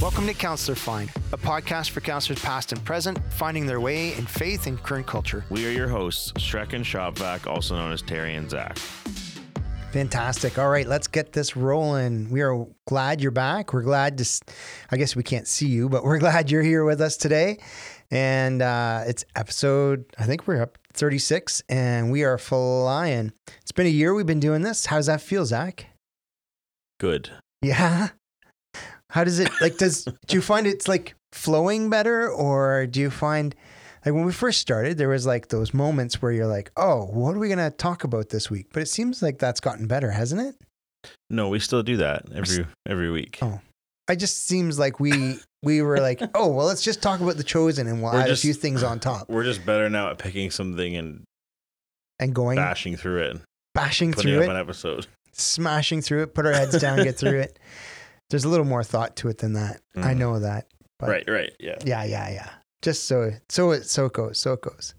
Welcome 0.00 0.26
to 0.26 0.34
Counselor 0.34 0.74
Find, 0.74 1.08
a 1.32 1.36
podcast 1.36 1.90
for 1.90 2.00
counselors 2.00 2.40
past 2.40 2.72
and 2.72 2.84
present, 2.84 3.20
finding 3.30 3.66
their 3.66 3.78
way 3.78 4.14
in 4.14 4.26
faith 4.26 4.66
and 4.66 4.82
current 4.82 5.06
culture. 5.06 5.44
We 5.48 5.64
are 5.66 5.70
your 5.70 5.88
hosts, 5.88 6.32
Shrek 6.32 6.72
and 6.72 6.84
Shopvac, 6.84 7.46
also 7.46 7.76
known 7.76 7.92
as 7.92 8.02
Terry 8.02 8.34
and 8.34 8.50
Zach. 8.50 8.78
Fantastic. 9.92 10.56
All 10.56 10.68
right, 10.68 10.86
let's 10.86 11.08
get 11.08 11.32
this 11.32 11.56
rolling. 11.56 12.30
We 12.30 12.42
are 12.42 12.64
glad 12.86 13.20
you're 13.20 13.32
back. 13.32 13.72
We're 13.72 13.82
glad 13.82 14.18
to, 14.18 14.40
I 14.92 14.96
guess 14.96 15.16
we 15.16 15.24
can't 15.24 15.48
see 15.48 15.66
you, 15.66 15.88
but 15.88 16.04
we're 16.04 16.18
glad 16.20 16.48
you're 16.48 16.62
here 16.62 16.84
with 16.84 17.00
us 17.00 17.16
today. 17.16 17.58
And 18.08 18.62
uh, 18.62 19.02
it's 19.08 19.24
episode, 19.34 20.04
I 20.16 20.26
think 20.26 20.46
we're 20.46 20.62
up 20.62 20.78
36, 20.92 21.64
and 21.68 22.12
we 22.12 22.22
are 22.22 22.38
flying. 22.38 23.32
It's 23.62 23.72
been 23.72 23.86
a 23.86 23.90
year 23.90 24.14
we've 24.14 24.26
been 24.26 24.38
doing 24.38 24.62
this. 24.62 24.86
How 24.86 24.96
does 24.96 25.06
that 25.06 25.20
feel, 25.20 25.44
Zach? 25.44 25.86
Good. 27.00 27.30
Yeah. 27.60 28.10
How 29.10 29.24
does 29.24 29.40
it 29.40 29.50
like 29.60 29.76
does 29.76 30.04
do 30.04 30.36
you 30.36 30.40
find 30.40 30.68
it's 30.68 30.86
like 30.86 31.16
flowing 31.32 31.90
better 31.90 32.30
or 32.30 32.86
do 32.86 33.00
you 33.00 33.10
find 33.10 33.56
like 34.04 34.14
when 34.14 34.24
we 34.24 34.32
first 34.32 34.60
started 34.60 34.98
there 34.98 35.08
was 35.08 35.26
like 35.26 35.48
those 35.48 35.72
moments 35.74 36.20
where 36.22 36.32
you're 36.32 36.46
like, 36.46 36.70
"Oh, 36.76 37.04
what 37.06 37.34
are 37.34 37.38
we 37.38 37.48
going 37.48 37.58
to 37.58 37.70
talk 37.76 38.04
about 38.04 38.28
this 38.30 38.50
week?" 38.50 38.66
But 38.72 38.82
it 38.82 38.86
seems 38.88 39.22
like 39.22 39.38
that's 39.38 39.60
gotten 39.60 39.86
better, 39.86 40.10
hasn't 40.10 40.40
it? 40.40 40.54
No, 41.30 41.48
we 41.48 41.58
still 41.60 41.82
do 41.82 41.96
that 41.98 42.24
every 42.34 42.66
every 42.88 43.10
week. 43.10 43.38
Oh. 43.42 43.60
It 44.08 44.16
just 44.16 44.46
seems 44.46 44.78
like 44.78 44.98
we 45.00 45.36
we 45.62 45.82
were 45.82 45.98
like, 45.98 46.20
"Oh, 46.34 46.48
well, 46.48 46.66
let's 46.66 46.82
just 46.82 47.00
talk 47.02 47.20
about 47.20 47.36
the 47.36 47.44
chosen 47.44 47.86
and 47.86 48.02
we'll 48.02 48.12
We're 48.12 48.20
add 48.20 48.26
just- 48.28 48.42
a 48.42 48.46
few 48.46 48.54
things 48.54 48.82
on 48.82 49.00
top." 49.00 49.28
We're 49.28 49.44
just 49.44 49.64
better 49.64 49.88
now 49.88 50.10
at 50.10 50.18
picking 50.18 50.50
something 50.50 50.96
and 50.96 51.22
And 52.18 52.34
going 52.34 52.56
bashing 52.56 52.96
through 52.96 53.22
it, 53.22 53.40
bashing 53.74 54.12
through 54.12 54.38
up 54.38 54.44
it, 54.44 54.50
an 54.50 54.56
episode. 54.56 55.06
smashing 55.32 56.02
through 56.02 56.22
it, 56.24 56.34
put 56.34 56.44
our 56.46 56.52
heads 56.52 56.78
down, 56.80 57.02
get 57.02 57.16
through 57.16 57.40
it. 57.40 57.58
There's 58.30 58.44
a 58.44 58.48
little 58.48 58.66
more 58.66 58.84
thought 58.84 59.16
to 59.16 59.28
it 59.28 59.38
than 59.38 59.54
that. 59.54 59.80
I 59.96 60.14
Mhm. 60.14 60.18
know 60.18 60.38
that. 60.40 60.66
But- 60.98 61.08
right, 61.08 61.24
right, 61.28 61.52
yeah. 61.58 61.76
Yeah, 61.84 62.04
yeah, 62.04 62.28
yeah. 62.30 62.50
Just 62.82 63.04
so 63.04 63.32
so 63.48 63.72
it 63.72 63.84
so 63.86 64.06
it 64.06 64.12
goes, 64.14 64.38
so 64.38 64.54
it 64.54 64.62
goes. 64.62 64.94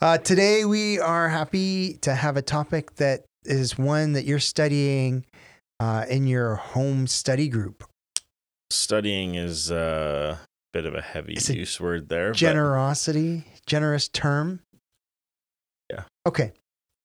Uh, 0.00 0.18
today 0.18 0.64
we 0.64 0.98
are 0.98 1.28
happy 1.28 1.94
to 2.02 2.14
have 2.14 2.36
a 2.36 2.42
topic 2.42 2.96
that 2.96 3.24
is 3.44 3.78
one 3.78 4.12
that 4.12 4.24
you're 4.24 4.38
studying 4.38 5.24
uh, 5.78 6.04
in 6.08 6.26
your 6.26 6.56
home 6.56 7.06
study 7.06 7.48
group. 7.48 7.84
Studying 8.70 9.34
is 9.34 9.70
a 9.70 10.38
bit 10.74 10.84
of 10.84 10.94
a 10.94 11.00
heavy 11.00 11.34
It's 11.34 11.48
a 11.48 11.56
use 11.56 11.80
word 11.80 12.08
there. 12.10 12.30
but- 12.30 12.36
Generosity, 12.36 13.44
generous 13.66 14.08
term. 14.08 14.60
Yeah. 15.90 16.04
Okay. 16.26 16.52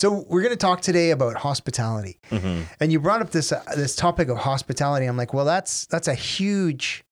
So 0.01 0.25
we're 0.27 0.41
going 0.41 0.53
to 0.53 0.57
talk 0.57 0.81
today 0.81 1.11
about 1.11 1.37
hospitality, 1.37 2.19
Mhm. 2.29 2.65
and 2.81 2.91
you 2.91 2.99
brought 2.99 3.21
up 3.21 3.31
this 3.31 3.53
uh, 3.53 3.63
this 3.77 3.95
topic 3.95 4.27
of 4.27 4.37
hospitality. 4.39 5.05
I'm 5.05 5.15
like, 5.15 5.33
well, 5.33 5.45
that's 5.45 5.85
that's 5.85 6.09
a 6.09 6.13
huge, 6.13 7.04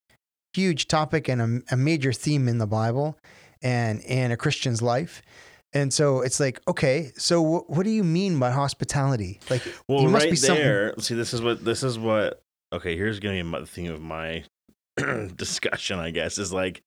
huge 0.54 0.88
topic 0.88 1.28
and 1.28 1.42
a, 1.70 1.73
a 1.73 1.78
major 1.78 2.14
theme 2.14 2.48
in 2.48 2.58
the 2.58 2.68
Bible, 2.68 3.18
and 3.62 4.00
in 4.02 4.32
a 4.32 4.38
Christian's 4.38 4.82
life. 4.82 5.22
And 5.76 5.92
so 5.92 6.22
it's 6.22 6.40
like, 6.40 6.62
okay, 6.68 7.12
so 7.18 7.44
wh- 7.44 7.70
what 7.70 7.84
do 7.84 7.90
you 7.90 8.04
mean 8.04 8.38
by 8.40 8.52
hospitality? 8.52 9.40
Like, 9.50 9.64
Well, 9.88 10.02
you 10.04 10.09
must 10.09 10.26
right 10.26 10.30
be 10.31 10.36
something- 10.36 10.64
there. 10.64 10.94
See, 11.00 11.16
this 11.16 11.34
is 11.34 11.42
what 11.42 11.64
this 11.66 11.81
is 11.84 11.98
what. 11.98 12.42
Okay, 12.72 12.96
here's 12.96 13.20
gonna 13.20 13.36
be 13.36 13.44
my- 13.44 13.59
the 13.62 13.66
theme 13.66 13.92
of 13.92 14.02
my 14.02 14.44
discussion. 15.36 16.00
I 16.00 16.12
guess 16.12 16.38
is 16.38 16.54
like 16.54 16.81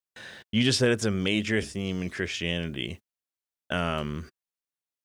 you 0.53 0.62
just 0.62 0.78
said 0.78 0.91
it's 0.92 1.05
a 1.05 1.11
major 1.11 1.61
theme 1.61 2.00
in 2.03 2.11
Christianity, 2.11 2.98
um, 3.70 4.28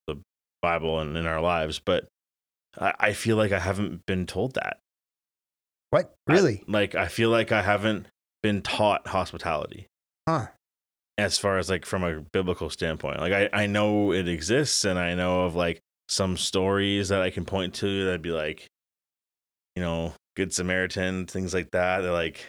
the 0.07 0.17
Bible 0.61 0.99
and 0.99 1.17
in 1.17 1.25
our 1.25 1.41
lives. 1.41 1.79
But 1.83 2.07
I, 2.79 2.93
I 2.99 3.13
feel 3.13 3.35
like 3.37 3.51
I 3.51 3.59
haven't 3.59 4.05
been 4.05 4.25
told 4.27 4.53
that. 4.55 4.77
what 5.89 6.13
I- 6.29 6.33
really? 6.33 6.63
like 6.67 6.93
I 6.95 7.07
feel 7.07 7.29
like 7.31 7.51
I 7.51 7.61
haven't 7.63 8.05
been 8.41 8.61
taught 8.61 9.07
hospitality 9.07 9.87
huh? 10.27 10.47
as 11.17 11.37
far 11.37 11.57
as 11.57 11.69
like 11.69 11.85
from 11.85 12.03
a 12.03 12.21
biblical 12.33 12.69
standpoint. 12.69 13.19
Like 13.19 13.33
I, 13.33 13.49
I 13.53 13.65
know 13.67 14.11
it 14.11 14.27
exists 14.27 14.85
and 14.85 14.97
I 14.97 15.13
know 15.13 15.43
of 15.43 15.55
like 15.55 15.79
some 16.09 16.37
stories 16.37 17.09
that 17.09 17.21
I 17.21 17.29
can 17.29 17.45
point 17.45 17.75
to 17.75 18.05
that'd 18.05 18.21
be 18.21 18.31
like, 18.31 18.67
you 19.75 19.83
know, 19.83 20.13
Good 20.35 20.53
Samaritan, 20.53 21.27
things 21.27 21.53
like 21.53 21.71
that. 21.71 22.01
They're 22.01 22.11
like 22.11 22.45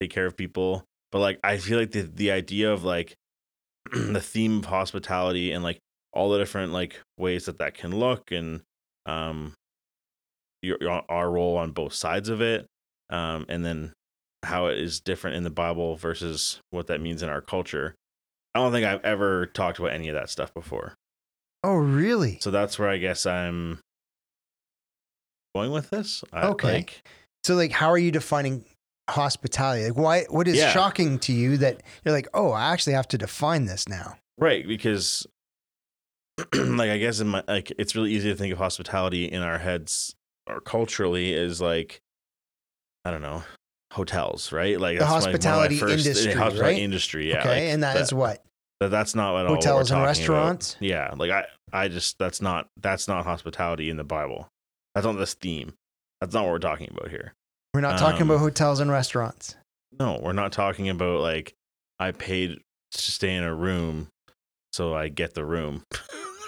take 0.00 0.10
care 0.10 0.26
of 0.26 0.36
people. 0.36 0.84
But 1.12 1.20
like 1.20 1.38
I 1.44 1.58
feel 1.58 1.78
like 1.78 1.92
the 1.92 2.02
the 2.02 2.30
idea 2.32 2.72
of 2.72 2.84
like 2.84 3.14
the 3.92 4.20
theme 4.20 4.58
of 4.58 4.64
hospitality 4.66 5.52
and 5.52 5.62
like 5.62 5.78
all 6.12 6.30
the 6.30 6.38
different 6.38 6.72
like 6.72 7.00
ways 7.18 7.46
that 7.46 7.58
that 7.58 7.74
can 7.74 7.96
look 7.96 8.30
and 8.30 8.62
um 9.06 9.52
your, 10.62 10.78
your 10.80 11.02
our 11.08 11.30
role 11.30 11.56
on 11.56 11.72
both 11.72 11.92
sides 11.92 12.28
of 12.28 12.40
it 12.40 12.66
um 13.10 13.44
and 13.48 13.64
then 13.64 13.92
how 14.44 14.66
it 14.66 14.78
is 14.78 15.00
different 15.00 15.36
in 15.36 15.42
the 15.44 15.50
Bible 15.50 15.96
versus 15.96 16.60
what 16.70 16.86
that 16.88 17.00
means 17.00 17.22
in 17.22 17.28
our 17.28 17.40
culture. 17.40 17.94
I 18.54 18.60
don't 18.60 18.72
think 18.72 18.86
I've 18.86 19.04
ever 19.04 19.46
talked 19.46 19.78
about 19.78 19.92
any 19.92 20.08
of 20.08 20.14
that 20.14 20.30
stuff 20.30 20.52
before. 20.54 20.94
Oh, 21.64 21.74
really? 21.76 22.38
So 22.40 22.50
that's 22.50 22.78
where 22.78 22.88
I 22.88 22.98
guess 22.98 23.26
I'm 23.26 23.80
going 25.54 25.70
with 25.72 25.90
this. 25.90 26.22
I, 26.32 26.46
Okay. 26.48 26.72
Like, 26.74 27.02
So, 27.44 27.54
like, 27.56 27.72
how 27.72 27.88
are 27.90 27.98
you 27.98 28.10
defining 28.10 28.64
hospitality? 29.10 29.84
Like, 29.84 29.96
why? 29.96 30.24
What 30.30 30.48
is 30.48 30.56
Yeah. 30.56 30.72
shocking 30.72 31.18
to 31.20 31.32
you 31.32 31.56
that 31.58 31.82
you're 32.04 32.14
like, 32.14 32.28
oh, 32.34 32.50
I 32.52 32.72
actually 32.72 32.94
have 32.94 33.08
to 33.08 33.18
define 33.18 33.66
this 33.66 33.88
now? 33.88 34.16
right, 34.38 34.66
because 34.66 35.26
like 36.54 36.90
I 36.90 36.98
guess 36.98 37.20
in 37.20 37.28
my 37.28 37.44
like 37.46 37.70
it's 37.78 37.94
really 37.94 38.12
easy 38.12 38.28
to 38.30 38.34
think 38.36 38.52
of 38.52 38.58
hospitality 38.58 39.26
in 39.26 39.40
our 39.42 39.58
heads 39.58 40.16
or 40.48 40.60
culturally 40.60 41.32
is 41.32 41.60
like 41.60 42.00
I 43.04 43.12
don't 43.12 43.22
know, 43.22 43.44
hotels, 43.94 44.52
right? 44.52 44.78
Like 44.78 44.98
The 44.98 45.04
that's 45.04 45.10
my- 45.10 45.14
hospitality 45.32 45.76
first- 45.78 45.92
industry, 46.06 46.32
hospitality 46.32 46.60
right? 46.60 46.78
industry, 46.82 47.30
yeah. 47.30 47.40
okay, 47.40 47.48
like, 47.66 47.74
and 47.74 47.82
that 47.82 47.96
is 47.96 48.12
what 48.12 48.42
that, 48.80 48.90
that's 48.90 49.14
not 49.14 49.32
what 49.34 49.46
all 49.46 49.54
hotels 49.54 49.90
and 49.90 49.96
talking 49.96 50.02
about. 50.02 50.06
restaurants. 50.08 50.76
Yeah, 50.80 51.14
like 51.16 51.30
I, 51.30 51.44
I 51.72 51.88
just 51.88 52.18
that's 52.18 52.40
not 52.42 52.68
that's 52.80 53.08
not 53.08 53.24
hospitality 53.24 53.88
in 53.90 53.96
the 53.96 54.04
Bible. 54.04 54.48
That's 54.94 55.06
not 55.06 55.12
this 55.16 55.34
theme. 55.34 55.72
That's 56.20 56.34
not 56.34 56.42
what 56.44 56.52
we're 56.52 56.58
talking 56.58 56.88
about 56.90 57.10
here. 57.10 57.32
We're 57.72 57.80
not 57.80 57.98
talking 57.98 58.22
Um, 58.22 58.30
about 58.30 58.40
hotels 58.40 58.80
and 58.80 58.90
restaurants. 58.90 59.56
No, 59.98 60.20
we're 60.22 60.32
not 60.32 60.52
talking 60.52 60.88
about 60.88 61.20
like 61.20 61.54
I 61.98 62.12
paid 62.12 62.58
to 62.92 62.98
stay 63.00 63.34
in 63.34 63.42
a 63.44 63.54
room, 63.54 64.08
so 64.72 64.94
I 64.94 65.08
get 65.08 65.34
the 65.34 65.44
room. 65.44 65.82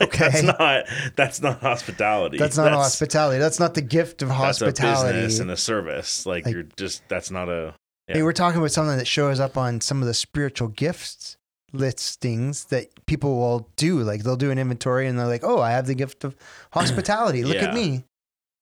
Like, 0.01 0.13
that's 0.19 0.43
not 0.43 0.85
that's 1.17 1.41
not 1.41 1.61
hospitality. 1.61 2.39
That's 2.39 2.57
not 2.57 2.73
hospitality. 2.73 3.39
That's 3.39 3.59
not 3.59 3.75
the 3.75 3.83
gift 3.83 4.23
of 4.23 4.29
hospitality. 4.29 4.83
That's 4.83 5.11
a 5.11 5.13
business 5.13 5.41
and 5.41 5.51
a 5.51 5.57
service. 5.57 6.27
Like, 6.27 6.45
Like- 6.45 6.55
you're 6.55 6.65
just 6.77 7.03
that's 7.09 7.31
not 7.31 7.49
a 7.49 7.75
Hey, 8.09 8.23
we're 8.23 8.33
talking 8.33 8.59
about 8.59 8.71
something 8.71 8.99
that 8.99 9.07
shows 9.07 9.41
up 9.41 9.57
on 9.57 9.81
some 9.81 10.01
of 10.01 10.07
the 10.07 10.15
spiritual 10.15 10.69
gifts 10.69 11.37
listings 11.73 12.67
that 12.67 12.89
people 13.07 13.37
will 13.37 13.69
do. 13.77 14.01
Like 14.01 14.23
they'll 14.23 14.37
do 14.37 14.51
an 14.51 14.59
inventory 14.59 15.07
and 15.09 15.19
they're 15.19 15.27
like, 15.27 15.43
"Oh, 15.45 15.61
I 15.61 15.73
have 15.73 15.87
the 15.87 15.95
gift 15.95 16.25
of 16.25 16.37
hospitality. 16.73 17.45
Look 17.45 17.57
at 17.57 17.75
me." 17.75 18.05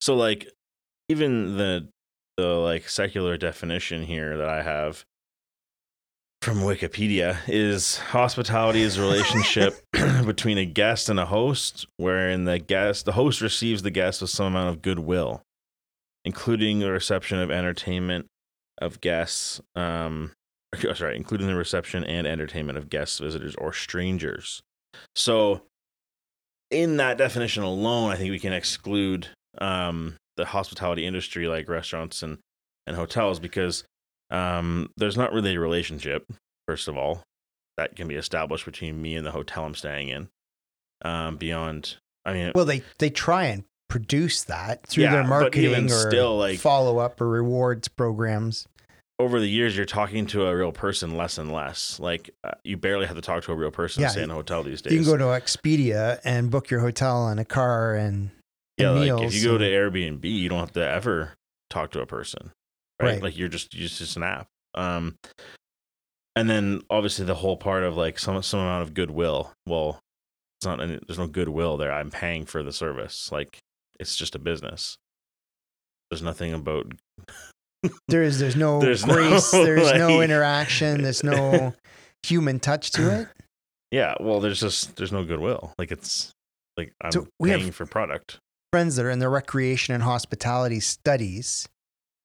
So 0.00 0.14
like 0.14 0.50
even 1.08 1.56
the 1.56 1.88
the 2.36 2.46
like 2.46 2.88
secular 2.88 3.36
definition 3.36 4.02
here 4.04 4.36
that 4.38 4.48
I 4.48 4.62
have 4.62 5.04
from 6.44 6.58
Wikipedia 6.58 7.38
is 7.48 7.96
hospitality 7.96 8.82
is 8.82 8.98
a 8.98 9.00
relationship 9.00 9.82
between 10.26 10.58
a 10.58 10.66
guest 10.66 11.08
and 11.08 11.18
a 11.18 11.24
host 11.24 11.86
wherein 11.96 12.44
the 12.44 12.58
guest 12.58 13.06
the 13.06 13.12
host 13.12 13.40
receives 13.40 13.80
the 13.80 13.90
guest 13.90 14.20
with 14.20 14.28
some 14.28 14.48
amount 14.48 14.68
of 14.68 14.82
goodwill 14.82 15.40
including 16.26 16.80
the 16.80 16.92
reception 16.92 17.38
of 17.38 17.50
entertainment 17.50 18.26
of 18.76 19.00
guests 19.00 19.58
um 19.74 20.32
sorry 20.94 21.16
including 21.16 21.46
the 21.46 21.54
reception 21.54 22.04
and 22.04 22.26
entertainment 22.26 22.76
of 22.76 22.90
guests 22.90 23.20
visitors 23.20 23.54
or 23.54 23.72
strangers. 23.72 24.60
So 25.14 25.62
in 26.70 26.98
that 26.98 27.16
definition 27.16 27.62
alone 27.62 28.10
i 28.10 28.16
think 28.16 28.30
we 28.30 28.38
can 28.38 28.52
exclude 28.52 29.28
um 29.62 30.14
the 30.36 30.44
hospitality 30.44 31.06
industry 31.06 31.48
like 31.48 31.70
restaurants 31.70 32.22
and 32.22 32.36
and 32.86 32.96
hotels 32.96 33.40
because 33.40 33.84
um 34.34 34.90
there's 34.96 35.16
not 35.16 35.32
really 35.32 35.54
a 35.54 35.60
relationship 35.60 36.26
first 36.66 36.88
of 36.88 36.96
all 36.96 37.22
that 37.76 37.94
can 37.96 38.08
be 38.08 38.14
established 38.14 38.64
between 38.64 39.00
me 39.00 39.16
and 39.16 39.26
the 39.26 39.30
hotel 39.30 39.64
i'm 39.64 39.74
staying 39.74 40.08
in 40.08 40.28
um 41.04 41.36
beyond 41.36 41.96
i 42.24 42.32
mean 42.32 42.52
Well, 42.54 42.64
they 42.64 42.82
they 42.98 43.10
try 43.10 43.44
and 43.46 43.64
produce 43.88 44.42
that 44.44 44.86
through 44.86 45.04
Yeah, 45.04 45.12
their 45.12 45.24
marketing 45.24 45.84
or 45.90 46.10
still, 46.10 46.38
like- 46.38 46.58
follow 46.58 46.98
up 46.98 47.20
or 47.20 47.28
rewards 47.28 47.86
programs. 47.88 48.66
over 49.20 49.38
the 49.38 49.46
years 49.48 49.76
you're 49.76 49.84
talking 49.86 50.26
to 50.26 50.46
a 50.46 50.56
real 50.56 50.72
person 50.72 51.16
less 51.16 51.38
and 51.38 51.52
less 51.52 52.00
like 52.00 52.30
uh, 52.42 52.52
you 52.64 52.76
barely 52.76 53.06
have 53.06 53.14
to 53.16 53.22
talk 53.22 53.44
to 53.44 53.52
a 53.52 53.54
real 53.54 53.70
person 53.70 54.00
Yeah, 54.00 54.08
to 54.08 54.12
stay 54.12 54.22
in 54.24 54.30
a 54.30 54.34
hotel 54.34 54.62
these 54.64 54.82
days 54.82 54.92
You 54.92 55.00
can 55.00 55.06
go 55.06 55.16
to 55.18 55.24
Expedia 55.40 56.18
and 56.24 56.50
book 56.50 56.70
your 56.70 56.80
hotel 56.80 57.28
and 57.28 57.38
a 57.38 57.44
car 57.44 57.94
and, 57.94 58.30
yeah 58.78 58.88
and 58.90 58.98
like 59.00 59.04
meals. 59.06 59.22
if 59.34 59.34
you 59.42 59.48
go 59.48 59.58
to 59.58 59.64
airbnb 59.64 60.24
you 60.24 60.48
don't 60.48 60.58
have 60.60 60.72
to 60.72 60.84
ever 60.88 61.34
talk 61.70 61.92
to 61.92 62.00
a 62.00 62.06
person 62.06 62.50
right, 63.00 63.08
Right. 63.14 63.22
like 63.22 63.36
you're 63.38 63.48
just 63.48 63.74
you're 63.74 63.88
just 63.88 64.16
an 64.16 64.22
app 64.22 64.46
um 64.74 65.16
and 66.36 66.50
then 66.50 66.80
obviously 66.90 67.24
the 67.24 67.34
whole 67.34 67.56
part 67.56 67.82
of 67.84 67.96
like 67.96 68.18
some 68.18 68.42
some 68.42 68.60
amount 68.60 68.82
of 68.82 68.92
goodwill. 68.94 69.52
Well, 69.66 70.00
it's 70.58 70.66
not 70.66 70.80
any, 70.80 70.98
there's 71.06 71.18
no 71.18 71.28
goodwill 71.28 71.76
there. 71.76 71.92
I'm 71.92 72.10
paying 72.10 72.44
for 72.44 72.62
the 72.64 72.72
service. 72.72 73.30
Like 73.30 73.58
it's 74.00 74.16
just 74.16 74.34
a 74.34 74.38
business. 74.40 74.96
There's 76.10 76.22
nothing 76.22 76.52
about 76.52 76.92
There 78.08 78.22
is 78.24 78.38
there's 78.40 78.56
no 78.56 78.80
There's 78.80 79.06
no, 79.06 79.14
grace, 79.14 79.50
there's 79.52 79.92
no 79.98 80.22
interaction, 80.22 81.02
there's 81.02 81.22
no 81.22 81.72
human 82.24 82.58
touch 82.58 82.90
to 82.92 83.20
it. 83.20 83.28
yeah. 83.92 84.14
Well, 84.18 84.40
there's 84.40 84.58
just 84.60 84.96
there's 84.96 85.12
no 85.12 85.24
goodwill. 85.24 85.72
Like 85.78 85.92
it's 85.92 86.32
like 86.76 86.92
I'm 87.00 87.12
So 87.12 87.28
we 87.38 87.50
have- 87.50 87.60
paying 87.60 87.70
for 87.72 87.86
product. 87.86 88.38
Friends 88.72 88.96
that 88.96 89.04
are 89.06 89.10
in 89.10 89.20
the 89.20 89.28
recreation 89.28 89.94
and 89.94 90.02
hospitality 90.02 90.80
studies, 90.80 91.68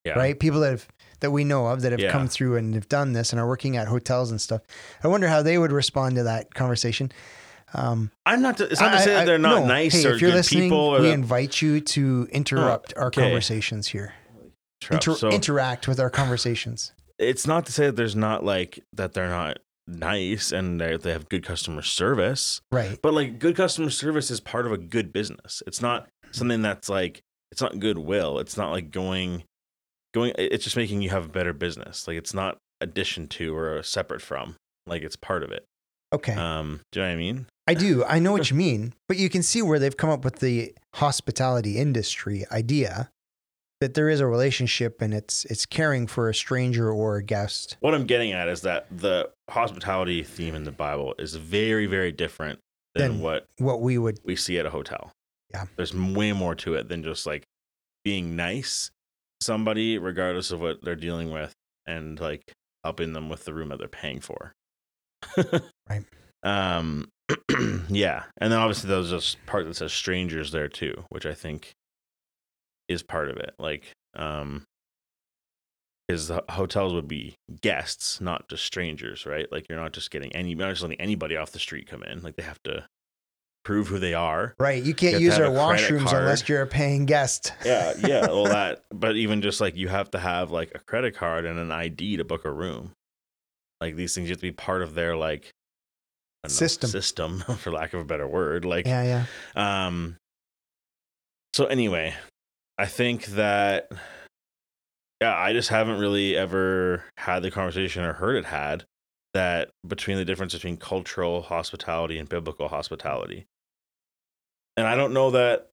Yeah. 0.04 0.12
right? 0.14 0.38
People 0.38 0.60
that 0.60 0.70
have 0.70 0.88
that 1.20 1.30
we 1.30 1.44
know 1.44 1.66
of 1.66 1.82
that 1.82 1.92
have 1.92 2.00
Yeah. 2.00 2.10
come 2.12 2.28
through 2.28 2.56
and 2.56 2.74
have 2.74 2.88
done 2.88 3.12
this 3.12 3.32
and 3.32 3.40
are 3.40 3.46
working 3.46 3.76
at 3.76 3.88
hotels 3.88 4.30
and 4.30 4.40
stuff. 4.40 4.62
I 5.04 5.08
wonder 5.08 5.28
how 5.28 5.42
they 5.42 5.58
would 5.58 5.72
respond 5.72 6.16
to 6.16 6.22
that 6.22 6.54
conversation. 6.54 7.12
Um, 7.74 8.10
I'm 8.26 8.40
not. 8.42 8.56
To, 8.58 8.64
it's 8.64 8.80
not 8.80 8.92
to 8.92 8.98
say 9.00 9.12
I- 9.14 9.18
that 9.18 9.24
they're 9.26 9.38
not 9.38 9.60
no. 9.60 9.66
nice 9.66 9.92
Hey, 10.02 10.08
or 10.08 10.14
if 10.14 10.20
you're 10.20 10.30
good 10.30 10.36
listening, 10.36 10.70
we 10.70 11.10
invite 11.12 11.60
you 11.62 11.80
to 11.80 12.26
interrupt 12.32 12.94
our 12.96 13.08
okay. 13.08 13.22
conversations 13.22 13.88
here. 13.88 14.14
Inter- 14.90 15.14
so 15.14 15.28
interact 15.28 15.86
with 15.86 16.00
our 16.00 16.08
conversations. 16.10 16.92
it's 17.18 17.46
not 17.46 17.66
to 17.66 17.72
say 17.72 17.84
that 17.86 17.96
there's 17.96 18.16
not 18.16 18.42
like 18.42 18.82
that 18.94 19.12
they're 19.12 19.28
not 19.28 19.58
nice 19.86 20.52
and 20.52 20.80
they 20.80 20.96
they 20.96 21.12
have 21.12 21.28
good 21.28 21.44
customer 21.44 21.82
service. 21.82 22.62
Right. 22.72 22.98
But 23.02 23.12
like 23.12 23.38
good 23.38 23.54
customer 23.56 23.90
service 23.90 24.30
is 24.30 24.40
part 24.40 24.64
of 24.64 24.72
a 24.72 24.78
good 24.78 25.12
business. 25.12 25.62
It's 25.66 25.82
not 25.82 26.08
something 26.32 26.62
that's 26.62 26.88
like 26.88 27.20
it's 27.52 27.60
not 27.60 27.78
goodwill. 27.78 28.38
It's 28.38 28.56
not 28.56 28.70
like 28.72 28.90
going 28.90 29.44
going 30.12 30.32
it's 30.38 30.64
just 30.64 30.76
making 30.76 31.02
you 31.02 31.10
have 31.10 31.24
a 31.24 31.28
better 31.28 31.52
business. 31.52 32.06
Like 32.08 32.16
it's 32.16 32.34
not 32.34 32.58
addition 32.80 33.28
to 33.28 33.54
or 33.56 33.82
separate 33.82 34.22
from. 34.22 34.56
Like 34.86 35.02
it's 35.02 35.16
part 35.16 35.42
of 35.42 35.52
it. 35.52 35.64
Okay. 36.12 36.34
Um 36.34 36.80
do 36.92 37.00
you 37.00 37.06
know 37.06 37.10
what 37.10 37.14
I 37.14 37.18
mean? 37.18 37.46
I 37.68 37.74
do. 37.74 38.04
I 38.04 38.18
know 38.18 38.32
what 38.32 38.50
you 38.50 38.56
mean, 38.56 38.94
but 39.08 39.16
you 39.16 39.28
can 39.28 39.42
see 39.42 39.62
where 39.62 39.78
they've 39.78 39.96
come 39.96 40.10
up 40.10 40.24
with 40.24 40.40
the 40.40 40.74
hospitality 40.94 41.78
industry 41.78 42.44
idea 42.50 43.10
that 43.80 43.94
there 43.94 44.08
is 44.10 44.20
a 44.20 44.26
relationship 44.26 45.00
and 45.00 45.14
it's 45.14 45.44
it's 45.46 45.64
caring 45.66 46.06
for 46.06 46.28
a 46.28 46.34
stranger 46.34 46.90
or 46.90 47.16
a 47.16 47.22
guest. 47.22 47.76
What 47.80 47.94
I'm 47.94 48.06
getting 48.06 48.32
at 48.32 48.48
is 48.48 48.62
that 48.62 48.86
the 48.90 49.30
hospitality 49.48 50.22
theme 50.22 50.54
in 50.54 50.64
the 50.64 50.72
Bible 50.72 51.14
is 51.18 51.36
very 51.36 51.86
very 51.86 52.12
different 52.12 52.58
than 52.94 53.12
Than- 53.12 53.20
what 53.20 53.46
What 53.58 53.80
we 53.80 53.96
would 53.98 54.18
we 54.24 54.34
see 54.36 54.58
at 54.58 54.66
a 54.66 54.70
hotel. 54.70 55.12
Yeah. 55.52 55.64
There's 55.76 55.94
way 55.94 56.32
more 56.32 56.54
to 56.56 56.74
it 56.74 56.88
than 56.88 57.02
just 57.02 57.26
like 57.26 57.44
being 58.04 58.36
nice 58.36 58.90
somebody 59.40 59.98
regardless 59.98 60.50
of 60.50 60.60
what 60.60 60.82
they're 60.82 60.96
dealing 60.96 61.30
with 61.30 61.52
and 61.86 62.20
like 62.20 62.52
helping 62.84 63.12
them 63.12 63.28
with 63.28 63.44
the 63.44 63.54
room 63.54 63.68
that 63.70 63.78
they're 63.78 63.88
paying 63.88 64.20
for. 64.20 64.52
Right. 65.88 66.04
Um 66.44 67.08
yeah. 67.88 68.24
And 68.38 68.52
then 68.52 68.60
obviously 68.60 68.88
there's 68.88 69.10
this 69.10 69.36
part 69.46 69.66
that 69.66 69.74
says 69.74 69.92
strangers 69.92 70.52
there 70.52 70.68
too, 70.68 71.04
which 71.08 71.26
I 71.26 71.34
think 71.34 71.72
is 72.88 73.02
part 73.02 73.28
of 73.28 73.36
it. 73.38 73.54
Like 73.58 73.92
um 74.14 74.64
because 76.10 76.26
the 76.26 76.42
hotels 76.48 76.92
would 76.92 77.06
be 77.06 77.36
guests, 77.60 78.20
not 78.20 78.48
just 78.48 78.64
strangers, 78.64 79.26
right? 79.26 79.46
Like 79.52 79.66
you're 79.68 79.78
not 79.78 79.92
just 79.92 80.10
getting 80.10 80.34
any, 80.34 80.50
you're 80.50 80.58
not 80.58 80.70
just 80.70 80.82
letting 80.82 81.00
anybody 81.00 81.36
off 81.36 81.52
the 81.52 81.60
street 81.60 81.86
come 81.86 82.02
in. 82.02 82.20
Like 82.22 82.34
they 82.34 82.42
have 82.42 82.60
to 82.64 82.84
prove 83.70 83.86
who 83.86 84.00
they 84.00 84.14
are. 84.14 84.52
right. 84.58 84.82
You 84.82 84.92
can't 84.94 85.14
to 85.18 85.22
use 85.22 85.38
our 85.38 85.46
washrooms 85.48 86.12
unless 86.12 86.48
you're 86.48 86.62
a 86.62 86.66
paying 86.66 87.06
guest. 87.06 87.52
Yeah, 87.64 87.92
yeah, 88.04 88.26
all 88.26 88.44
that. 88.58 88.82
But 88.92 89.14
even 89.14 89.42
just 89.42 89.60
like 89.60 89.76
you 89.76 89.86
have 89.86 90.10
to 90.10 90.18
have 90.18 90.50
like 90.50 90.72
a 90.74 90.80
credit 90.80 91.14
card 91.14 91.44
and 91.44 91.56
an 91.56 91.70
ID 91.70 92.16
to 92.16 92.24
book 92.24 92.44
a 92.44 92.50
room. 92.50 92.90
Like 93.80 93.94
these 93.94 94.12
things 94.12 94.28
you 94.28 94.32
have 94.32 94.38
to 94.40 94.42
be 94.46 94.50
part 94.50 94.82
of 94.82 94.94
their 94.94 95.14
like 95.14 95.52
don't 96.42 96.50
know, 96.50 96.56
System. 96.56 96.90
system, 96.90 97.38
for 97.58 97.70
lack 97.70 97.94
of 97.94 98.00
a 98.00 98.04
better 98.04 98.26
word. 98.26 98.64
Like, 98.64 98.86
Yeah, 98.86 99.24
yeah. 99.54 99.86
um. 99.86 100.16
So 101.54 101.66
anyway, 101.66 102.14
I 102.76 102.86
think 102.86 103.26
that 103.26 103.88
yeah, 105.20 105.36
I 105.36 105.52
just 105.52 105.68
haven't 105.68 106.00
really 106.00 106.36
ever 106.36 107.04
had 107.18 107.44
the 107.44 107.52
conversation 107.52 108.02
or 108.02 108.14
heard 108.14 108.34
it 108.34 108.46
had 108.46 108.84
that 109.32 109.70
between 109.86 110.16
the 110.16 110.24
difference 110.24 110.54
between 110.54 110.76
cultural 110.76 111.42
hospitality 111.42 112.18
and 112.18 112.28
biblical 112.28 112.66
hospitality. 112.66 113.46
And 114.80 114.88
I 114.88 114.96
don't 114.96 115.12
know 115.12 115.32
that 115.32 115.68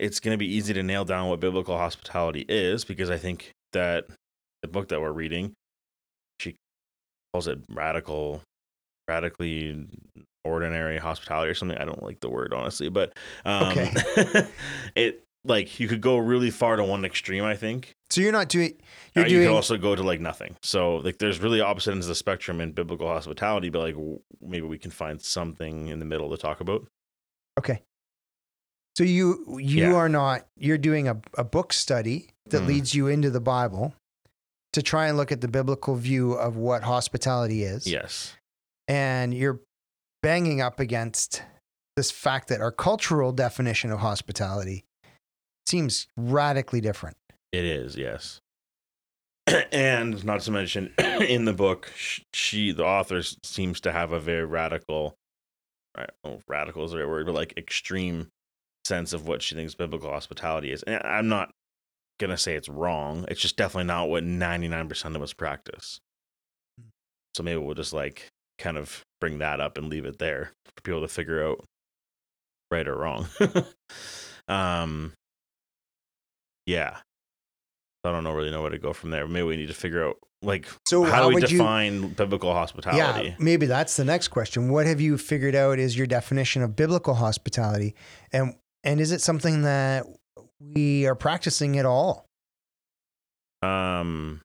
it's 0.00 0.18
going 0.18 0.34
to 0.34 0.38
be 0.38 0.52
easy 0.56 0.74
to 0.74 0.82
nail 0.82 1.04
down 1.04 1.28
what 1.28 1.38
biblical 1.38 1.78
hospitality 1.78 2.44
is 2.48 2.84
because 2.84 3.10
I 3.10 3.16
think 3.16 3.52
that 3.72 4.06
the 4.62 4.66
book 4.66 4.88
that 4.88 5.00
we're 5.00 5.12
reading, 5.12 5.52
she 6.40 6.56
calls 7.32 7.46
it 7.46 7.60
radical, 7.70 8.42
radically 9.06 9.86
ordinary 10.44 10.98
hospitality 10.98 11.48
or 11.48 11.54
something. 11.54 11.78
I 11.78 11.84
don't 11.84 12.02
like 12.02 12.18
the 12.18 12.28
word 12.28 12.52
honestly, 12.52 12.88
but 12.88 13.16
um, 13.44 13.68
Okay. 13.68 14.48
it 14.96 15.22
like 15.44 15.78
you 15.78 15.86
could 15.86 16.00
go 16.00 16.16
really 16.16 16.50
far 16.50 16.74
to 16.74 16.82
one 16.82 17.04
extreme. 17.04 17.44
I 17.44 17.54
think 17.54 17.92
So 18.10 18.20
you're 18.20 18.32
not 18.32 18.48
doing 18.48 18.74
you're 19.14 19.26
you 19.26 19.36
doing 19.36 19.46
could 19.46 19.54
also 19.54 19.76
go 19.76 19.94
to 19.94 20.02
like 20.02 20.18
nothing. 20.18 20.56
So 20.64 20.96
like 20.96 21.18
there's 21.18 21.38
really 21.38 21.60
opposite 21.60 21.92
ends 21.92 22.06
of 22.06 22.08
the 22.08 22.14
spectrum 22.16 22.60
in 22.60 22.72
biblical 22.72 23.06
hospitality, 23.06 23.70
but 23.70 23.78
like 23.78 23.94
w- 23.94 24.18
maybe 24.42 24.66
we 24.66 24.78
can 24.78 24.90
find 24.90 25.22
something 25.22 25.86
in 25.86 26.00
the 26.00 26.04
middle 26.04 26.30
to 26.30 26.36
talk 26.36 26.58
about. 26.60 26.84
Okay. 27.60 27.80
So 28.96 29.04
you 29.04 29.58
you 29.60 29.88
Yeah. 29.90 29.94
are 29.94 30.08
not 30.08 30.46
you're 30.56 30.78
doing 30.78 31.08
a, 31.08 31.20
a 31.36 31.44
book 31.44 31.72
study 31.72 32.28
that 32.50 32.62
Mhm. 32.62 32.66
leads 32.66 32.94
you 32.94 33.08
into 33.08 33.30
the 33.30 33.40
Bible 33.40 33.94
to 34.72 34.82
try 34.82 35.08
and 35.08 35.16
look 35.16 35.32
at 35.32 35.40
the 35.40 35.48
biblical 35.48 35.94
view 35.96 36.32
of 36.34 36.56
what 36.56 36.82
hospitality 36.82 37.62
is. 37.64 37.86
Yes. 37.86 38.34
And 38.88 39.32
you're 39.34 39.60
banging 40.22 40.60
up 40.60 40.78
against 40.80 41.42
this 41.96 42.10
fact 42.10 42.48
that 42.48 42.60
our 42.60 42.72
cultural 42.72 43.32
definition 43.32 43.90
of 43.92 44.00
hospitality 44.00 44.84
seems 45.66 46.06
radically 46.16 46.80
different. 46.80 47.16
It 47.52 47.64
is, 47.64 47.96
yes. 47.96 48.40
and 49.72 50.24
not 50.24 50.40
to 50.40 50.50
mention, 50.50 50.92
in 50.98 51.44
the 51.44 51.52
book, 51.52 51.92
she, 52.32 52.72
the 52.72 52.84
author, 52.84 53.22
seems 53.44 53.80
to 53.82 53.92
have 53.92 54.10
a 54.12 54.18
very 54.20 54.44
radical, 54.44 55.14
right? 55.96 56.10
Oh, 56.24 56.40
radical 56.48 56.84
is 56.84 56.90
the 56.92 56.98
right 56.98 57.08
word, 57.08 57.26
but 57.26 57.34
like 57.34 57.54
extreme 57.56 58.28
sense 58.84 59.12
of 59.12 59.26
what 59.26 59.42
she 59.42 59.54
thinks 59.54 59.74
biblical 59.74 60.10
hospitality 60.10 60.72
is. 60.72 60.82
And 60.82 61.02
I'm 61.04 61.28
not 61.28 61.50
gonna 62.18 62.38
say 62.38 62.54
it's 62.54 62.68
wrong. 62.68 63.24
It's 63.28 63.40
just 63.40 63.56
definitely 63.56 63.86
not 63.86 64.08
what 64.08 64.24
99% 64.24 65.16
of 65.16 65.22
us 65.22 65.32
practice. 65.32 66.00
So 67.36 67.42
maybe 67.42 67.58
we'll 67.58 67.74
just 67.74 67.92
like 67.92 68.28
kind 68.58 68.76
of 68.76 69.02
bring 69.20 69.38
that 69.38 69.60
up 69.60 69.78
and 69.78 69.88
leave 69.88 70.04
it 70.04 70.18
there 70.18 70.52
for 70.66 70.82
people 70.82 71.00
to 71.00 71.08
figure 71.08 71.44
out 71.44 71.64
right 72.70 72.86
or 72.86 72.96
wrong. 72.96 73.26
um, 74.48 75.12
yeah. 76.66 76.98
I 78.04 78.12
don't 78.12 78.22
know 78.22 78.32
really 78.32 78.50
know 78.50 78.60
where 78.60 78.70
to 78.70 78.78
go 78.78 78.92
from 78.92 79.10
there. 79.10 79.26
Maybe 79.26 79.44
we 79.44 79.56
need 79.56 79.68
to 79.68 79.74
figure 79.74 80.06
out 80.06 80.18
like 80.42 80.68
So 80.86 81.04
how, 81.04 81.22
do 81.22 81.28
we 81.28 81.34
would 81.34 81.50
you 81.50 81.58
define 81.58 82.08
biblical 82.08 82.52
hospitality? 82.52 83.28
Yeah, 83.28 83.34
maybe 83.38 83.66
that's 83.66 83.96
the 83.96 84.04
next 84.04 84.28
question. 84.28 84.68
What 84.68 84.86
have 84.86 85.00
you 85.00 85.16
figured 85.16 85.54
out 85.54 85.78
is 85.78 85.96
your 85.96 86.06
definition 86.06 86.62
of 86.62 86.76
biblical 86.76 87.14
hospitality? 87.14 87.94
And 88.30 88.54
and 88.84 89.00
is 89.00 89.10
it 89.10 89.20
something 89.20 89.62
that 89.62 90.06
we 90.60 91.06
are 91.06 91.14
practicing 91.14 91.78
at 91.78 91.86
all? 91.86 92.26
Um 93.62 94.40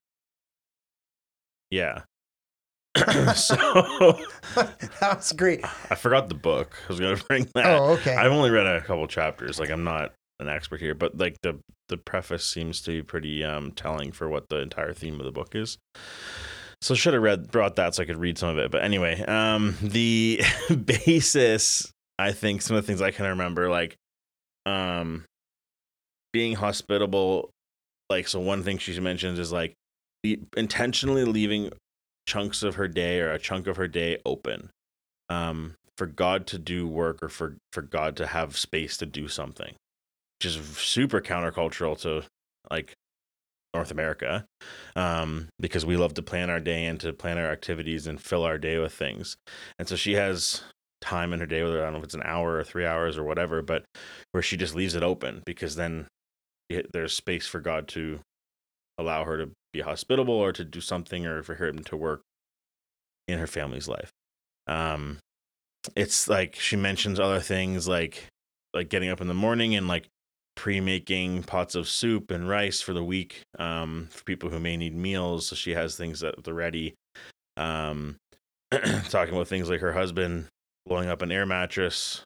Yeah. 1.70 2.02
so 3.36 4.18
That's 5.00 5.32
great. 5.32 5.64
I 5.90 5.94
forgot 5.94 6.28
the 6.28 6.34
book. 6.34 6.76
I 6.84 6.92
was 6.92 7.00
gonna 7.00 7.16
bring 7.28 7.46
that. 7.54 7.66
Oh, 7.66 7.90
okay. 7.92 8.14
I've 8.16 8.32
only 8.32 8.50
read 8.50 8.66
a 8.66 8.80
couple 8.80 9.06
chapters. 9.06 9.60
Like 9.60 9.70
I'm 9.70 9.84
not 9.84 10.12
an 10.40 10.48
expert 10.48 10.80
here, 10.80 10.94
but 10.94 11.16
like 11.16 11.36
the 11.42 11.60
the 11.88 11.98
preface 11.98 12.44
seems 12.46 12.80
to 12.82 12.90
be 12.90 13.02
pretty 13.02 13.44
um 13.44 13.72
telling 13.72 14.10
for 14.12 14.28
what 14.28 14.48
the 14.48 14.60
entire 14.60 14.92
theme 14.94 15.20
of 15.20 15.26
the 15.26 15.32
book 15.32 15.54
is. 15.54 15.78
So 16.82 16.94
should 16.94 17.12
have 17.12 17.22
read 17.22 17.50
brought 17.50 17.76
that 17.76 17.94
so 17.94 18.02
I 18.02 18.06
could 18.06 18.16
read 18.16 18.38
some 18.38 18.48
of 18.48 18.58
it. 18.58 18.70
But 18.70 18.82
anyway, 18.82 19.20
um 19.26 19.76
the 19.82 20.40
basis, 20.84 21.92
I 22.18 22.32
think 22.32 22.62
some 22.62 22.76
of 22.76 22.82
the 22.82 22.86
things 22.86 23.02
I 23.02 23.10
can 23.10 23.26
remember, 23.26 23.68
like 23.68 23.96
um 24.66 25.24
being 26.32 26.54
hospitable, 26.54 27.50
like 28.08 28.28
so 28.28 28.40
one 28.40 28.62
thing 28.62 28.78
she 28.78 28.98
mentions 29.00 29.38
is 29.38 29.52
like 29.52 29.74
le- 30.24 30.36
intentionally 30.56 31.24
leaving 31.24 31.70
chunks 32.26 32.62
of 32.62 32.76
her 32.76 32.88
day 32.88 33.20
or 33.20 33.32
a 33.32 33.38
chunk 33.38 33.66
of 33.66 33.76
her 33.76 33.88
day 33.88 34.18
open 34.24 34.70
um, 35.28 35.74
for 35.96 36.06
God 36.06 36.46
to 36.48 36.58
do 36.58 36.86
work 36.86 37.18
or 37.22 37.28
for, 37.28 37.56
for 37.72 37.82
God 37.82 38.16
to 38.16 38.26
have 38.26 38.56
space 38.56 38.96
to 38.98 39.06
do 39.06 39.28
something, 39.28 39.74
which 40.38 40.46
is 40.46 40.56
super 40.78 41.20
countercultural 41.20 41.98
to 42.02 42.24
like 42.70 42.94
North 43.74 43.90
America 43.90 44.44
um, 44.96 45.48
because 45.60 45.86
we 45.86 45.96
love 45.96 46.14
to 46.14 46.22
plan 46.22 46.50
our 46.50 46.60
day 46.60 46.84
and 46.86 47.00
to 47.00 47.12
plan 47.12 47.38
our 47.38 47.50
activities 47.50 48.06
and 48.06 48.20
fill 48.20 48.44
our 48.44 48.58
day 48.58 48.78
with 48.78 48.92
things. 48.92 49.36
And 49.78 49.88
so 49.88 49.96
she 49.96 50.14
has 50.14 50.62
time 51.00 51.32
in 51.32 51.40
her 51.40 51.46
day, 51.46 51.62
whether 51.62 51.80
I 51.80 51.84
don't 51.84 51.94
know 51.94 51.98
if 51.98 52.04
it's 52.04 52.14
an 52.14 52.22
hour 52.24 52.56
or 52.56 52.64
three 52.64 52.86
hours 52.86 53.16
or 53.16 53.24
whatever, 53.24 53.62
but 53.62 53.84
where 54.32 54.42
she 54.42 54.56
just 54.56 54.74
leaves 54.74 54.94
it 54.94 55.02
open 55.02 55.42
because 55.46 55.76
then 55.76 56.06
it, 56.68 56.92
there's 56.92 57.12
space 57.12 57.46
for 57.46 57.60
God 57.60 57.88
to 57.88 58.20
allow 58.98 59.24
her 59.24 59.38
to 59.38 59.50
be 59.72 59.80
hospitable 59.80 60.34
or 60.34 60.52
to 60.52 60.64
do 60.64 60.80
something 60.80 61.26
or 61.26 61.42
for 61.42 61.54
him 61.54 61.82
to 61.84 61.96
work 61.96 62.22
in 63.28 63.38
her 63.38 63.46
family's 63.46 63.88
life. 63.88 64.10
Um, 64.66 65.18
it's 65.96 66.28
like 66.28 66.56
she 66.56 66.76
mentions 66.76 67.18
other 67.18 67.40
things 67.40 67.88
like 67.88 68.26
like 68.74 68.88
getting 68.88 69.08
up 69.08 69.20
in 69.20 69.26
the 69.26 69.34
morning 69.34 69.74
and 69.74 69.88
like 69.88 70.06
pre-making 70.54 71.42
pots 71.42 71.74
of 71.74 71.88
soup 71.88 72.30
and 72.30 72.48
rice 72.48 72.80
for 72.80 72.92
the 72.92 73.02
week 73.02 73.40
um, 73.58 74.08
for 74.10 74.22
people 74.24 74.50
who 74.50 74.60
may 74.60 74.76
need 74.76 74.94
meals. 74.94 75.46
So 75.46 75.56
she 75.56 75.72
has 75.72 75.96
things 75.96 76.22
at 76.22 76.44
the 76.44 76.52
ready. 76.52 76.94
Um, 77.56 78.16
talking 79.08 79.34
about 79.34 79.48
things 79.48 79.68
like 79.68 79.80
her 79.80 79.92
husband 79.92 80.46
blowing 80.86 81.08
up 81.08 81.22
an 81.22 81.32
air 81.32 81.46
mattress 81.46 82.22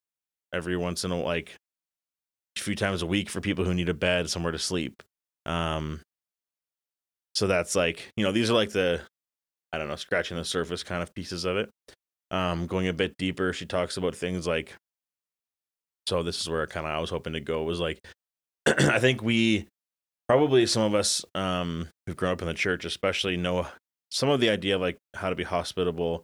every 0.53 0.77
once 0.77 1.05
in 1.05 1.11
a 1.11 1.21
like 1.21 1.57
a 2.57 2.61
few 2.61 2.77
times 2.77 3.03
a 3.03 3.07
week 3.07 3.29
for 3.29 3.41
people 3.41 3.65
who 3.65 3.75
need 3.75 3.89
a 3.89 3.95
bed 3.95 4.31
somewhere 4.31 4.53
to 4.53 4.59
sleep. 4.59 5.03
Um, 5.47 6.01
so 7.35 7.47
that's 7.47 7.75
like 7.75 8.11
you 8.17 8.25
know 8.25 8.33
these 8.33 8.51
are 8.51 8.55
like 8.55 8.71
the 8.71 9.01
I 9.73 9.79
don't 9.79 9.89
know 9.89 9.97
scratching 9.97 10.37
the 10.37 10.45
surface 10.45 10.83
kind 10.83 11.03
of 11.03 11.15
pieces 11.15 11.45
of 11.45 11.57
it. 11.57 11.71
Um, 12.31 12.67
going 12.67 12.89
a 12.89 12.93
bit 12.93 13.17
deeper, 13.19 13.53
she 13.53 13.67
talks 13.67 13.97
about 13.97 14.15
things 14.15 14.47
like. 14.47 14.75
So 16.09 16.23
this 16.23 16.41
is 16.41 16.49
where 16.49 16.67
kind 16.67 16.87
of 16.87 16.93
I 16.93 17.01
was 17.01 17.11
hoping 17.11 17.33
to 17.33 17.41
go 17.41 17.63
was 17.63 17.81
like, 17.81 17.99
I 18.67 18.99
think 18.99 19.23
we 19.23 19.67
probably 20.29 20.67
some 20.67 20.83
of 20.83 20.95
us 20.95 21.25
um, 21.35 21.89
who've 22.07 22.17
grown 22.17 22.33
up 22.33 22.43
in 22.43 22.49
the 22.49 22.55
church, 22.55 22.85
especially, 22.85 23.37
know 23.37 23.67
some 24.11 24.29
of 24.29 24.41
the 24.41 24.51
idea 24.51 24.79
like 24.79 24.99
how 25.15 25.29
to 25.29 25.35
be 25.35 25.43
hospitable 25.43 26.23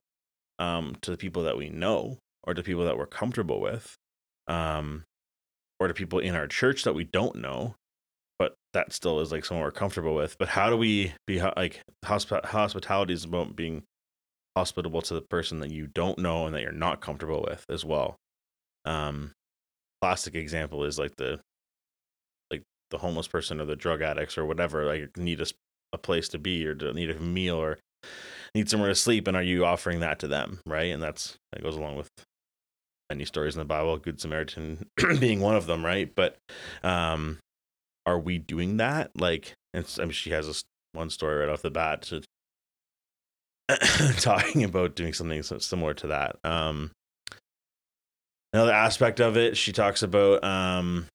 um, 0.60 0.94
to 1.00 1.10
the 1.10 1.16
people 1.16 1.42
that 1.44 1.56
we 1.56 1.70
know 1.70 2.18
or 2.44 2.54
to 2.54 2.62
people 2.62 2.84
that 2.84 2.96
we're 2.96 3.06
comfortable 3.06 3.60
with, 3.60 3.96
um, 4.46 5.04
or 5.80 5.88
to 5.88 5.94
people 5.94 6.18
in 6.18 6.36
our 6.36 6.46
church 6.46 6.84
that 6.84 6.94
we 6.94 7.04
don't 7.04 7.36
know, 7.36 7.74
but 8.38 8.54
that 8.74 8.92
still 8.92 9.20
is 9.20 9.32
like 9.32 9.44
someone 9.44 9.64
we're 9.64 9.72
comfortable 9.72 10.14
with. 10.14 10.38
But 10.38 10.48
how 10.48 10.70
do 10.70 10.76
we 10.76 11.12
be 11.26 11.40
like 11.40 11.80
hosp- 12.04 12.44
hospitality 12.44 13.14
is 13.14 13.24
about 13.24 13.56
being 13.56 13.82
hospitable 14.56 15.02
to 15.02 15.14
the 15.14 15.22
person 15.22 15.60
that 15.60 15.70
you 15.70 15.86
don't 15.86 16.18
know 16.18 16.46
and 16.46 16.54
that 16.54 16.62
you're 16.62 16.72
not 16.72 17.00
comfortable 17.00 17.44
with 17.48 17.64
as 17.68 17.84
well. 17.84 18.16
Um, 18.84 19.32
classic 20.02 20.34
example 20.34 20.84
is 20.84 20.98
like 20.98 21.16
the 21.16 21.40
like 22.50 22.62
the 22.90 22.98
homeless 22.98 23.28
person 23.28 23.60
or 23.60 23.64
the 23.64 23.76
drug 23.76 24.02
addicts 24.02 24.38
or 24.38 24.46
whatever 24.46 24.86
like 24.86 25.16
need 25.16 25.40
a, 25.40 25.46
a 25.92 25.98
place 25.98 26.28
to 26.30 26.38
be 26.38 26.66
or 26.66 26.74
to 26.74 26.92
need 26.92 27.10
a 27.10 27.20
meal 27.20 27.56
or 27.56 27.78
need 28.54 28.68
somewhere 28.68 28.88
to 28.88 28.94
sleep 28.94 29.28
and 29.28 29.36
are 29.36 29.42
you 29.42 29.64
offering 29.64 30.00
that 30.00 30.18
to 30.18 30.28
them 30.28 30.60
right 30.66 30.90
and 30.92 31.02
that's 31.02 31.36
that 31.52 31.62
goes 31.62 31.76
along 31.76 31.96
with 31.96 32.08
many 33.08 33.24
stories 33.24 33.54
in 33.54 33.58
the 33.60 33.64
bible 33.64 33.96
good 33.96 34.20
samaritan 34.20 34.86
being 35.20 35.40
one 35.40 35.56
of 35.56 35.66
them 35.66 35.84
right 35.84 36.14
but 36.14 36.36
um 36.82 37.38
are 38.06 38.18
we 38.18 38.38
doing 38.38 38.76
that 38.78 39.10
like 39.14 39.54
it's 39.74 39.98
i 39.98 40.02
mean 40.02 40.12
she 40.12 40.30
has 40.30 40.64
one 40.92 41.10
story 41.10 41.36
right 41.36 41.48
off 41.48 41.62
the 41.62 41.70
bat 41.70 42.02
to 42.02 42.22
talking 44.18 44.64
about 44.64 44.96
doing 44.96 45.12
something 45.12 45.42
similar 45.42 45.94
to 45.94 46.08
that. 46.08 46.36
Um, 46.44 46.90
another 48.52 48.72
aspect 48.72 49.20
of 49.20 49.36
it, 49.36 49.56
she 49.56 49.72
talks 49.72 50.02
about 50.02 50.42
um, 50.44 51.06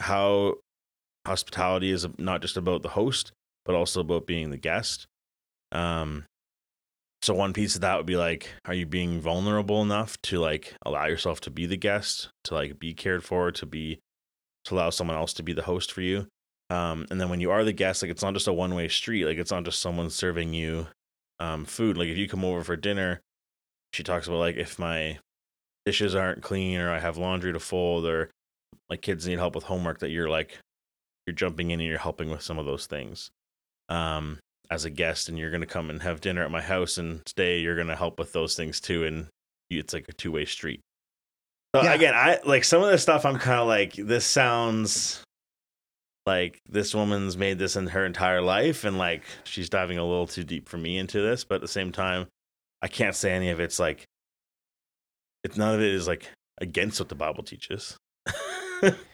how 0.00 0.54
hospitality 1.26 1.90
is 1.90 2.06
not 2.18 2.42
just 2.42 2.56
about 2.56 2.82
the 2.82 2.88
host, 2.88 3.32
but 3.64 3.74
also 3.74 4.00
about 4.00 4.26
being 4.26 4.50
the 4.50 4.56
guest. 4.56 5.06
Um, 5.72 6.24
so 7.22 7.34
one 7.34 7.52
piece 7.52 7.74
of 7.74 7.82
that 7.82 7.96
would 7.96 8.06
be 8.06 8.16
like, 8.16 8.48
are 8.64 8.74
you 8.74 8.86
being 8.86 9.20
vulnerable 9.20 9.82
enough 9.82 10.20
to 10.22 10.38
like 10.38 10.74
allow 10.86 11.06
yourself 11.06 11.40
to 11.42 11.50
be 11.50 11.66
the 11.66 11.76
guest, 11.76 12.30
to 12.44 12.54
like 12.54 12.78
be 12.78 12.94
cared 12.94 13.22
for, 13.24 13.52
to 13.52 13.66
be 13.66 14.00
to 14.64 14.74
allow 14.74 14.90
someone 14.90 15.16
else 15.16 15.32
to 15.34 15.42
be 15.42 15.52
the 15.52 15.62
host 15.62 15.92
for 15.92 16.00
you? 16.00 16.26
Um, 16.70 17.06
and 17.10 17.20
then 17.20 17.28
when 17.28 17.40
you 17.40 17.50
are 17.50 17.64
the 17.64 17.72
guest, 17.72 18.02
like 18.02 18.10
it's 18.10 18.22
not 18.22 18.34
just 18.34 18.48
a 18.48 18.52
one 18.52 18.74
way 18.74 18.88
street. 18.88 19.26
Like 19.26 19.38
it's 19.38 19.50
not 19.50 19.64
just 19.64 19.80
someone 19.82 20.08
serving 20.08 20.54
you 20.54 20.86
um, 21.40 21.64
food. 21.64 21.98
Like 21.98 22.08
if 22.08 22.16
you 22.16 22.28
come 22.28 22.44
over 22.44 22.62
for 22.64 22.76
dinner, 22.76 23.20
she 23.92 24.02
talks 24.02 24.26
about 24.26 24.38
like 24.38 24.56
if 24.56 24.78
my 24.78 25.18
dishes 25.84 26.14
aren't 26.14 26.42
clean 26.42 26.78
or 26.78 26.90
I 26.90 27.00
have 27.00 27.16
laundry 27.16 27.52
to 27.52 27.60
fold 27.60 28.06
or 28.06 28.30
my 28.88 28.96
kids 28.96 29.26
need 29.26 29.38
help 29.38 29.54
with 29.54 29.64
homework 29.64 29.98
that 30.00 30.10
you're 30.10 30.28
like 30.28 30.58
you're 31.26 31.34
jumping 31.34 31.70
in 31.70 31.80
and 31.80 31.88
you're 31.88 31.98
helping 31.98 32.30
with 32.30 32.42
some 32.42 32.58
of 32.58 32.66
those 32.66 32.86
things. 32.86 33.30
Um, 33.88 34.38
as 34.70 34.84
a 34.84 34.90
guest 34.90 35.28
and 35.28 35.38
you're 35.38 35.50
going 35.50 35.60
to 35.62 35.66
come 35.66 35.90
and 35.90 36.02
have 36.02 36.20
dinner 36.20 36.44
at 36.44 36.50
my 36.50 36.60
house 36.60 36.98
and 36.98 37.22
stay, 37.26 37.58
you're 37.58 37.74
going 37.74 37.88
to 37.88 37.96
help 37.96 38.18
with 38.18 38.32
those 38.32 38.54
things 38.54 38.80
too 38.80 39.04
and 39.04 39.26
it's 39.68 39.92
like 39.92 40.08
a 40.08 40.12
two-way 40.12 40.44
street. 40.44 40.80
So 41.74 41.82
yeah. 41.82 41.94
again, 41.94 42.14
I 42.14 42.38
like 42.44 42.64
some 42.64 42.82
of 42.82 42.90
the 42.90 42.98
stuff 42.98 43.24
I'm 43.24 43.38
kind 43.38 43.60
of 43.60 43.68
like 43.68 43.94
this 43.94 44.24
sounds 44.24 45.22
like 46.26 46.60
this 46.68 46.94
woman's 46.94 47.36
made 47.36 47.58
this 47.58 47.76
in 47.76 47.86
her 47.88 48.04
entire 48.04 48.42
life 48.42 48.84
and 48.84 48.98
like 48.98 49.24
she's 49.44 49.68
diving 49.68 49.98
a 49.98 50.04
little 50.04 50.26
too 50.26 50.44
deep 50.44 50.68
for 50.68 50.76
me 50.76 50.98
into 50.98 51.20
this 51.20 51.44
but 51.44 51.56
at 51.56 51.60
the 51.60 51.68
same 51.68 51.90
time 51.90 52.26
i 52.82 52.88
can't 52.88 53.16
say 53.16 53.32
any 53.32 53.50
of 53.50 53.58
it's 53.58 53.78
like 53.78 54.04
it's 55.44 55.56
none 55.56 55.74
of 55.74 55.80
it 55.80 55.92
is 55.92 56.06
like 56.06 56.28
against 56.58 57.00
what 57.00 57.08
the 57.08 57.14
bible 57.14 57.42
teaches 57.42 57.96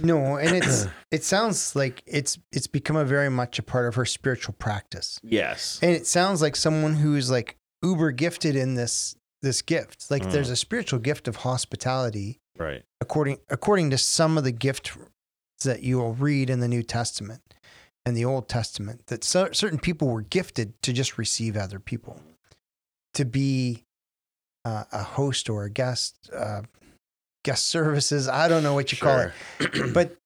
no 0.00 0.36
and 0.36 0.56
it's 0.56 0.86
it 1.10 1.24
sounds 1.24 1.76
like 1.76 2.02
it's 2.06 2.38
it's 2.50 2.66
become 2.66 2.96
a 2.96 3.04
very 3.04 3.28
much 3.28 3.58
a 3.58 3.62
part 3.62 3.86
of 3.86 3.94
her 3.94 4.04
spiritual 4.04 4.54
practice. 4.58 5.20
Yes. 5.22 5.78
And 5.82 5.90
it 5.90 6.06
sounds 6.06 6.40
like 6.40 6.56
someone 6.56 6.94
who's 6.94 7.30
like 7.30 7.56
uber 7.82 8.12
gifted 8.12 8.56
in 8.56 8.74
this 8.74 9.16
this 9.42 9.60
gift 9.60 10.08
like 10.08 10.22
mm. 10.22 10.30
there's 10.30 10.50
a 10.50 10.56
spiritual 10.56 11.00
gift 11.00 11.26
of 11.26 11.36
hospitality 11.36 12.38
right. 12.58 12.84
according 13.00 13.38
according 13.50 13.90
to 13.90 13.98
some 13.98 14.38
of 14.38 14.44
the 14.44 14.52
gift 14.52 14.96
that 15.64 15.82
you 15.82 15.98
will 15.98 16.14
read 16.14 16.48
in 16.48 16.60
the 16.60 16.68
New 16.68 16.82
Testament 16.82 17.42
and 18.04 18.16
the 18.16 18.24
Old 18.24 18.48
Testament 18.48 19.06
that 19.06 19.24
so, 19.24 19.50
certain 19.52 19.78
people 19.78 20.08
were 20.08 20.22
gifted 20.22 20.80
to 20.82 20.92
just 20.92 21.18
receive 21.18 21.56
other 21.56 21.78
people, 21.78 22.20
to 23.14 23.24
be 23.24 23.84
uh, 24.64 24.84
a 24.92 25.02
host 25.02 25.48
or 25.48 25.64
a 25.64 25.70
guest, 25.70 26.30
uh, 26.34 26.62
guest 27.44 27.68
services. 27.68 28.28
I 28.28 28.48
don't 28.48 28.62
know 28.62 28.74
what 28.74 28.92
you 28.92 28.96
sure. 28.96 29.32
call 29.58 29.66
it, 29.66 29.92
but 29.94 30.16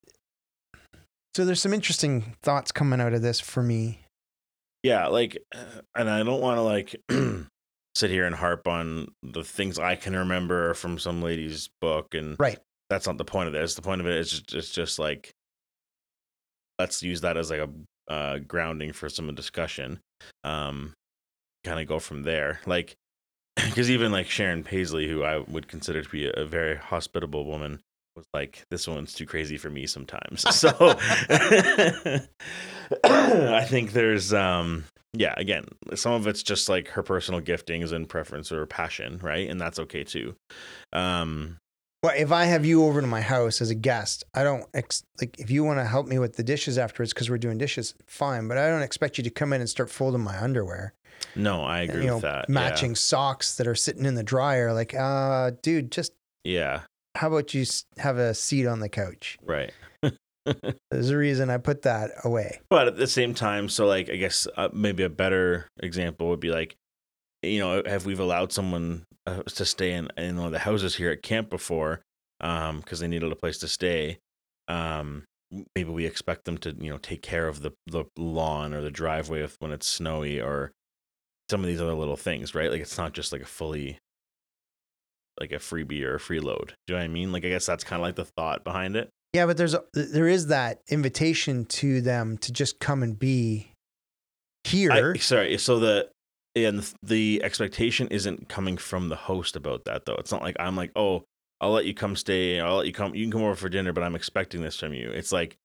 so 1.35 1.45
there's 1.45 1.61
some 1.61 1.75
interesting 1.75 2.37
thoughts 2.43 2.73
coming 2.73 3.01
out 3.01 3.13
of 3.13 3.23
this 3.23 3.41
for 3.41 3.63
me. 3.63 4.01
Yeah, 4.83 5.09
like, 5.09 5.37
and 5.95 6.09
I 6.09 6.23
don't 6.23 6.41
want 6.41 6.59
to 6.59 6.63
like 6.63 6.97
sit 7.95 8.11
here 8.11 8.27
and 8.27 8.35
harp 8.35 8.69
on 8.69 9.09
the 9.23 9.43
things 9.43 9.79
I 9.79 9.97
can 9.97 10.15
remember 10.15 10.75
from 10.75 10.99
some 10.99 11.23
lady's 11.23 11.69
book 11.81 12.15
and 12.15 12.37
right 12.39 12.59
that's 12.89 13.07
not 13.07 13.19
the 13.19 13.25
point 13.25 13.49
of 13.49 13.53
this. 13.53 13.75
The 13.75 13.83
point 13.83 14.01
of 14.01 14.07
it 14.07 14.17
is 14.17 14.31
just, 14.31 14.55
it's 14.55 14.71
just 14.71 14.99
like 14.99 15.33
let's 16.79 17.03
use 17.03 17.23
that 17.23 17.37
as 17.37 17.51
like 17.51 17.61
a 17.61 18.13
uh, 18.13 18.39
grounding 18.39 18.93
for 18.93 19.09
some 19.09 19.35
discussion. 19.35 20.01
Um, 20.45 20.93
kind 21.65 21.81
of 21.81 21.87
go 21.87 21.99
from 21.99 22.23
there. 22.23 22.61
Like, 22.67 22.95
because 23.71 23.91
even 23.91 24.13
like 24.13 24.29
Sharon 24.29 24.63
Paisley, 24.65 25.09
who 25.09 25.23
I 25.23 25.39
would 25.39 25.69
consider 25.69 26.03
to 26.03 26.09
be 26.09 26.31
a, 26.33 26.45
very 26.45 26.77
hospitable 26.77 27.45
woman, 27.45 27.81
was 28.15 28.27
like, 28.33 28.65
"This 28.71 28.87
one's 28.89 29.13
too 29.15 29.27
crazy 29.27 29.57
for 29.57 29.71
me 29.71 29.87
sometimes." 29.87 30.45
So, 30.53 30.71
I 33.05 33.65
think 33.69 33.93
there's, 33.93 34.33
um, 34.33 34.85
yeah, 35.13 35.35
again, 35.37 35.65
some 35.95 36.13
of 36.13 36.27
it's 36.27 36.43
just 36.43 36.69
like 36.69 36.89
her 36.89 37.03
personal 37.03 37.41
giftings 37.41 37.93
and 37.93 38.09
preference 38.09 38.53
or 38.53 38.65
passion, 38.67 39.19
right? 39.23 39.49
And 39.49 39.61
that's 39.61 39.79
okay 39.81 40.05
too. 40.05 40.37
Um, 40.93 41.59
well, 42.03 42.15
if 42.17 42.31
I 42.31 42.45
have 42.45 42.65
you 42.65 42.85
over 42.85 43.01
to 43.01 43.07
my 43.07 43.21
house 43.21 43.61
as 43.61 43.71
a 43.71 43.75
guest, 43.75 44.23
I 44.33 44.45
don't 44.45 44.65
ex- 44.75 45.03
like 45.21 45.41
if 45.41 45.51
you 45.51 45.65
want 45.65 45.81
to 45.81 45.85
help 45.85 46.07
me 46.07 46.19
with 46.21 46.37
the 46.37 46.45
dishes 46.45 46.79
afterwards 46.79 47.13
because 47.13 47.29
we're 47.29 47.39
doing 47.39 47.59
dishes, 47.59 47.95
fine. 48.07 48.47
But 48.47 48.59
I 48.59 48.69
don't 48.69 48.83
expect 48.83 49.19
you 49.19 49.25
to 49.25 49.31
come 49.31 49.53
in 49.53 49.61
and 49.61 49.69
start 49.69 49.91
folding 49.91 50.21
my 50.21 50.41
underwear. 50.41 50.95
No, 51.35 51.63
I 51.63 51.81
agree 51.81 52.03
you 52.03 52.07
know, 52.09 52.15
with 52.15 52.23
that. 52.23 52.49
Matching 52.49 52.93
yeah. 52.93 52.97
socks 52.97 53.57
that 53.57 53.67
are 53.67 53.75
sitting 53.75 54.07
in 54.07 54.15
the 54.15 54.23
dryer. 54.23 54.73
Like, 54.73 54.95
uh, 54.95 55.53
dude, 55.63 55.93
just 55.93 56.13
yeah. 56.45 56.83
How 57.15 57.29
about 57.29 57.55
you 57.55 57.65
have 57.99 58.19
a 58.19 58.35
seat 58.35 58.67
on 58.67 58.81
the 58.81 58.89
couch? 58.89 59.39
Right. 59.43 59.73
There's 60.91 61.11
a 61.11 61.17
reason 61.17 61.51
I 61.51 61.59
put 61.59 61.83
that 61.83 62.11
away. 62.25 62.61
But 62.71 62.87
at 62.87 62.97
the 62.97 63.07
same 63.07 63.35
time, 63.35 63.69
so 63.69 63.87
like 63.87 64.09
I 64.09 64.17
guess 64.17 64.47
uh, 64.57 64.69
maybe 64.73 65.03
a 65.03 65.09
better 65.09 65.69
example 65.81 66.29
would 66.29 66.41
be 66.41 66.51
like 66.51 66.77
you 67.43 67.61
know, 67.61 67.83
have 67.87 68.07
we've 68.07 68.21
allowed 68.21 68.53
someone 68.53 69.05
uh, 69.27 69.43
to 69.43 69.65
stay 69.65 69.93
in, 69.93 70.09
in 70.17 70.37
one 70.37 70.47
of 70.47 70.53
the 70.53 70.59
houses 70.61 70.97
here 70.97 71.11
at 71.11 71.23
camp 71.23 71.51
before 71.51 72.01
um 72.41 72.81
because 72.81 73.01
they 73.01 73.09
needed 73.09 73.33
a 73.33 73.37
place 73.37 73.59
to 73.59 73.69
stay 73.69 74.19
um 74.69 75.25
maybe 75.75 75.91
we 75.91 76.05
expect 76.05 76.45
them 76.45 76.59
to 76.59 76.75
you 76.79 76.91
know 76.91 76.99
take 76.99 77.23
care 77.23 77.49
of 77.49 77.63
the 77.63 77.73
the 77.87 78.05
lawn 78.17 78.75
or 78.75 78.83
the 78.83 78.91
driveway 78.91 79.43
if, 79.43 79.57
when 79.61 79.73
it's 79.73 79.87
snowy 79.87 80.41
or 80.41 80.73
some 81.49 81.61
of 81.61 81.67
these 81.67 81.81
other 81.81 81.95
little 81.95 82.17
things 82.17 82.55
right 82.55 82.71
like 82.71 82.81
it's 82.81 82.99
not 82.99 83.13
just 83.13 83.33
like 83.33 83.43
a 83.43 83.47
fully 83.47 83.99
like 85.41 85.53
a 85.53 85.57
freebie 85.57 86.03
or 86.03 86.17
a 86.17 86.19
freeload 86.19 86.69
do 86.87 86.93
you 86.93 86.95
know 86.95 86.99
what 86.99 87.05
i 87.05 87.09
mean 87.09 87.33
like 87.33 87.45
i 87.45 87.49
guess 87.49 87.67
that's 87.67 87.85
kind 87.85 88.01
of 88.01 88.05
like 88.05 88.17
the 88.17 88.25
thought 88.25 88.65
behind 88.65 88.97
it 88.97 89.11
yeah 89.35 89.47
but 89.47 89.57
there's 89.57 89.75
a, 89.75 89.83
there 89.93 90.29
is 90.29 90.47
that 90.49 90.81
invitation 90.89 91.65
to 91.67 92.01
them 92.01 92.39
to 92.39 92.53
just 92.53 92.81
come 92.81 93.03
and 93.03 93.19
be 93.19 93.71
here 94.65 94.91
I, 94.91 95.19
sorry 95.19 95.59
so 95.59 95.79
the 95.79 96.09
and 96.57 96.91
the 97.03 97.43
expectation 97.45 98.09
isn't 98.09 98.49
coming 98.49 98.79
from 98.79 99.11
the 99.11 99.17
host 99.17 99.57
about 99.57 99.85
that 99.85 100.07
though. 100.07 100.15
It's 100.15 100.33
not 100.33 100.43
like 100.43 100.57
I'm 100.59 100.75
like, 100.75 100.91
oh, 100.97 101.25
I'll 101.61 101.73
let 101.73 101.85
you 101.85 101.95
come 101.95 102.17
stay. 102.17 102.59
I'll 102.59 102.79
let 102.79 102.87
you 102.87 102.93
come. 102.93 103.15
You 103.15 103.25
can 103.25 103.33
come 103.33 103.43
over 103.43 103.55
for 103.55 103.69
dinner, 103.69 103.93
but 103.93 104.03
I'm 104.03 104.17
expecting 104.17 104.63
this 104.63 104.81
from 104.81 104.95
you. 104.95 105.11
It's 105.11 105.33
like 105.33 105.57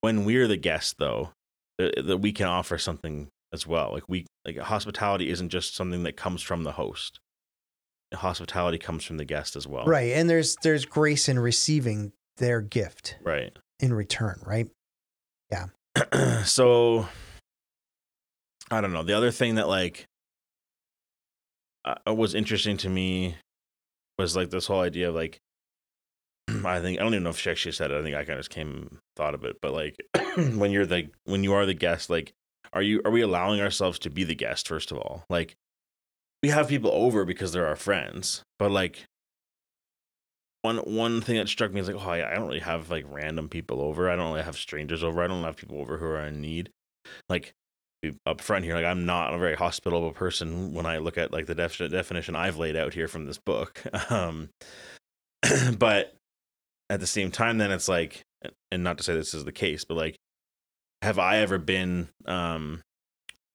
when 0.00 0.24
we're 0.24 0.48
the 0.48 0.56
guest 0.56 0.96
though, 0.98 1.30
that 1.78 2.20
we 2.22 2.32
can 2.32 2.46
offer 2.46 2.78
something 2.78 3.28
as 3.52 3.66
well. 3.66 3.92
Like 3.92 4.04
we 4.08 4.26
like 4.44 4.56
hospitality 4.58 5.30
isn't 5.30 5.48
just 5.50 5.74
something 5.74 6.02
that 6.04 6.16
comes 6.16 6.42
from 6.42 6.62
the 6.64 6.72
host. 6.72 7.18
Hospitality 8.12 8.78
comes 8.78 9.04
from 9.04 9.16
the 9.18 9.24
guest 9.24 9.54
as 9.56 9.66
well. 9.66 9.84
Right. 9.84 10.12
And 10.12 10.28
there's 10.28 10.56
there's 10.62 10.84
grace 10.84 11.28
in 11.28 11.38
receiving 11.38 12.12
their 12.38 12.60
gift 12.60 13.16
Right. 13.22 13.56
in 13.78 13.92
return, 13.92 14.40
right? 14.44 14.68
Yeah. 15.50 16.42
so 16.44 17.06
I 18.70 18.80
don't 18.80 18.92
know. 18.92 19.02
The 19.02 19.16
other 19.16 19.30
thing 19.30 19.56
that 19.56 19.68
like 19.68 20.06
uh, 21.84 22.14
was 22.14 22.34
interesting 22.34 22.76
to 22.78 22.88
me 22.88 23.36
was 24.18 24.36
like 24.36 24.50
this 24.50 24.66
whole 24.66 24.80
idea 24.80 25.08
of 25.08 25.14
like 25.14 25.38
I 26.48 26.80
think 26.80 26.98
I 26.98 27.02
don't 27.02 27.14
even 27.14 27.22
know 27.24 27.30
if 27.30 27.38
she 27.38 27.50
actually 27.50 27.72
said 27.72 27.90
it. 27.90 27.98
I 27.98 28.02
think 28.02 28.14
I 28.16 28.24
kind 28.24 28.30
of 28.38 28.40
just 28.40 28.50
came 28.50 28.98
thought 29.16 29.34
of 29.34 29.44
it. 29.44 29.56
But 29.62 29.72
like 29.72 29.96
when 30.36 30.70
you're 30.72 30.86
the 30.86 31.08
when 31.24 31.44
you 31.44 31.52
are 31.54 31.64
the 31.66 31.74
guest, 31.74 32.10
like 32.10 32.32
are 32.72 32.82
you 32.82 33.00
are 33.04 33.10
we 33.10 33.22
allowing 33.22 33.60
ourselves 33.60 33.98
to 34.00 34.10
be 34.10 34.24
the 34.24 34.34
guest 34.34 34.68
first 34.68 34.90
of 34.90 34.98
all? 34.98 35.24
Like 35.28 35.56
we 36.42 36.48
have 36.50 36.68
people 36.68 36.90
over 36.90 37.24
because 37.24 37.52
they're 37.52 37.66
our 37.66 37.76
friends, 37.76 38.42
but 38.58 38.70
like 38.70 39.04
one 40.62 40.78
one 40.78 41.20
thing 41.20 41.36
that 41.36 41.48
struck 41.48 41.72
me 41.72 41.80
is 41.80 41.88
like, 41.88 41.96
oh, 41.96 42.10
I, 42.10 42.30
I 42.30 42.34
don't 42.34 42.46
really 42.46 42.60
have 42.60 42.90
like 42.90 43.04
random 43.08 43.48
people 43.48 43.80
over. 43.80 44.10
I 44.10 44.16
don't 44.16 44.32
really 44.32 44.44
have 44.44 44.56
strangers 44.56 45.02
over. 45.02 45.22
I 45.22 45.26
don't 45.26 45.44
have 45.44 45.56
people 45.56 45.78
over 45.80 45.98
who 45.98 46.06
are 46.06 46.26
in 46.26 46.40
need. 46.40 46.70
Like 47.28 47.52
up 48.24 48.40
front 48.40 48.64
here, 48.64 48.74
like 48.74 48.84
I'm 48.84 49.04
not 49.04 49.34
a 49.34 49.38
very 49.38 49.54
hospitable 49.54 50.12
person 50.12 50.72
when 50.72 50.86
I 50.86 50.98
look 50.98 51.18
at 51.18 51.32
like 51.32 51.46
the 51.46 51.54
def- 51.54 51.78
definition 51.78 52.34
I've 52.34 52.56
laid 52.56 52.76
out 52.76 52.94
here 52.94 53.08
from 53.08 53.26
this 53.26 53.38
book. 53.38 53.82
Um, 54.10 54.50
but 55.78 56.14
at 56.90 57.00
the 57.00 57.06
same 57.06 57.30
time, 57.30 57.58
then 57.58 57.70
it's 57.70 57.88
like, 57.88 58.22
and 58.70 58.82
not 58.82 58.98
to 58.98 59.04
say 59.04 59.14
this 59.14 59.32
is 59.32 59.44
the 59.44 59.52
case, 59.52 59.84
but 59.84 59.96
like, 59.96 60.16
have 61.02 61.18
I 61.18 61.38
ever 61.38 61.58
been? 61.58 62.08
Um, 62.26 62.82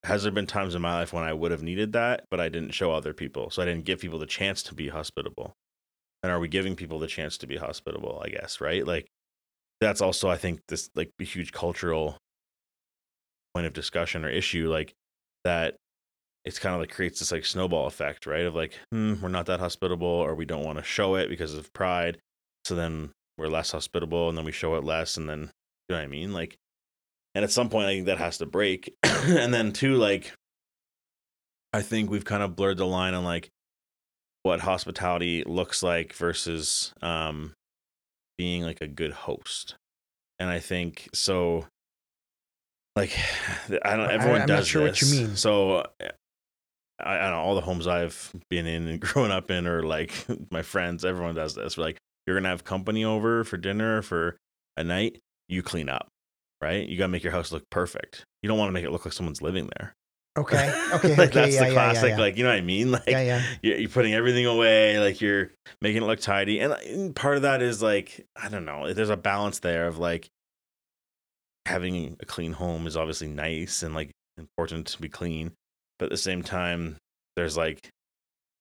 has 0.04 0.24
there 0.24 0.32
been 0.32 0.46
times 0.46 0.76
in 0.76 0.82
my 0.82 0.94
life 0.94 1.14
when 1.14 1.24
I 1.24 1.34
would 1.34 1.52
have 1.52 1.64
needed 1.64 1.94
that, 1.94 2.26
but 2.30 2.40
I 2.40 2.50
didn't 2.50 2.72
show 2.72 2.92
other 2.92 3.14
people, 3.14 3.50
so 3.50 3.62
I 3.62 3.66
didn't 3.66 3.86
give 3.86 4.00
people 4.00 4.20
the 4.20 4.26
chance 4.28 4.62
to 4.64 4.76
be 4.76 4.90
hospitable? 4.90 5.54
And 6.22 6.32
are 6.32 6.40
we 6.40 6.48
giving 6.48 6.76
people 6.76 7.00
the 7.00 7.08
chance 7.08 7.38
to 7.40 7.48
be 7.48 7.58
hospitable? 7.58 8.22
I 8.24 8.30
guess 8.30 8.62
right. 8.62 8.86
Like 8.86 9.08
that's 9.82 10.02
also 10.02 10.30
I 10.30 10.38
think 10.38 10.62
this 10.68 10.90
like 10.96 11.12
a 11.20 11.24
huge 11.24 11.52
cultural 11.52 12.18
point 13.54 13.68
of 13.68 13.74
discussion 13.74 14.26
or 14.26 14.30
issue 14.30 14.70
like 14.70 14.94
that 15.44 15.76
it's 16.44 16.60
kind 16.60 16.76
of 16.76 16.82
like 16.82 16.92
creates 16.92 17.20
this 17.20 17.32
like 17.32 17.46
snowball 17.46 17.88
effect 17.88 18.26
right 18.26 18.46
of 18.46 18.54
like 18.54 18.74
hmm, 18.92 19.14
we're 19.22 19.30
not 19.30 19.46
that 19.46 19.60
hospitable 19.60 20.08
or 20.08 20.36
we 20.36 20.46
don't 20.46 20.66
want 20.66 20.78
to 20.78 20.84
show 20.84 21.16
it 21.16 21.30
because 21.30 21.54
of 21.54 21.72
pride 21.74 22.18
so 22.66 22.76
then 22.76 23.12
we're 23.38 23.48
less 23.48 23.72
hospitable 23.72 24.28
and 24.28 24.38
then 24.38 24.46
we 24.46 24.52
show 24.52 24.76
it 24.76 24.84
less 24.84 25.16
and 25.16 25.30
then 25.30 25.40
you 25.40 25.96
know 25.96 25.96
what 25.96 26.04
i 26.04 26.08
mean 26.08 26.34
like 26.34 26.58
and 27.36 27.44
at 27.44 27.52
some 27.52 27.70
point 27.70 27.86
i 27.88 27.94
think 27.94 28.06
that 28.08 28.18
has 28.18 28.40
to 28.40 28.46
break 28.48 28.96
and 29.04 29.54
then 29.54 29.72
two 29.72 29.96
like 29.96 30.34
i 31.74 31.82
think 31.82 32.10
we've 32.10 32.26
kind 32.26 32.42
of 32.42 32.56
blurred 32.56 32.78
the 32.78 32.86
line 32.86 33.14
on 33.14 33.24
like 33.24 33.50
what 34.44 34.62
hospitality 34.62 35.44
looks 35.46 35.84
like 35.84 36.14
versus 36.14 36.94
um 37.02 37.54
being 38.38 38.64
like 38.64 38.82
a 38.82 38.88
good 38.88 39.12
host 39.12 39.76
and 40.40 40.50
i 40.50 40.60
think 40.60 41.10
so 41.14 41.66
like 42.96 43.12
I 43.84 43.98
don't. 43.98 44.06
I- 44.10 44.14
Everyone 44.14 44.42
I'm 44.44 44.48
not 44.48 44.56
does 44.60 44.68
sure 44.70 44.84
what 44.84 45.02
you 45.02 45.12
mean. 45.12 45.36
So 45.36 45.80
I, 46.00 47.18
I 47.18 47.18
don't 47.24 47.32
know. 47.32 47.40
All 47.42 47.56
the 47.56 47.60
homes 47.60 47.88
I've 47.88 48.32
been 48.50 48.66
in 48.66 48.88
and 48.88 49.00
grown 49.02 49.32
up 49.32 49.52
in, 49.52 49.68
or 49.68 49.84
like 49.84 50.14
my 50.50 50.62
friends, 50.62 51.04
everyone 51.04 51.36
does 51.36 51.56
this. 51.56 51.76
We're 51.78 51.84
Like 51.84 51.98
you're 52.26 52.38
gonna 52.38 52.48
have 52.48 52.64
company 52.64 53.04
over 53.04 53.44
for 53.44 53.58
dinner 53.58 54.02
for 54.02 54.38
a 54.78 54.84
night. 54.86 55.20
You 55.50 55.62
clean 55.62 55.90
up, 55.90 56.08
right? 56.62 56.88
You 56.88 56.98
gotta 56.98 57.10
make 57.10 57.24
your 57.24 57.34
house 57.34 57.52
look 57.52 57.64
perfect. 57.70 58.26
You 58.42 58.50
don't 58.50 58.58
want 58.58 58.70
to 58.70 58.74
make 58.74 58.84
it 58.84 58.92
look 58.92 59.06
like 59.06 59.14
someone's 59.14 59.42
living 59.42 59.70
there. 59.78 59.96
Okay. 60.38 60.74
Okay. 60.96 61.10
like 61.10 61.30
okay. 61.30 61.40
that's 61.42 61.56
yeah, 61.56 61.62
the 61.62 61.68
yeah, 61.68 61.74
classic. 61.74 62.10
Yeah. 62.12 62.18
Like 62.18 62.38
you 62.38 62.44
know 62.44 62.50
what 62.50 62.58
I 62.58 62.62
mean? 62.62 62.92
Like 62.92 63.08
yeah, 63.08 63.22
yeah. 63.22 63.42
you're, 63.62 63.78
you're 63.78 63.90
putting 63.90 64.14
everything 64.14 64.46
away 64.46 65.00
like 65.00 65.22
you're 65.22 65.52
making 65.82 66.04
it 66.04 66.06
look 66.06 66.20
tidy 66.20 66.60
and, 66.60 66.74
uh, 66.74 66.78
and 66.88 67.16
part 67.16 67.36
of 67.36 67.42
that 67.44 67.62
is 67.62 67.82
like 67.82 68.26
i 68.36 68.50
don't 68.50 68.66
know 68.66 68.94
there's 68.94 69.10
a 69.10 69.18
balance 69.18 69.60
there 69.60 69.88
of 69.88 69.98
like 69.98 70.30
having 71.66 72.16
a 72.20 72.26
clean 72.26 72.54
home 72.54 72.88
is 72.88 72.96
obviously 72.96 73.28
nice 73.28 73.84
and 73.84 73.96
like 73.96 74.12
important 74.38 74.88
to 74.88 75.02
be 75.02 75.10
clean 75.10 75.52
but 76.00 76.06
at 76.06 76.12
the 76.12 76.18
same 76.18 76.44
time 76.44 76.98
there's 77.36 77.58
like 77.58 77.90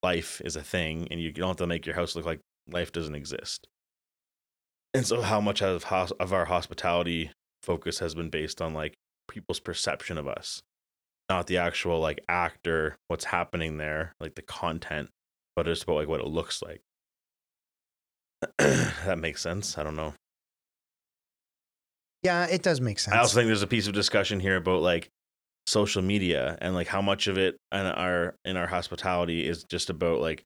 life 0.02 0.40
is 0.44 0.56
a 0.56 0.62
thing 0.62 1.08
and 1.10 1.20
you 1.20 1.30
don't 1.32 1.48
have 1.48 1.56
to 1.56 1.66
make 1.66 1.86
your 1.86 1.94
house 1.94 2.16
look 2.16 2.24
like 2.24 2.40
life 2.68 2.92
doesn't 2.92 3.14
exist 3.14 3.66
and 4.94 5.06
so 5.06 5.20
how 5.20 5.40
much 5.40 5.60
of, 5.62 5.84
of 5.92 6.32
our 6.32 6.44
hospitality 6.44 7.30
focus 7.64 7.98
has 7.98 8.14
been 8.14 8.30
based 8.30 8.60
on 8.62 8.74
like 8.74 8.94
people's 9.28 9.60
perception 9.60 10.18
of 10.18 10.28
us 10.28 10.62
not 11.30 11.46
the 11.46 11.56
actual 11.56 11.98
like 12.00 12.20
actor 12.28 12.96
what's 13.08 13.24
happening 13.24 13.78
there 13.78 14.12
like 14.20 14.34
the 14.34 14.42
content 14.42 15.08
but 15.56 15.66
it's 15.66 15.82
about 15.82 15.96
like 15.96 16.08
what 16.08 16.20
it 16.20 16.26
looks 16.26 16.60
like 16.62 16.80
that 18.58 19.18
makes 19.18 19.40
sense 19.40 19.78
i 19.78 19.82
don't 19.82 19.96
know 19.96 20.12
Yeah, 22.22 22.46
it 22.46 22.62
does 22.62 22.80
make 22.80 22.98
sense. 22.98 23.14
i 23.14 23.18
also 23.18 23.36
think 23.36 23.46
there's 23.46 23.62
a 23.62 23.66
piece 23.66 23.86
of 23.86 23.94
discussion 23.94 24.40
here 24.40 24.56
about 24.56 24.82
like 24.82 25.08
social 25.66 26.02
media 26.02 26.58
and 26.60 26.74
like 26.74 26.86
how 26.88 27.00
much 27.00 27.26
of 27.26 27.38
it 27.38 27.56
in 27.72 27.78
our 27.86 28.34
in 28.44 28.56
our 28.58 28.66
hospitality 28.66 29.48
is 29.48 29.64
just 29.64 29.88
about 29.88 30.20
like 30.20 30.42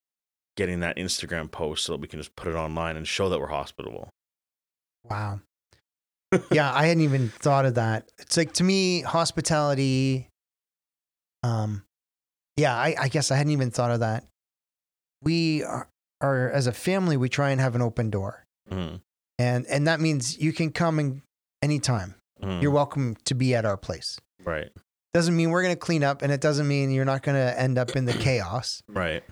getting 0.56 0.80
that 0.80 0.96
instagram 0.96 1.50
post 1.50 1.84
so 1.84 1.92
that 1.92 2.00
we 2.00 2.06
can 2.06 2.20
just 2.20 2.34
put 2.36 2.46
it 2.48 2.54
online 2.54 2.96
and 2.96 3.06
show 3.08 3.28
that 3.28 3.40
we're 3.40 3.48
hospitable 3.48 4.08
Wow. 5.04 5.40
Yeah, 6.50 6.72
I 6.72 6.86
hadn't 6.86 7.02
even 7.04 7.28
thought 7.30 7.64
of 7.66 7.74
that. 7.76 8.10
It's 8.18 8.36
like 8.36 8.52
to 8.54 8.64
me, 8.64 9.00
hospitality. 9.02 10.28
Um, 11.42 11.84
yeah, 12.56 12.74
I, 12.74 12.94
I 12.98 13.08
guess 13.08 13.30
I 13.30 13.36
hadn't 13.36 13.52
even 13.52 13.70
thought 13.70 13.90
of 13.90 14.00
that. 14.00 14.24
We 15.22 15.62
are, 15.64 15.88
are 16.20 16.50
as 16.50 16.66
a 16.66 16.72
family, 16.72 17.16
we 17.16 17.28
try 17.28 17.50
and 17.50 17.60
have 17.60 17.74
an 17.74 17.82
open 17.82 18.10
door, 18.10 18.44
Mhm. 18.70 19.00
and 19.38 19.66
and 19.66 19.86
that 19.86 20.00
means 20.00 20.38
you 20.38 20.52
can 20.52 20.70
come 20.72 20.98
and 20.98 21.22
anytime. 21.62 22.14
Mhm. 22.42 22.62
You're 22.62 22.70
welcome 22.70 23.16
to 23.24 23.34
be 23.34 23.54
at 23.54 23.64
our 23.64 23.76
place. 23.76 24.18
right 24.44 24.70
Doesn't 25.14 25.34
mean 25.36 25.50
we're 25.50 25.62
gonna 25.62 25.76
clean 25.76 26.04
up, 26.04 26.22
and 26.22 26.30
it 26.32 26.40
doesn't 26.40 26.68
mean 26.68 26.90
you're 26.90 27.04
not 27.04 27.22
gonna 27.22 27.54
end 27.56 27.78
up 27.78 27.96
in 27.96 28.04
the 28.04 28.12
chaos. 28.26 28.82
right 28.88 29.24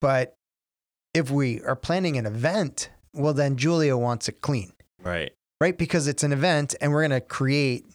But 0.00 0.34
if 1.14 1.30
we 1.30 1.60
are 1.62 1.76
planning 1.76 2.16
an 2.18 2.26
event, 2.26 2.90
well, 3.14 3.32
then 3.34 3.56
Julia 3.56 3.96
wants 3.96 4.28
it 4.28 4.40
clean. 4.40 4.72
right 5.02 5.32
right? 5.60 5.76
Because 5.76 6.06
it's 6.08 6.22
an 6.22 6.32
event 6.32 6.74
and 6.80 6.92
we're 6.92 7.06
going 7.06 7.20
to 7.20 7.26
create 7.26 7.86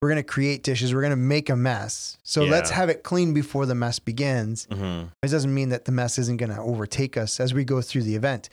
we're 0.00 0.08
going 0.10 0.16
to 0.22 0.22
create 0.22 0.62
dishes, 0.62 0.94
we're 0.94 1.00
going 1.00 1.10
to 1.10 1.16
make 1.16 1.50
a 1.50 1.56
mess. 1.56 2.18
So 2.22 2.44
let's 2.50 2.70
have 2.70 2.88
it 2.88 3.02
clean 3.02 3.34
before 3.34 3.66
the 3.66 3.74
mess 3.74 3.98
begins. 3.98 4.68
hmm 4.70 5.04
It 5.24 5.28
doesn't 5.30 5.52
mean 5.52 5.70
that 5.70 5.86
the 5.86 5.92
mess 5.92 6.18
isn't 6.18 6.36
going 6.36 6.54
to 6.54 6.60
overtake 6.60 7.16
us 7.16 7.40
as 7.40 7.52
we 7.52 7.64
go 7.64 7.80
through 7.82 8.04
the 8.04 8.14
event. 8.14 8.48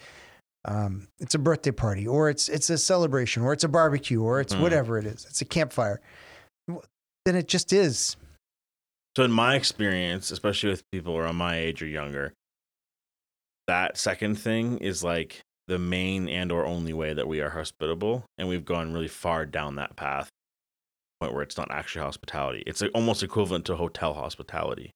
Um, 0.68 1.08
it's 1.20 1.36
a 1.36 1.38
birthday 1.40 1.70
party 1.70 2.08
or 2.08 2.32
it's 2.32 2.50
it's 2.50 2.72
a 2.72 2.78
celebration 2.80 3.44
or 3.44 3.54
it's 3.54 3.64
a 3.64 3.68
barbecue 3.68 4.20
or 4.24 4.40
it's 4.42 4.56
Mhm. 4.56 4.62
whatever 4.62 4.98
it 4.98 5.06
is. 5.06 5.26
It's 5.30 5.40
a 5.42 5.46
campfire. 5.46 6.02
Then 6.68 7.36
it 7.36 7.48
just 7.48 7.72
is. 7.72 8.16
So 9.16 9.24
in 9.24 9.32
my 9.32 9.56
experience, 9.56 10.32
especially 10.32 10.72
with 10.72 10.82
people 10.92 11.16
around 11.16 11.36
my 11.36 11.58
age 11.58 11.84
or 11.84 11.88
younger, 11.88 12.34
that 13.68 13.98
second 13.98 14.36
thing 14.40 14.80
is 14.80 15.04
like 15.04 15.42
the 15.68 15.80
main 15.80 16.28
and 16.30 16.52
or 16.52 16.66
only 16.66 16.94
way 16.94 17.14
that 17.14 17.28
we 17.28 17.42
are 17.42 17.50
hospitable, 17.50 18.26
and 18.38 18.48
we've 18.48 18.66
gone 18.66 18.94
really 18.94 19.08
far 19.08 19.46
down 19.46 19.76
that 19.76 19.96
path, 19.96 20.30
point 21.20 21.34
where 21.34 21.44
it's 21.44 21.58
not 21.58 21.72
actually 21.72 22.04
hospitality. 22.04 22.64
It's 22.66 22.82
almost 22.94 23.24
equivalent 23.24 23.66
to 23.66 23.76
hotel 23.76 24.14
hospitality. 24.14 24.92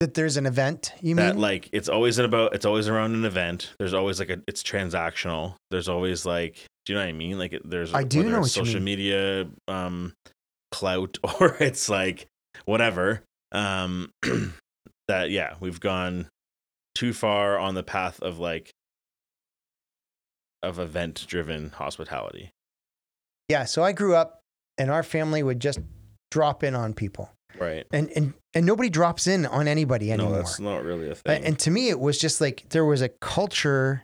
That 0.00 0.12
there's 0.12 0.36
an 0.36 0.44
event, 0.44 0.92
you 1.00 1.14
that 1.14 1.36
mean? 1.36 1.42
like 1.42 1.70
it's 1.72 1.88
always 1.88 2.18
about 2.18 2.54
it's 2.54 2.66
always 2.66 2.86
around 2.86 3.14
an 3.14 3.24
event. 3.24 3.72
There's 3.78 3.94
always 3.94 4.18
like 4.18 4.28
a 4.28 4.42
it's 4.46 4.62
transactional. 4.62 5.54
There's 5.70 5.88
always 5.88 6.26
like 6.26 6.66
do 6.84 6.92
you 6.92 6.98
know 6.98 7.04
what 7.04 7.08
I 7.08 7.12
mean? 7.12 7.38
Like 7.38 7.58
there's 7.64 7.94
I 7.94 8.04
do 8.04 8.22
know 8.22 8.40
it's 8.40 8.56
what 8.58 8.66
you 8.66 8.72
social 8.72 8.82
media 8.82 9.48
um 9.68 10.12
clout 10.70 11.16
or 11.40 11.56
it's 11.60 11.88
like 11.88 12.26
whatever. 12.66 13.22
Um 13.52 14.10
that 15.08 15.30
yeah, 15.30 15.54
we've 15.60 15.80
gone 15.80 16.28
too 16.94 17.14
far 17.14 17.58
on 17.58 17.74
the 17.74 17.82
path 17.82 18.20
of 18.20 18.38
like 18.38 18.72
of 20.66 20.78
event 20.78 21.24
driven 21.28 21.70
hospitality. 21.70 22.50
yeah. 23.48 23.64
So 23.64 23.82
I 23.82 23.92
grew 23.92 24.14
up 24.14 24.40
and 24.78 24.90
our 24.90 25.02
family 25.02 25.42
would 25.42 25.60
just 25.60 25.78
drop 26.30 26.62
in 26.64 26.74
on 26.74 26.92
people. 26.94 27.30
Right. 27.58 27.86
And 27.92 28.10
and 28.16 28.34
and 28.54 28.66
nobody 28.66 28.90
drops 28.90 29.26
in 29.26 29.46
on 29.46 29.66
anybody 29.68 30.12
anymore. 30.12 30.32
No, 30.32 30.36
that's 30.38 30.60
not 30.60 30.82
really 30.84 31.08
a 31.10 31.14
thing. 31.14 31.44
And 31.44 31.58
to 31.60 31.70
me, 31.70 31.88
it 31.88 31.98
was 32.00 32.18
just 32.18 32.40
like 32.40 32.66
there 32.70 32.84
was 32.84 33.00
a 33.02 33.08
culture 33.20 34.02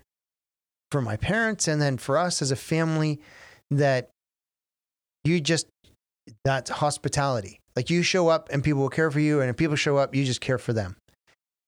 for 0.90 1.02
my 1.02 1.16
parents 1.16 1.68
and 1.68 1.80
then 1.82 1.98
for 1.98 2.16
us 2.16 2.40
as 2.42 2.50
a 2.50 2.56
family 2.56 3.20
that 3.70 4.10
you 5.24 5.40
just, 5.40 5.66
that's 6.44 6.70
hospitality. 6.70 7.58
Like 7.76 7.88
you 7.90 8.02
show 8.02 8.28
up 8.28 8.48
and 8.52 8.62
people 8.62 8.82
will 8.82 8.90
care 8.90 9.10
for 9.10 9.20
you. 9.20 9.40
And 9.40 9.48
if 9.50 9.56
people 9.56 9.76
show 9.76 9.96
up, 9.96 10.14
you 10.14 10.24
just 10.24 10.40
care 10.40 10.58
for 10.58 10.72
them. 10.72 10.96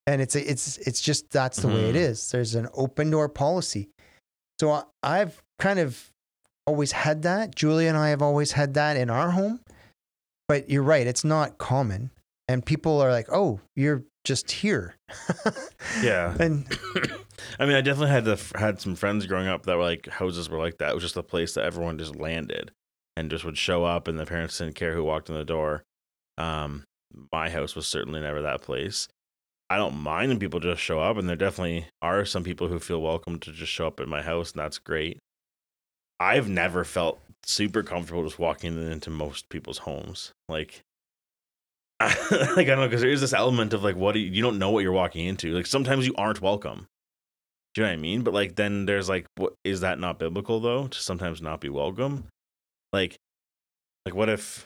And 0.06 0.20
it's, 0.20 0.36
it's, 0.36 0.76
it's 0.78 1.00
just, 1.00 1.30
that's 1.30 1.58
the 1.62 1.68
way 1.68 1.88
it 1.88 1.94
Mhm. 1.94 1.98
is. 2.10 2.30
There's 2.30 2.54
an 2.54 2.68
open 2.74 3.10
door 3.10 3.28
policy. 3.30 3.88
So 4.64 4.70
I- 4.70 4.84
I've 5.20 5.42
kind 5.58 5.78
of 5.78 6.10
always 6.66 6.92
had 6.92 7.22
that. 7.22 7.54
Julia 7.54 7.88
and 7.90 7.98
I 7.98 8.08
have 8.08 8.22
always 8.22 8.52
had 8.52 8.72
that 8.74 8.96
in 8.96 9.10
our 9.10 9.30
home. 9.32 9.60
but 10.48 10.68
you're 10.70 10.82
right. 10.82 11.06
It's 11.06 11.24
not 11.24 11.58
common. 11.58 12.10
And 12.48 12.64
people 12.64 13.00
are 13.00 13.10
like, 13.10 13.26
oh, 13.32 13.60
you're 13.76 14.04
just 14.24 14.50
here. 14.50 14.94
Yeah. 16.02 16.34
and 16.40 16.66
I 17.58 17.66
mean, 17.66 17.76
I 17.76 17.80
definitely 17.82 18.08
had 18.10 18.24
the, 18.24 18.52
had 18.56 18.80
some 18.80 18.94
friends 18.94 19.26
growing 19.26 19.48
up 19.48 19.64
that 19.66 19.76
were 19.76 19.82
like 19.82 20.08
houses 20.08 20.48
were 20.48 20.58
like 20.58 20.78
that. 20.78 20.90
It 20.90 20.94
was 20.94 21.02
just 21.04 21.16
a 21.16 21.22
place 21.22 21.52
that 21.54 21.64
everyone 21.64 21.98
just 21.98 22.16
landed 22.16 22.70
and 23.16 23.30
just 23.30 23.44
would 23.44 23.56
show 23.58 23.84
up, 23.84 24.08
and 24.08 24.18
the 24.18 24.26
parents 24.26 24.56
didn't 24.58 24.74
care 24.76 24.92
who 24.94 25.04
walked 25.04 25.28
in 25.28 25.34
the 25.34 25.44
door. 25.44 25.82
Um, 26.38 26.84
my 27.32 27.48
house 27.50 27.76
was 27.76 27.86
certainly 27.86 28.20
never 28.20 28.42
that 28.42 28.62
place. 28.62 29.08
I 29.70 29.76
don't 29.76 29.96
mind 29.96 30.28
when 30.28 30.38
people 30.38 30.60
just 30.60 30.82
show 30.82 31.00
up, 31.00 31.16
and 31.16 31.28
there 31.28 31.36
definitely 31.36 31.86
are 32.02 32.24
some 32.24 32.44
people 32.44 32.68
who 32.68 32.78
feel 32.78 33.00
welcome 33.00 33.38
to 33.40 33.52
just 33.52 33.72
show 33.72 33.86
up 33.86 34.00
at 34.00 34.08
my 34.08 34.22
house, 34.22 34.52
and 34.52 34.60
that's 34.60 34.78
great. 34.78 35.18
I've 36.20 36.48
never 36.48 36.84
felt 36.84 37.20
super 37.44 37.82
comfortable 37.82 38.24
just 38.24 38.38
walking 38.38 38.90
into 38.90 39.10
most 39.10 39.48
people's 39.48 39.78
homes. 39.78 40.32
Like, 40.48 40.82
like 42.00 42.20
I 42.30 42.64
don't 42.64 42.78
know, 42.78 42.86
because 42.86 43.00
there 43.00 43.10
is 43.10 43.20
this 43.20 43.32
element 43.32 43.72
of 43.72 43.82
like, 43.82 43.96
what 43.96 44.12
do 44.12 44.20
you, 44.20 44.30
you 44.30 44.42
don't 44.42 44.58
know 44.58 44.70
what 44.70 44.82
you're 44.82 44.92
walking 44.92 45.26
into. 45.26 45.52
Like 45.52 45.66
sometimes 45.66 46.06
you 46.06 46.14
aren't 46.16 46.42
welcome. 46.42 46.86
Do 47.74 47.80
you 47.80 47.86
know 47.86 47.92
what 47.92 47.98
I 47.98 48.02
mean? 48.02 48.22
But 48.22 48.34
like 48.34 48.56
then 48.56 48.86
there's 48.86 49.08
like, 49.08 49.26
what 49.36 49.54
is 49.64 49.80
that 49.80 49.98
not 49.98 50.18
biblical 50.18 50.60
though? 50.60 50.86
To 50.88 50.98
sometimes 50.98 51.42
not 51.42 51.60
be 51.60 51.68
welcome. 51.68 52.24
Like, 52.92 53.16
like 54.04 54.14
what 54.14 54.28
if, 54.28 54.64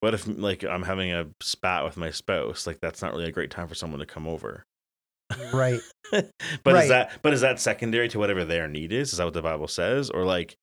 what 0.00 0.14
if 0.14 0.26
like 0.26 0.64
I'm 0.64 0.82
having 0.82 1.12
a 1.12 1.26
spat 1.40 1.84
with 1.84 1.96
my 1.96 2.10
spouse? 2.10 2.66
Like 2.66 2.80
that's 2.80 3.02
not 3.02 3.12
really 3.12 3.28
a 3.28 3.32
great 3.32 3.50
time 3.50 3.68
for 3.68 3.74
someone 3.74 4.00
to 4.00 4.06
come 4.06 4.26
over. 4.26 4.64
right. 5.52 5.80
but 6.12 6.30
Right. 6.64 6.82
is 6.84 6.88
that 6.90 7.18
but 7.22 7.32
is 7.32 7.40
that 7.40 7.58
secondary 7.60 8.08
to 8.10 8.18
whatever 8.18 8.44
their 8.44 8.68
need 8.68 8.92
is? 8.92 9.12
Is 9.12 9.18
that 9.18 9.24
what 9.24 9.34
the 9.34 9.42
Bible 9.42 9.68
says? 9.68 10.10
Or 10.10 10.24
like 10.24 10.56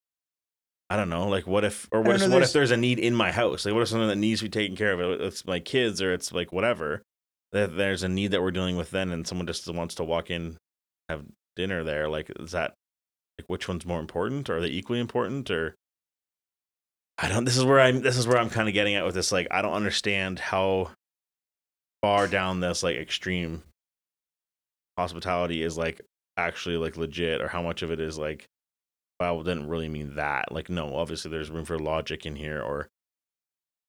I 0.90 0.96
don't 0.98 1.10
know, 1.10 1.28
like 1.28 1.48
what 1.48 1.64
if 1.66 1.88
or 1.92 2.02
what 2.02 2.16
if, 2.16 2.22
know, 2.22 2.28
what 2.28 2.32
there's- 2.32 2.50
if 2.50 2.54
there's 2.54 2.72
a 2.72 2.78
need 2.78 3.00
in 3.00 3.16
my 3.16 3.32
house? 3.32 3.66
Like 3.66 3.74
what 3.74 3.82
if 3.82 3.90
something 3.90 4.08
that 4.08 4.16
needs 4.18 4.40
to 4.42 4.46
be 4.46 4.50
taken 4.50 4.76
care 4.76 4.94
of? 4.94 5.22
It's 5.22 5.46
my 5.46 5.60
kids 5.60 6.02
or 6.02 6.14
it's 6.14 6.32
like 6.32 6.52
whatever. 6.52 7.02
That 7.52 7.76
there's 7.78 8.04
a 8.04 8.10
need 8.10 8.32
that 8.32 8.42
we're 8.42 8.52
dealing 8.52 8.78
with 8.78 8.92
then 8.92 9.12
and 9.12 9.28
someone 9.28 9.46
just 9.48 9.72
wants 9.72 9.96
to 9.96 10.04
walk 10.04 10.32
in, 10.32 10.58
have 11.10 11.24
dinner 11.56 11.84
there. 11.84 12.08
Like 12.10 12.32
is 12.40 12.52
that 12.52 12.74
like 13.40 13.48
which 13.48 13.68
one's 13.68 13.86
more 13.86 14.00
important? 14.00 14.50
Or 14.50 14.58
are 14.58 14.62
they 14.62 14.68
equally 14.70 15.00
important? 15.00 15.50
Or 15.52 15.76
I 17.24 17.30
don't 17.30 17.46
this 17.46 17.56
is 17.56 17.64
where 17.64 17.80
I'm 17.80 18.02
this 18.02 18.18
is 18.18 18.28
where 18.28 18.38
I'm 18.38 18.50
kind 18.50 18.68
of 18.68 18.74
getting 18.74 18.96
at 18.96 19.06
with 19.06 19.16
this. 19.16 19.32
Like 19.32 19.48
I 19.50 19.62
don't 19.62 19.72
understand 19.72 20.40
how 20.40 20.92
far 22.02 22.28
down 22.28 22.60
this 22.60 22.84
like 22.84 22.98
extreme 22.98 23.64
hospitality 24.98 25.64
is 25.64 25.78
like 25.78 26.02
actually 26.36 26.76
like 26.76 26.98
legit 26.98 27.42
or 27.42 27.48
how 27.48 27.62
much 27.62 27.82
of 27.82 27.92
it 27.92 28.02
is 28.02 28.18
like 28.18 28.46
Bible 29.20 29.42
didn't 29.42 29.70
really 29.70 29.88
mean 29.88 30.16
that. 30.16 30.52
Like 30.52 30.70
no, 30.70 30.98
obviously 30.98 31.32
there's 31.32 31.50
room 31.50 31.64
for 31.64 31.80
logic 31.80 32.26
in 32.26 32.36
here 32.36 32.62
or 32.62 32.90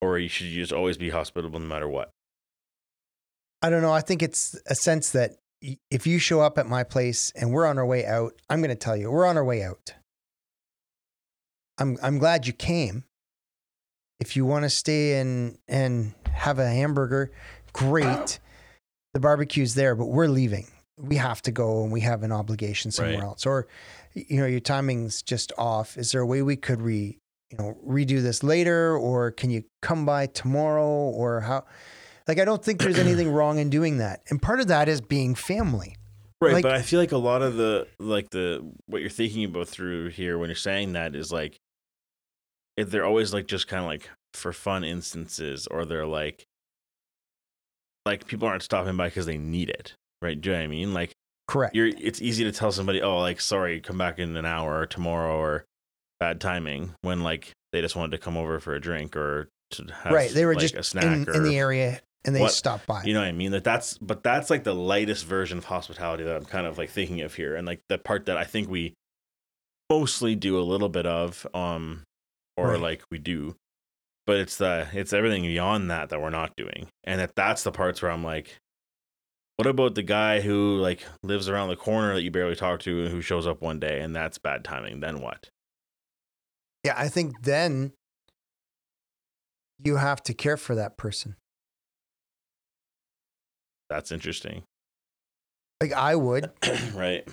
or 0.00 0.16
you 0.16 0.28
should 0.28 0.46
just 0.46 0.72
always 0.72 0.96
be 0.96 1.10
hospitable 1.10 1.58
no 1.58 1.66
matter 1.66 1.88
what. 1.88 2.10
I 3.62 3.68
don't 3.68 3.82
know. 3.82 3.92
I 3.92 4.00
think 4.00 4.22
it's 4.22 4.56
a 4.66 4.76
sense 4.76 5.10
that 5.10 5.38
if 5.90 6.06
you 6.06 6.20
show 6.20 6.40
up 6.40 6.56
at 6.56 6.68
my 6.68 6.84
place 6.84 7.32
and 7.34 7.50
we're 7.50 7.66
on 7.66 7.78
our 7.78 7.86
way 7.86 8.06
out, 8.06 8.34
I'm 8.48 8.60
going 8.60 8.68
to 8.68 8.76
tell 8.76 8.96
you, 8.96 9.10
we're 9.10 9.26
on 9.26 9.36
our 9.36 9.44
way 9.44 9.64
out. 9.64 9.94
I'm, 11.78 11.96
I'm 12.00 12.18
glad 12.18 12.46
you 12.46 12.52
came. 12.52 13.02
If 14.24 14.36
you 14.36 14.46
want 14.46 14.62
to 14.62 14.70
stay 14.70 15.18
and, 15.20 15.58
and 15.68 16.14
have 16.32 16.58
a 16.58 16.66
hamburger, 16.66 17.30
great. 17.74 18.38
The 19.12 19.20
barbecue's 19.20 19.74
there, 19.74 19.94
but 19.94 20.06
we're 20.06 20.28
leaving. 20.28 20.66
We 20.98 21.16
have 21.16 21.42
to 21.42 21.52
go 21.52 21.82
and 21.82 21.92
we 21.92 22.00
have 22.00 22.22
an 22.22 22.32
obligation 22.32 22.90
somewhere 22.90 23.16
Right. 23.18 23.22
else. 23.22 23.44
Or, 23.44 23.66
you 24.14 24.38
know, 24.40 24.46
your 24.46 24.60
timing's 24.60 25.20
just 25.22 25.52
off. 25.58 25.98
Is 25.98 26.12
there 26.12 26.22
a 26.22 26.26
way 26.26 26.40
we 26.40 26.56
could 26.56 26.80
re, 26.80 27.18
you 27.50 27.58
know, 27.58 27.76
redo 27.86 28.22
this 28.22 28.42
later? 28.42 28.96
Or 28.96 29.30
can 29.30 29.50
you 29.50 29.64
come 29.82 30.06
by 30.06 30.26
tomorrow? 30.26 30.86
Or 30.88 31.40
how? 31.42 31.64
Like, 32.26 32.38
I 32.40 32.44
don't 32.46 32.64
think 32.64 32.80
there's 32.80 32.98
anything 33.06 33.30
wrong 33.30 33.58
in 33.58 33.68
doing 33.70 33.98
that. 33.98 34.22
And 34.30 34.40
part 34.40 34.60
of 34.60 34.68
that 34.68 34.88
is 34.88 35.00
being 35.02 35.34
family. 35.34 35.96
Right, 36.40 36.54
Like- 36.54 36.62
but 36.62 36.72
I 36.72 36.80
feel 36.82 36.98
like 37.00 37.12
a 37.12 37.18
lot 37.18 37.42
of 37.42 37.56
the 37.56 37.86
like 37.98 38.30
the 38.30 38.64
what 38.86 39.00
you're 39.00 39.10
thinking 39.10 39.44
about 39.44 39.68
through 39.68 40.08
here 40.08 40.38
when 40.38 40.48
you're 40.48 40.56
saying 40.56 40.94
that 40.94 41.14
is 41.14 41.30
like 41.32 41.58
they're 42.76 43.04
always 43.04 43.32
like 43.32 43.46
just 43.46 43.68
kind 43.68 43.80
of 43.82 43.86
like 43.86 44.08
for 44.32 44.52
fun 44.52 44.84
instances 44.84 45.66
or 45.68 45.84
they're 45.84 46.06
like 46.06 46.44
like 48.06 48.26
people 48.26 48.48
aren't 48.48 48.62
stopping 48.62 48.96
by 48.96 49.08
because 49.08 49.26
they 49.26 49.38
need 49.38 49.70
it, 49.70 49.94
right? 50.20 50.38
Do 50.40 50.50
you 50.50 50.56
know 50.56 50.60
what 50.60 50.64
I 50.64 50.68
mean? 50.68 50.94
Like 50.94 51.12
Correct. 51.48 51.74
you're 51.74 51.86
it's 51.86 52.20
easy 52.20 52.44
to 52.44 52.52
tell 52.52 52.72
somebody, 52.72 53.00
oh, 53.02 53.18
like 53.18 53.40
sorry, 53.40 53.80
come 53.80 53.98
back 53.98 54.18
in 54.18 54.36
an 54.36 54.44
hour 54.44 54.80
or 54.80 54.86
tomorrow 54.86 55.36
or 55.36 55.64
bad 56.20 56.40
timing 56.40 56.94
when 57.02 57.22
like 57.22 57.52
they 57.72 57.80
just 57.80 57.96
wanted 57.96 58.12
to 58.12 58.18
come 58.18 58.36
over 58.36 58.60
for 58.60 58.74
a 58.74 58.80
drink 58.80 59.16
or 59.16 59.48
to 59.70 59.84
have 60.02 60.12
right. 60.12 60.30
They 60.30 60.44
were 60.44 60.54
like, 60.54 60.62
just 60.62 60.74
a 60.74 60.82
snack 60.82 61.04
in, 61.04 61.28
or 61.28 61.34
in 61.34 61.42
the 61.44 61.58
area 61.58 62.00
and 62.24 62.34
they 62.34 62.40
what- 62.40 62.52
stopped 62.52 62.86
by. 62.86 63.02
you 63.04 63.14
know 63.14 63.20
what 63.20 63.28
I 63.28 63.32
mean? 63.32 63.52
Like 63.52 63.64
that's 63.64 63.98
but 63.98 64.22
that's 64.22 64.50
like 64.50 64.64
the 64.64 64.74
lightest 64.74 65.24
version 65.26 65.58
of 65.58 65.64
hospitality 65.64 66.24
that 66.24 66.36
I'm 66.36 66.44
kind 66.44 66.66
of 66.66 66.76
like 66.78 66.90
thinking 66.90 67.20
of 67.22 67.34
here. 67.34 67.54
And 67.56 67.66
like 67.66 67.80
the 67.88 67.98
part 67.98 68.26
that 68.26 68.36
I 68.36 68.44
think 68.44 68.68
we 68.68 68.94
mostly 69.90 70.34
do 70.34 70.58
a 70.58 70.62
little 70.62 70.88
bit 70.88 71.06
of, 71.06 71.46
um 71.54 72.02
or 72.56 72.70
Right. 72.72 72.80
like 72.80 73.02
we 73.10 73.18
do. 73.18 73.56
But 74.26 74.36
it's 74.38 74.56
the 74.56 74.88
it's 74.92 75.12
everything 75.12 75.42
beyond 75.42 75.90
that 75.90 76.08
that 76.08 76.20
we're 76.20 76.30
not 76.30 76.56
doing. 76.56 76.88
And 77.04 77.20
that 77.20 77.34
that's 77.36 77.62
the 77.62 77.72
parts 77.72 78.00
where 78.00 78.10
I'm 78.10 78.24
like, 78.24 78.58
what 79.56 79.66
about 79.68 79.94
the 79.94 80.02
guy 80.02 80.40
who 80.40 80.76
like 80.78 81.04
lives 81.22 81.48
around 81.48 81.68
the 81.68 81.76
corner 81.76 82.14
that 82.14 82.22
you 82.22 82.30
barely 82.30 82.56
talk 82.56 82.80
to 82.80 83.02
and 83.02 83.10
who 83.10 83.20
shows 83.20 83.46
up 83.46 83.60
one 83.60 83.78
day 83.78 84.00
and 84.00 84.16
that's 84.16 84.38
bad 84.38 84.64
timing? 84.64 85.00
Then 85.00 85.20
what? 85.20 85.48
yeah. 86.84 86.94
I 86.96 87.08
think 87.08 87.42
then 87.42 87.92
you 89.82 89.96
have 89.96 90.22
to 90.24 90.34
care 90.34 90.56
for 90.56 90.74
that 90.76 90.96
person. 90.96 91.36
That's 93.90 94.10
interesting. 94.10 94.64
Like 95.80 95.92
I 95.92 96.16
would. 96.16 96.50
right. 96.94 97.26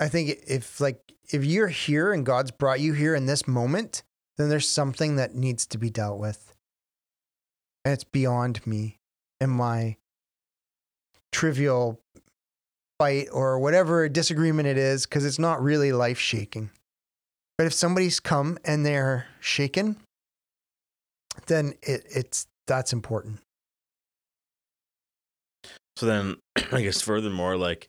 I 0.00 0.08
think 0.08 0.38
if 0.46 0.80
like 0.80 1.00
if 1.32 1.44
you're 1.44 1.68
here 1.68 2.12
and 2.12 2.26
God's 2.26 2.50
brought 2.50 2.80
you 2.80 2.92
here 2.92 3.14
in 3.14 3.26
this 3.26 3.46
moment, 3.48 4.02
then 4.36 4.48
there's 4.48 4.68
something 4.68 5.16
that 5.16 5.34
needs 5.34 5.66
to 5.66 5.78
be 5.78 5.90
dealt 5.90 6.18
with. 6.18 6.54
And 7.84 7.92
it's 7.92 8.04
beyond 8.04 8.66
me 8.66 8.98
and 9.40 9.50
my 9.50 9.96
trivial 11.32 11.98
fight 12.98 13.28
or 13.32 13.58
whatever 13.58 14.08
disagreement 14.08 14.68
it 14.68 14.78
is, 14.78 15.06
because 15.06 15.24
it's 15.24 15.38
not 15.38 15.62
really 15.62 15.92
life 15.92 16.18
shaking. 16.18 16.70
But 17.58 17.66
if 17.66 17.72
somebody's 17.72 18.20
come 18.20 18.58
and 18.64 18.86
they're 18.86 19.26
shaken, 19.40 19.96
then 21.46 21.74
it, 21.82 22.04
it's 22.08 22.46
that's 22.66 22.92
important. 22.92 23.40
So 25.96 26.06
then, 26.06 26.36
I 26.72 26.82
guess 26.82 27.02
furthermore, 27.02 27.56
like 27.56 27.88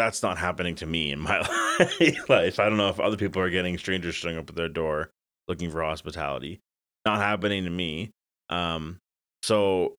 that's 0.00 0.22
not 0.22 0.38
happening 0.38 0.74
to 0.76 0.86
me 0.86 1.12
in 1.12 1.20
my 1.20 1.40
life. 2.28 2.58
I 2.58 2.68
don't 2.70 2.78
know 2.78 2.88
if 2.88 2.98
other 2.98 3.18
people 3.18 3.42
are 3.42 3.50
getting 3.50 3.76
strangers 3.76 4.14
showing 4.14 4.38
up 4.38 4.48
at 4.48 4.56
their 4.56 4.68
door 4.70 5.10
looking 5.46 5.70
for 5.70 5.82
hospitality. 5.82 6.60
Not 7.04 7.18
happening 7.18 7.64
to 7.64 7.70
me. 7.70 8.10
Um, 8.48 8.98
so 9.42 9.96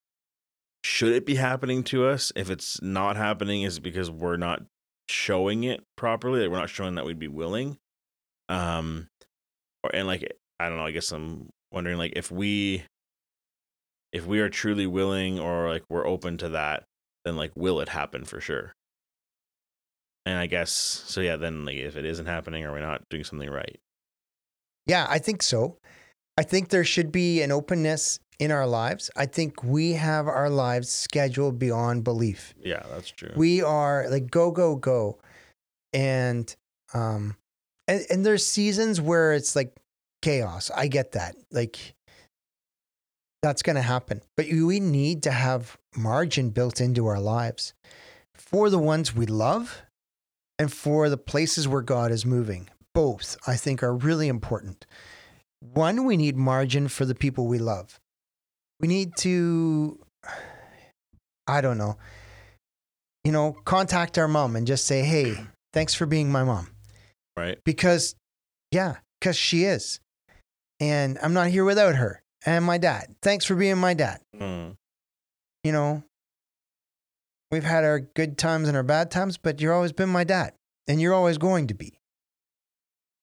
should 0.84 1.14
it 1.14 1.28
be 1.28 1.36
happening 1.36 1.84
to 1.86 2.08
us? 2.08 2.32
If 2.36 2.50
it's 2.50 2.82
not 2.82 3.16
happening, 3.16 3.62
is 3.62 3.78
it 3.78 3.82
because 3.82 4.10
we're 4.10 4.38
not 4.38 4.64
showing 5.08 5.66
it 5.66 5.84
properly? 5.98 6.42
Like 6.42 6.50
we're 6.50 6.58
not 6.58 6.70
showing 6.72 6.96
that 6.96 7.06
we'd 7.06 7.20
be 7.20 7.28
willing. 7.28 7.78
Um, 8.50 9.08
or 9.84 9.92
and 9.94 10.08
like 10.08 10.34
I 10.60 10.68
don't 10.68 10.80
know. 10.80 10.86
I 10.86 10.92
guess 10.92 11.12
I'm 11.12 11.50
wondering 11.72 12.00
like 12.00 12.14
if 12.16 12.32
we 12.32 12.86
if 14.12 14.26
we 14.26 14.40
are 14.40 14.50
truly 14.50 14.88
willing 14.88 15.40
or 15.40 15.70
like 15.70 15.84
we're 15.90 16.08
open 16.08 16.40
to 16.40 16.50
that, 16.50 16.86
then 17.24 17.36
like 17.36 17.52
will 17.56 17.80
it 17.82 17.90
happen 17.90 18.26
for 18.26 18.42
sure? 18.42 18.74
And 20.26 20.38
I 20.38 20.46
guess 20.48 20.72
so. 20.72 21.22
Yeah. 21.22 21.38
Then 21.38 21.66
like 21.66 21.78
if 21.78 21.96
it 21.96 22.06
isn't 22.06 22.26
happening, 22.26 22.64
are 22.66 22.74
we 22.74 22.82
not 22.82 23.04
doing 23.10 23.24
something 23.24 23.50
right? 23.50 23.80
Yeah, 24.88 25.06
I 25.10 25.20
think 25.20 25.44
so. 25.44 25.78
I 26.38 26.44
think 26.44 26.70
there 26.70 26.84
should 26.84 27.12
be 27.12 27.42
an 27.42 27.52
openness 27.52 28.20
in 28.40 28.52
our 28.52 28.66
lives. 28.66 29.12
I 29.16 29.28
think 29.28 29.64
we 29.64 29.94
have 29.94 30.28
our 30.28 30.50
lives 30.50 30.90
scheduled 30.90 31.60
beyond 31.60 32.04
belief. 32.04 32.56
Yeah, 32.64 32.82
that's 32.92 33.10
true. 33.12 33.32
We 33.36 33.62
are 33.62 34.08
like 34.10 34.32
go 34.32 34.52
go 34.52 34.76
go, 34.76 35.20
and 35.94 36.54
um, 36.94 37.36
and 37.88 38.06
and 38.10 38.26
there's 38.26 38.46
seasons 38.46 39.00
where 39.00 39.34
it's 39.34 39.56
like 39.56 39.74
chaos. 40.22 40.72
I 40.76 40.88
get 40.88 41.12
that. 41.12 41.36
Like 41.52 41.94
that's 43.44 43.62
going 43.62 43.76
to 43.76 43.82
happen, 43.82 44.22
but 44.38 44.48
we 44.48 44.80
need 44.80 45.24
to 45.24 45.32
have 45.32 45.78
margin 45.96 46.50
built 46.50 46.80
into 46.80 47.08
our 47.08 47.20
lives 47.20 47.74
for 48.36 48.70
the 48.70 48.80
ones 48.80 49.16
we 49.16 49.26
love 49.26 49.82
and 50.62 50.72
for 50.72 51.10
the 51.10 51.18
places 51.18 51.68
where 51.68 51.82
God 51.82 52.12
is 52.12 52.24
moving. 52.24 52.70
Both, 52.94 53.36
I 53.48 53.56
think, 53.56 53.82
are 53.82 53.96
really 53.96 54.28
important. 54.28 54.86
One, 55.60 56.06
we 56.06 56.18
need 56.18 56.36
margin 56.36 56.88
for 56.88 57.04
the 57.04 57.16
people 57.16 57.48
we 57.48 57.58
love. 57.58 58.00
We 58.80 58.88
need 58.88 59.16
to, 59.18 60.00
I 61.48 61.62
don't 61.62 61.80
know, 61.80 61.98
you 63.24 63.32
know, 63.32 63.54
contact 63.66 64.20
our 64.20 64.28
mom 64.28 64.56
and 64.56 64.68
just 64.68 64.86
say, 64.86 65.02
hey, 65.02 65.36
thanks 65.74 65.96
for 65.96 66.06
being 66.06 66.32
my 66.32 66.44
mom. 66.44 66.68
right. 67.36 67.58
Because, 67.66 68.16
yeah, 68.72 68.98
because 69.20 69.36
she 69.36 69.64
is. 69.64 70.00
And 70.80 71.18
I'm 71.24 71.34
not 71.34 71.48
here 71.48 71.66
without 71.66 71.96
her. 71.96 72.22
and 72.46 72.64
my 72.66 72.78
dad. 72.78 73.16
Thanks 73.24 73.46
for 73.46 73.56
being 73.56 73.78
my 73.78 73.96
dad. 73.96 74.20
Mm. 74.36 74.76
You 75.64 75.72
know, 75.72 76.04
we've 77.52 77.64
had 77.64 77.84
our 77.84 78.00
good 78.00 78.38
times 78.38 78.68
and 78.68 78.78
our 78.78 78.84
bad 78.84 79.12
times, 79.12 79.38
but 79.38 79.60
you've 79.62 79.72
always 79.72 79.92
been 79.92 80.10
my 80.10 80.24
dad, 80.24 80.54
and 80.88 81.02
you're 81.02 81.14
always 81.14 81.38
going 81.38 81.68
to 81.68 81.74
be. 81.74 81.94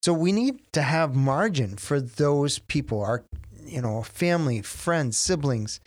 So 0.03 0.13
we 0.13 0.33
need 0.33 0.61
to 0.73 0.83
have 0.83 1.17
margin 1.17 1.77
for 1.77 2.01
those 2.01 2.61
people, 2.61 3.03
our, 3.03 3.25
you 3.65 3.83
know, 3.83 4.03
family, 4.03 4.63
friends, 4.63 5.17
siblings, 5.17 5.81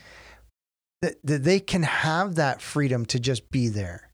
that, 1.01 1.15
that 1.23 1.43
they 1.43 1.59
can 1.59 1.83
have 1.83 2.35
that 2.35 2.61
freedom 2.61 3.05
to 3.07 3.19
just 3.19 3.49
be 3.49 3.67
there 3.69 4.11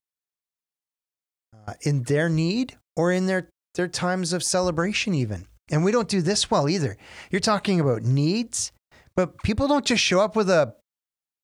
uh, 1.67 1.73
in 1.81 2.03
their 2.03 2.29
need 2.29 2.77
or 2.95 3.11
in 3.11 3.25
their, 3.25 3.49
their 3.75 3.87
times 3.87 4.33
of 4.33 4.43
celebration, 4.43 5.13
even. 5.13 5.47
And 5.69 5.83
we 5.83 5.91
don't 5.91 6.07
do 6.07 6.21
this 6.21 6.49
well 6.49 6.69
either. 6.69 6.95
You're 7.29 7.41
talking 7.41 7.79
about 7.79 8.03
needs, 8.03 8.71
but 9.15 9.41
people 9.43 9.67
don't 9.67 9.85
just 9.85 10.03
show 10.03 10.21
up 10.21 10.35
with 10.35 10.49
a 10.49 10.75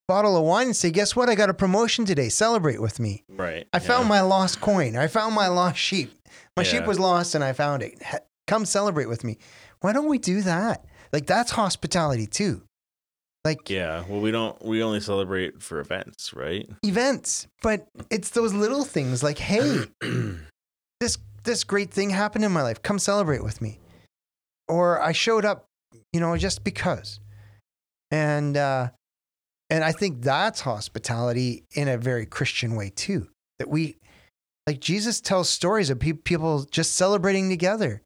bottle 0.07 0.37
of 0.37 0.43
wine 0.43 0.67
and 0.67 0.75
say, 0.75 0.91
Guess 0.91 1.15
what? 1.15 1.29
I 1.29 1.35
got 1.35 1.49
a 1.49 1.53
promotion 1.53 2.05
today. 2.05 2.29
Celebrate 2.29 2.81
with 2.81 2.99
me. 2.99 3.23
Right. 3.29 3.67
I 3.73 3.79
found 3.79 4.07
my 4.07 4.21
lost 4.21 4.61
coin. 4.61 4.95
I 4.95 5.07
found 5.07 5.35
my 5.35 5.47
lost 5.47 5.77
sheep. 5.77 6.13
My 6.57 6.63
sheep 6.63 6.85
was 6.85 6.99
lost 6.99 7.35
and 7.35 7.43
I 7.43 7.53
found 7.53 7.81
it. 7.83 8.01
Come 8.47 8.65
celebrate 8.65 9.07
with 9.07 9.23
me. 9.23 9.37
Why 9.81 9.93
don't 9.93 10.07
we 10.07 10.17
do 10.17 10.41
that? 10.41 10.85
Like, 11.11 11.25
that's 11.25 11.51
hospitality 11.51 12.27
too. 12.27 12.61
Like, 13.45 13.69
Yeah. 13.69 14.03
Well, 14.07 14.21
we 14.21 14.31
don't. 14.31 14.63
We 14.63 14.81
only 14.83 14.99
celebrate 15.01 15.61
for 15.61 15.79
events, 15.79 16.33
right? 16.33 16.69
events, 16.83 17.47
but 17.61 17.87
it's 18.09 18.29
those 18.29 18.53
little 18.53 18.85
things 18.85 19.21
like, 19.21 19.37
hey, 19.37 19.81
this 20.99 21.17
this 21.43 21.63
great 21.65 21.91
thing 21.91 22.09
happened 22.09 22.45
in 22.45 22.51
my 22.53 22.61
life. 22.61 22.81
Come 22.81 22.99
celebrate 22.99 23.43
with 23.43 23.61
me. 23.61 23.79
Or 24.69 25.01
I 25.01 25.11
showed 25.11 25.43
up, 25.43 25.65
you 26.13 26.21
know, 26.21 26.37
just 26.37 26.63
because. 26.63 27.19
And 28.11 28.55
uh 28.55 28.89
and 29.73 29.83
I 29.83 29.91
think 29.91 30.21
that's 30.21 30.61
hospitality 30.61 31.63
in 31.71 31.87
a 31.87 31.97
very 31.97 32.27
Christian 32.27 32.75
way 32.75 32.91
too. 32.95 33.29
That 33.57 33.69
we 33.69 33.97
like 34.67 34.79
Jesus 34.79 35.19
tells 35.19 35.49
stories 35.49 35.89
of 35.89 35.99
pe- 35.99 36.13
people 36.13 36.65
just 36.65 36.93
celebrating 36.93 37.49
together. 37.49 38.03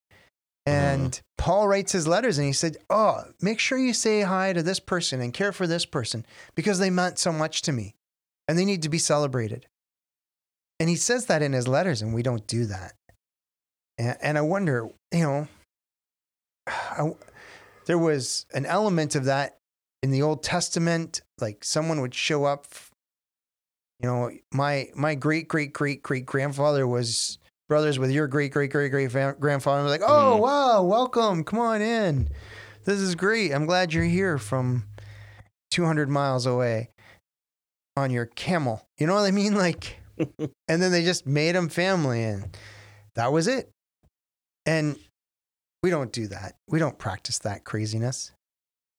And 0.65 1.11
mm-hmm. 1.11 1.21
Paul 1.37 1.67
writes 1.67 1.91
his 1.91 2.07
letters 2.07 2.37
and 2.37 2.47
he 2.47 2.53
said, 2.53 2.77
"Oh, 2.89 3.25
make 3.41 3.59
sure 3.59 3.77
you 3.77 3.93
say 3.93 4.21
hi 4.21 4.53
to 4.53 4.63
this 4.63 4.79
person 4.79 5.19
and 5.19 5.33
care 5.33 5.51
for 5.51 5.67
this 5.67 5.85
person 5.85 6.25
because 6.55 6.79
they 6.79 6.89
meant 6.89 7.19
so 7.19 7.33
much 7.33 7.61
to 7.63 7.73
me 7.73 7.95
and 8.47 8.57
they 8.57 8.63
need 8.63 8.83
to 8.83 8.89
be 8.89 8.97
celebrated." 8.97 9.65
And 10.79 10.87
he 10.87 10.95
says 10.95 11.25
that 11.25 11.41
in 11.41 11.51
his 11.51 11.67
letters 11.67 12.01
and 12.01 12.13
we 12.13 12.23
don't 12.23 12.47
do 12.47 12.63
that. 12.67 12.93
And, 13.97 14.15
and 14.21 14.37
I 14.37 14.41
wonder, 14.41 14.87
you 15.11 15.23
know, 15.23 15.47
I, 16.67 17.11
there 17.87 17.99
was 17.99 18.45
an 18.53 18.65
element 18.65 19.15
of 19.15 19.25
that 19.25 19.57
in 20.03 20.11
the 20.11 20.21
Old 20.21 20.43
Testament. 20.43 21.21
Like 21.39 21.63
someone 21.63 22.01
would 22.01 22.13
show 22.15 22.45
up. 22.45 22.65
You 23.99 24.07
know, 24.09 24.31
my 24.53 24.89
my 24.95 25.15
great 25.15 25.47
great 25.47 25.73
great 25.73 26.03
great 26.03 26.25
grandfather 26.25 26.87
was 26.87 27.39
brothers 27.67 27.97
with 27.99 28.11
your 28.11 28.27
great 28.27 28.51
great 28.51 28.69
great 28.71 28.91
great 28.91 29.11
grandfather. 29.39 29.87
Like, 29.89 30.01
oh 30.03 30.35
Mhm. 30.37 30.39
wow, 30.41 30.83
welcome, 30.83 31.43
come 31.43 31.59
on 31.59 31.81
in. 31.81 32.29
This 32.85 32.99
is 32.99 33.15
great. 33.15 33.51
I'm 33.53 33.65
glad 33.65 33.93
you're 33.93 34.03
here 34.05 34.37
from 34.37 34.85
200 35.71 36.09
miles 36.09 36.45
away 36.45 36.89
on 37.97 38.11
your 38.11 38.27
camel. 38.27 38.87
You 38.97 39.07
know 39.07 39.15
what 39.15 39.25
I 39.25 39.31
mean? 39.31 39.55
Like, 39.55 39.99
and 40.17 40.81
then 40.81 40.91
they 40.91 41.03
just 41.03 41.25
made 41.27 41.55
them 41.55 41.67
family, 41.67 42.23
and 42.23 42.55
that 43.15 43.33
was 43.33 43.47
it. 43.47 43.69
And 44.65 44.97
we 45.83 45.89
don't 45.89 46.11
do 46.11 46.27
that. 46.27 46.55
We 46.67 46.79
don't 46.79 46.97
practice 46.97 47.39
that 47.39 47.63
craziness. 47.65 48.31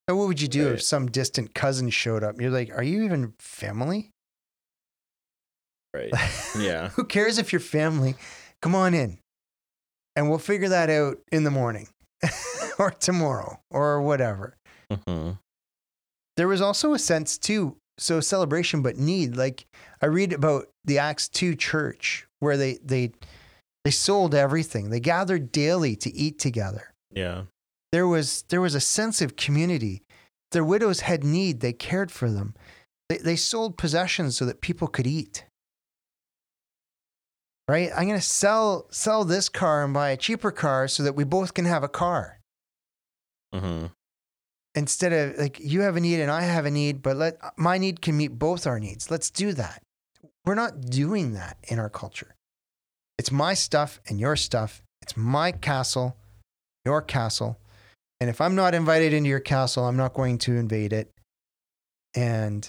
So 0.09 0.17
what 0.17 0.29
would 0.29 0.41
you 0.41 0.49
do 0.49 0.69
if 0.69 0.83
some 0.83 1.07
distant 1.11 1.55
cousin 1.55 1.91
showed 1.91 2.25
up? 2.25 2.41
You're 2.41 2.51
like, 2.51 2.71
are 2.75 2.83
you 2.83 3.03
even 3.03 3.35
family? 3.39 4.11
right. 5.95 6.13
Yeah. 6.59 6.89
Who 6.91 7.05
cares 7.05 7.39
if 7.39 7.53
you're 7.53 7.61
family? 7.61 8.15
Come 8.63 8.75
on 8.75 8.95
in. 8.95 9.19
And 10.17 10.29
we'll 10.31 10.39
figure 10.39 10.71
that 10.71 10.89
out 10.91 11.19
in 11.31 11.45
the 11.45 11.51
morning 11.51 11.89
or 12.79 12.91
tomorrow 12.91 13.61
or 13.71 14.01
whatever. 14.03 14.57
hmm 15.05 15.33
There 16.37 16.49
was 16.49 16.61
also 16.63 16.95
a 16.95 16.99
sense 16.99 17.37
too, 17.37 17.77
so 17.99 18.21
celebration 18.21 18.81
but 18.83 18.97
need. 18.97 19.37
Like 19.37 19.67
I 20.01 20.07
read 20.07 20.33
about 20.33 20.69
the 20.85 20.99
Acts 20.99 21.29
2 21.29 21.55
church 21.55 22.27
where 22.41 22.57
they 22.57 22.79
they 22.83 23.13
they 23.85 23.91
sold 23.91 24.35
everything. 24.35 24.89
They 24.91 25.01
gathered 25.01 25.53
daily 25.53 25.97
to 25.97 26.15
eat 26.15 26.39
together. 26.39 26.95
Yeah. 27.13 27.43
There 27.93 28.07
was 28.07 28.43
there 28.49 28.61
was 28.61 28.75
a 28.75 28.81
sense 28.81 29.21
of 29.21 29.37
community. 29.37 30.03
Their 30.53 30.65
widows 30.65 31.01
had 31.01 31.25
need, 31.25 31.61
they 31.61 31.73
cared 31.73 32.11
for 32.11 32.31
them. 32.31 32.55
They 33.09 33.19
they 33.19 33.37
sold 33.37 33.79
possessions 33.79 34.37
so 34.37 34.45
that 34.45 34.61
people 34.61 34.89
could 34.89 35.07
eat. 35.07 35.45
Right? 37.67 37.91
I'm 37.95 38.07
going 38.07 38.19
to 38.19 38.25
sell 38.25 38.87
sell 38.91 39.25
this 39.25 39.49
car 39.49 39.85
and 39.85 39.93
buy 39.93 40.11
a 40.11 40.17
cheaper 40.17 40.51
car 40.51 40.89
so 40.89 41.03
that 41.03 41.17
we 41.17 41.25
both 41.25 41.55
can 41.55 41.67
have 41.67 41.83
a 41.83 41.89
car. 41.89 42.41
hmm 43.53 43.87
instead 44.75 45.13
of 45.13 45.37
like 45.39 45.59
you 45.59 45.81
have 45.81 45.97
a 45.97 46.01
need 46.01 46.21
and 46.21 46.31
I 46.31 46.43
have 46.43 46.65
a 46.65 46.71
need, 46.71 47.03
but 47.03 47.17
let 47.17 47.39
my 47.57 47.79
need 47.79 48.01
can 48.01 48.17
meet 48.17 48.39
both 48.39 48.67
our 48.67 48.79
needs. 48.79 49.11
Let's 49.11 49.31
do 49.31 49.53
that. 49.55 49.83
We're 50.45 50.55
not 50.55 50.83
doing 50.83 51.33
that 51.35 51.59
in 51.65 51.79
our 51.79 51.91
culture. 51.91 52.35
It's 53.19 53.33
my 53.33 53.55
stuff 53.55 54.01
and 54.09 54.21
your 54.21 54.37
stuff. 54.37 54.83
It's 55.03 55.17
my 55.17 55.53
castle, 55.53 56.17
your 56.85 57.03
castle. 57.03 57.59
And 58.21 58.29
if 58.29 58.41
I'm 58.41 58.55
not 58.55 58.75
invited 58.75 59.13
into 59.13 59.29
your 59.29 59.41
castle, 59.41 59.85
I'm 59.85 59.97
not 59.97 60.15
going 60.15 60.39
to 60.39 60.57
invade 60.57 60.93
it. 60.93 61.11
And 62.17 62.69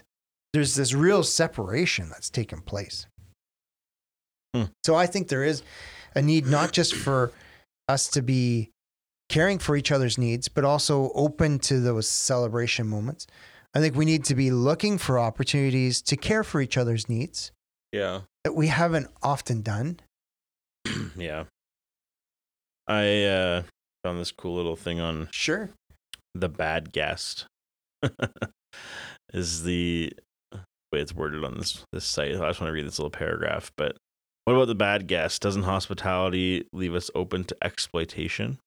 there's 0.53 0.75
this 0.75 0.93
real 0.93 1.23
separation 1.23 2.09
that's 2.09 2.29
taken 2.29 2.61
place. 2.61 3.07
Hmm. 4.55 4.65
So 4.85 4.95
I 4.95 5.05
think 5.05 5.27
there 5.27 5.43
is 5.43 5.63
a 6.15 6.21
need 6.21 6.47
not 6.47 6.71
just 6.71 6.95
for 6.95 7.31
us 7.87 8.07
to 8.09 8.21
be 8.21 8.71
caring 9.29 9.59
for 9.59 9.75
each 9.75 9.91
other's 9.91 10.17
needs, 10.17 10.47
but 10.47 10.65
also 10.65 11.11
open 11.13 11.59
to 11.59 11.79
those 11.79 12.07
celebration 12.07 12.87
moments. 12.87 13.27
I 13.73 13.79
think 13.79 13.95
we 13.95 14.05
need 14.05 14.23
to 14.25 14.35
be 14.35 14.49
looking 14.49 14.97
for 14.97 15.19
opportunities 15.19 16.01
to 16.03 16.17
care 16.17 16.43
for 16.43 16.61
each 16.61 16.77
other's 16.77 17.07
needs 17.07 17.51
Yeah. 17.91 18.21
that 18.43 18.53
we 18.55 18.67
haven't 18.67 19.07
often 19.21 19.61
done. 19.61 19.99
yeah. 21.15 21.43
I 22.87 23.23
uh, 23.25 23.63
found 24.03 24.19
this 24.19 24.31
cool 24.31 24.55
little 24.55 24.75
thing 24.75 24.99
on 24.99 25.29
Sure. 25.31 25.69
the 26.33 26.49
bad 26.49 26.91
guest. 26.91 27.45
is 29.33 29.63
the 29.63 30.13
way 30.91 30.99
it's 31.01 31.13
worded 31.13 31.43
on 31.43 31.57
this 31.57 31.83
this 31.91 32.05
site. 32.05 32.29
I 32.35 32.47
just 32.47 32.61
want 32.61 32.69
to 32.69 32.73
read 32.73 32.85
this 32.85 32.99
little 32.99 33.11
paragraph. 33.11 33.71
But 33.77 33.97
what 34.45 34.53
about 34.53 34.67
the 34.67 34.75
bad 34.75 35.07
guest? 35.07 35.41
Doesn't 35.41 35.63
hospitality 35.63 36.65
leave 36.73 36.95
us 36.95 37.11
open 37.13 37.43
to 37.45 37.57
exploitation? 37.61 38.57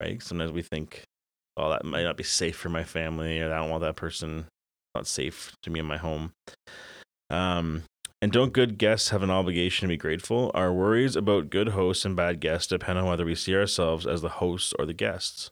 Right? 0.00 0.22
Sometimes 0.22 0.50
we 0.52 0.62
think, 0.62 1.02
oh, 1.56 1.70
that 1.70 1.84
might 1.84 2.02
not 2.02 2.16
be 2.16 2.24
safe 2.24 2.56
for 2.56 2.68
my 2.68 2.82
family, 2.82 3.40
or 3.40 3.52
I 3.52 3.58
don't 3.58 3.70
want 3.70 3.82
that 3.82 3.96
person 3.96 4.46
not 4.94 5.06
safe 5.06 5.52
to 5.62 5.70
me 5.70 5.80
in 5.80 5.86
my 5.86 5.96
home. 5.96 6.32
Um, 7.30 7.84
and 8.22 8.30
don't 8.30 8.52
good 8.52 8.78
guests 8.78 9.08
have 9.08 9.24
an 9.24 9.32
obligation 9.32 9.88
to 9.88 9.92
be 9.92 9.96
grateful? 9.96 10.52
Our 10.54 10.72
worries 10.72 11.16
about 11.16 11.50
good 11.50 11.70
hosts 11.70 12.04
and 12.04 12.14
bad 12.14 12.38
guests 12.38 12.68
depend 12.68 13.00
on 13.00 13.06
whether 13.06 13.24
we 13.24 13.34
see 13.34 13.56
ourselves 13.56 14.06
as 14.06 14.22
the 14.22 14.28
hosts 14.28 14.72
or 14.78 14.86
the 14.86 14.94
guests. 14.94 15.50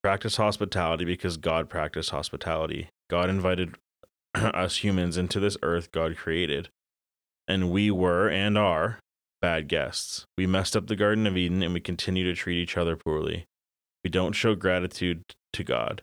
Practice 0.00 0.36
hospitality 0.36 1.04
because 1.04 1.36
God 1.36 1.68
practiced 1.68 2.10
hospitality. 2.10 2.90
God 3.10 3.28
invited 3.28 3.74
us 4.34 4.84
humans 4.84 5.16
into 5.16 5.40
this 5.40 5.56
earth 5.62 5.90
God 5.90 6.16
created. 6.16 6.68
And 7.48 7.72
we 7.72 7.90
were 7.90 8.30
and 8.30 8.56
are 8.56 9.00
bad 9.42 9.66
guests. 9.66 10.24
We 10.38 10.46
messed 10.46 10.76
up 10.76 10.86
the 10.86 10.94
Garden 10.94 11.26
of 11.26 11.36
Eden 11.36 11.60
and 11.60 11.74
we 11.74 11.80
continue 11.80 12.22
to 12.22 12.34
treat 12.34 12.62
each 12.62 12.76
other 12.76 12.94
poorly. 12.94 13.46
We 14.04 14.10
don't 14.10 14.34
show 14.34 14.54
gratitude 14.54 15.24
to 15.54 15.64
God. 15.64 16.02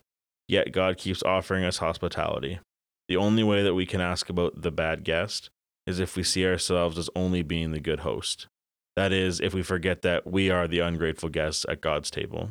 Yet 0.50 0.74
God 0.74 0.98
keeps 0.98 1.24
offering 1.24 1.64
us 1.64 1.78
hospitality. 1.78 2.60
The 3.08 3.16
only 3.16 3.44
way 3.44 3.64
that 3.64 3.74
we 3.74 3.86
can 3.86 4.02
ask 4.02 4.30
about 4.30 4.62
the 4.62 4.72
bad 4.72 5.06
guest 5.06 5.50
is 5.88 6.00
if 6.00 6.16
we 6.16 6.24
see 6.24 6.46
ourselves 6.46 6.98
as 6.98 7.10
only 7.16 7.42
being 7.42 7.72
the 7.72 7.80
good 7.80 8.02
host. 8.02 8.48
That 8.96 9.14
is, 9.14 9.40
if 9.40 9.54
we 9.54 9.64
forget 9.64 10.02
that 10.02 10.28
we 10.28 10.50
are 10.50 10.68
the 10.68 10.80
ungrateful 10.80 11.30
guests 11.30 11.66
at 11.70 11.82
God's 11.82 12.12
table. 12.12 12.50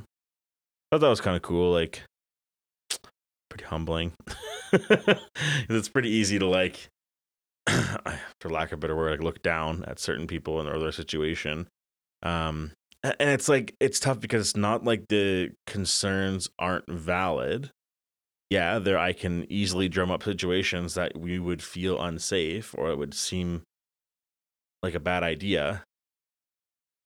I 0.91 0.97
thought 0.97 1.01
that 1.03 1.09
was 1.09 1.21
kind 1.21 1.37
of 1.37 1.43
cool, 1.43 1.73
like 1.73 2.03
pretty 3.51 3.65
humbling. 3.65 4.13
it's 4.73 5.89
pretty 5.89 6.11
easy 6.11 6.39
to 6.39 6.47
like, 6.47 6.89
for 8.41 8.49
lack 8.49 8.69
of 8.73 8.79
a 8.79 8.81
better 8.81 8.97
word, 8.97 9.11
like 9.11 9.23
look 9.23 9.43
down 9.43 9.85
at 9.87 9.99
certain 9.99 10.27
people 10.27 10.61
in 10.61 10.67
their 10.67 10.93
situation. 10.93 11.69
Um, 12.23 12.73
and 13.03 13.31
it's 13.31 13.49
like 13.49 13.75
it's 13.81 14.01
tough 14.01 14.21
because 14.21 14.49
it's 14.49 14.57
not 14.57 14.85
like 14.85 15.09
the 15.09 15.51
concerns 15.67 16.49
aren't 16.59 16.91
valid. 16.91 17.71
Yeah, 18.51 18.79
there 18.79 18.99
I 18.99 19.13
can 19.13 19.51
easily 19.51 19.89
drum 19.89 20.11
up 20.11 20.23
situations 20.23 20.95
that 20.95 21.17
we 21.19 21.39
would 21.39 21.63
feel 21.63 22.01
unsafe 22.01 22.75
or 22.79 22.91
it 22.91 22.97
would 22.99 23.13
seem 23.15 23.63
like 24.83 24.95
a 24.95 25.01
bad 25.01 25.23
idea. 25.25 25.83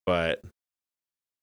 But 0.05 0.43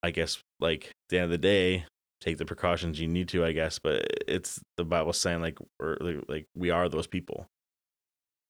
I 0.03 0.11
guess 0.11 0.39
like 0.61 0.87
at 0.87 0.93
the 1.09 1.17
end 1.19 1.25
of 1.25 1.31
the 1.31 1.39
day, 1.39 1.85
take 2.21 2.39
the 2.39 2.45
precautions 2.45 3.01
you 3.01 3.09
need 3.09 3.29
to, 3.31 3.45
I 3.45 3.53
guess. 3.53 3.79
But 3.81 4.07
it's 4.29 4.61
the 4.77 4.85
Bible 4.85 5.13
saying 5.13 5.41
like 5.41 5.59
we're 5.81 5.97
like, 6.01 6.25
like 6.29 6.47
we 6.57 6.71
are 6.71 6.89
those 6.89 7.07
people. 7.09 7.47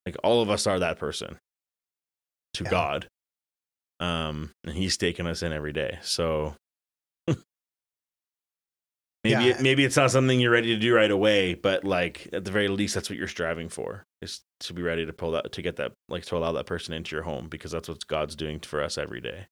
Like 0.05 0.17
all 0.23 0.41
of 0.41 0.49
us 0.51 0.67
are 0.67 0.79
that 0.79 0.99
person 0.99 1.37
to 2.53 2.63
Yeah. 2.63 2.69
God. 2.69 3.07
Um, 3.99 4.51
and 4.63 4.75
He's 4.75 4.97
taking 4.97 5.25
us 5.27 5.41
in 5.43 5.51
every 5.51 5.73
day. 5.73 5.97
So 6.03 6.55
maybe 9.23 9.45
Yeah. 9.45 9.55
it, 9.55 9.61
maybe 9.61 9.83
it's 9.85 9.95
not 9.97 10.11
something 10.11 10.39
you're 10.39 10.51
ready 10.51 10.73
to 10.73 10.79
do 10.79 10.93
right 10.95 11.11
away, 11.11 11.53
but 11.53 11.83
like 11.83 12.27
at 12.33 12.45
the 12.45 12.51
very 12.51 12.67
least, 12.67 12.95
that's 12.95 13.09
what 13.09 13.17
you're 13.17 13.27
striving 13.27 13.69
for 13.69 14.05
is 14.21 14.41
to 14.61 14.73
be 14.73 14.81
ready 14.81 15.05
to 15.05 15.13
pull 15.13 15.31
that 15.31 15.51
to 15.53 15.61
get 15.61 15.77
that 15.77 15.93
like 16.09 16.25
to 16.25 16.37
allow 16.37 16.51
that 16.53 16.65
person 16.65 16.93
into 16.93 17.15
your 17.15 17.23
home 17.23 17.47
because 17.47 17.71
that's 17.71 17.87
what 17.89 18.05
God's 18.07 18.35
doing 18.35 18.59
for 18.59 18.81
us 18.83 18.97
every 18.97 19.21
day. 19.21 19.47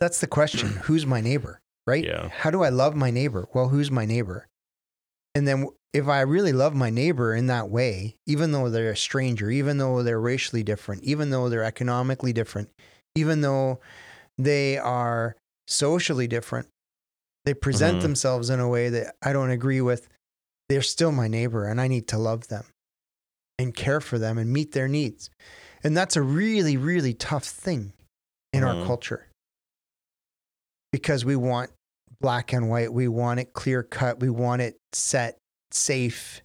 That's 0.00 0.20
the 0.20 0.26
question. 0.26 0.68
who's 0.84 1.06
my 1.06 1.20
neighbor? 1.20 1.60
Right? 1.86 2.04
Yeah. 2.04 2.28
How 2.28 2.50
do 2.50 2.62
I 2.62 2.68
love 2.68 2.94
my 2.94 3.10
neighbor? 3.10 3.48
Well, 3.52 3.68
who's 3.68 3.90
my 3.90 4.04
neighbor? 4.04 4.46
And 5.34 5.48
then 5.48 5.66
if 5.92 6.06
I 6.08 6.20
really 6.20 6.52
love 6.52 6.74
my 6.74 6.90
neighbor 6.90 7.34
in 7.34 7.46
that 7.48 7.68
way, 7.70 8.16
even 8.26 8.52
though 8.52 8.70
they're 8.70 8.90
a 8.92 8.96
stranger, 8.96 9.50
even 9.50 9.78
though 9.78 10.02
they're 10.02 10.20
racially 10.20 10.62
different, 10.62 11.02
even 11.04 11.30
though 11.30 11.48
they're 11.48 11.64
economically 11.64 12.32
different, 12.32 12.70
even 13.14 13.40
though 13.40 13.80
they 14.38 14.78
are 14.78 15.36
socially 15.66 16.26
different, 16.26 16.68
they 17.44 17.54
present 17.54 17.98
Mhm. 17.98 18.02
themselves 18.02 18.50
in 18.50 18.60
a 18.60 18.68
way 18.68 18.88
that 18.90 19.16
I 19.22 19.32
don't 19.32 19.50
agree 19.50 19.80
with, 19.80 20.08
they're 20.68 20.82
still 20.82 21.12
my 21.12 21.28
neighbor 21.28 21.66
and 21.66 21.80
I 21.80 21.88
need 21.88 22.08
to 22.08 22.18
love 22.18 22.48
them 22.48 22.64
and 23.58 23.74
care 23.74 24.00
for 24.00 24.18
them 24.18 24.38
and 24.38 24.52
meet 24.52 24.72
their 24.72 24.88
needs. 24.88 25.28
And 25.84 25.96
that's 25.96 26.16
a 26.16 26.22
really, 26.22 26.76
really 26.76 27.14
tough 27.14 27.44
thing 27.44 27.92
in 28.52 28.62
our 28.64 28.74
Mhm. 28.76 28.86
culture 28.86 29.28
because 30.92 31.24
we 31.24 31.36
want 31.36 31.70
black 32.20 32.52
and 32.52 32.68
white. 32.70 32.92
We 32.92 33.08
want 33.08 33.40
it 33.40 33.52
clear 33.52 33.82
cut. 33.82 34.20
We 34.20 34.30
want 34.30 34.62
it 34.62 34.76
set, 34.92 35.38
safe. 35.72 36.40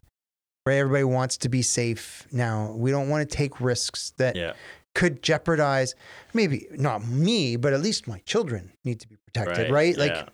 Right? 0.66 0.76
Everybody 0.76 1.04
wants 1.04 1.38
to 1.38 1.50
be 1.50 1.62
safe 1.62 2.28
now. 2.32 2.74
We 2.74 2.92
don't 2.92 3.10
want 3.10 3.30
to 3.30 3.36
take 3.38 3.62
risks 3.62 4.12
that 4.18 4.36
Yeah. 4.36 4.54
could 4.96 5.22
jeopardize 5.22 5.94
maybe 6.34 6.68
not 6.72 7.06
me, 7.06 7.56
but 7.56 7.72
at 7.74 7.82
least 7.82 8.08
my 8.08 8.20
children 8.26 8.74
need 8.84 9.00
to 9.02 9.08
be 9.08 9.16
protected, 9.28 9.72
right? 9.72 9.96
Like, 9.98 10.12
yeah. 10.12 10.30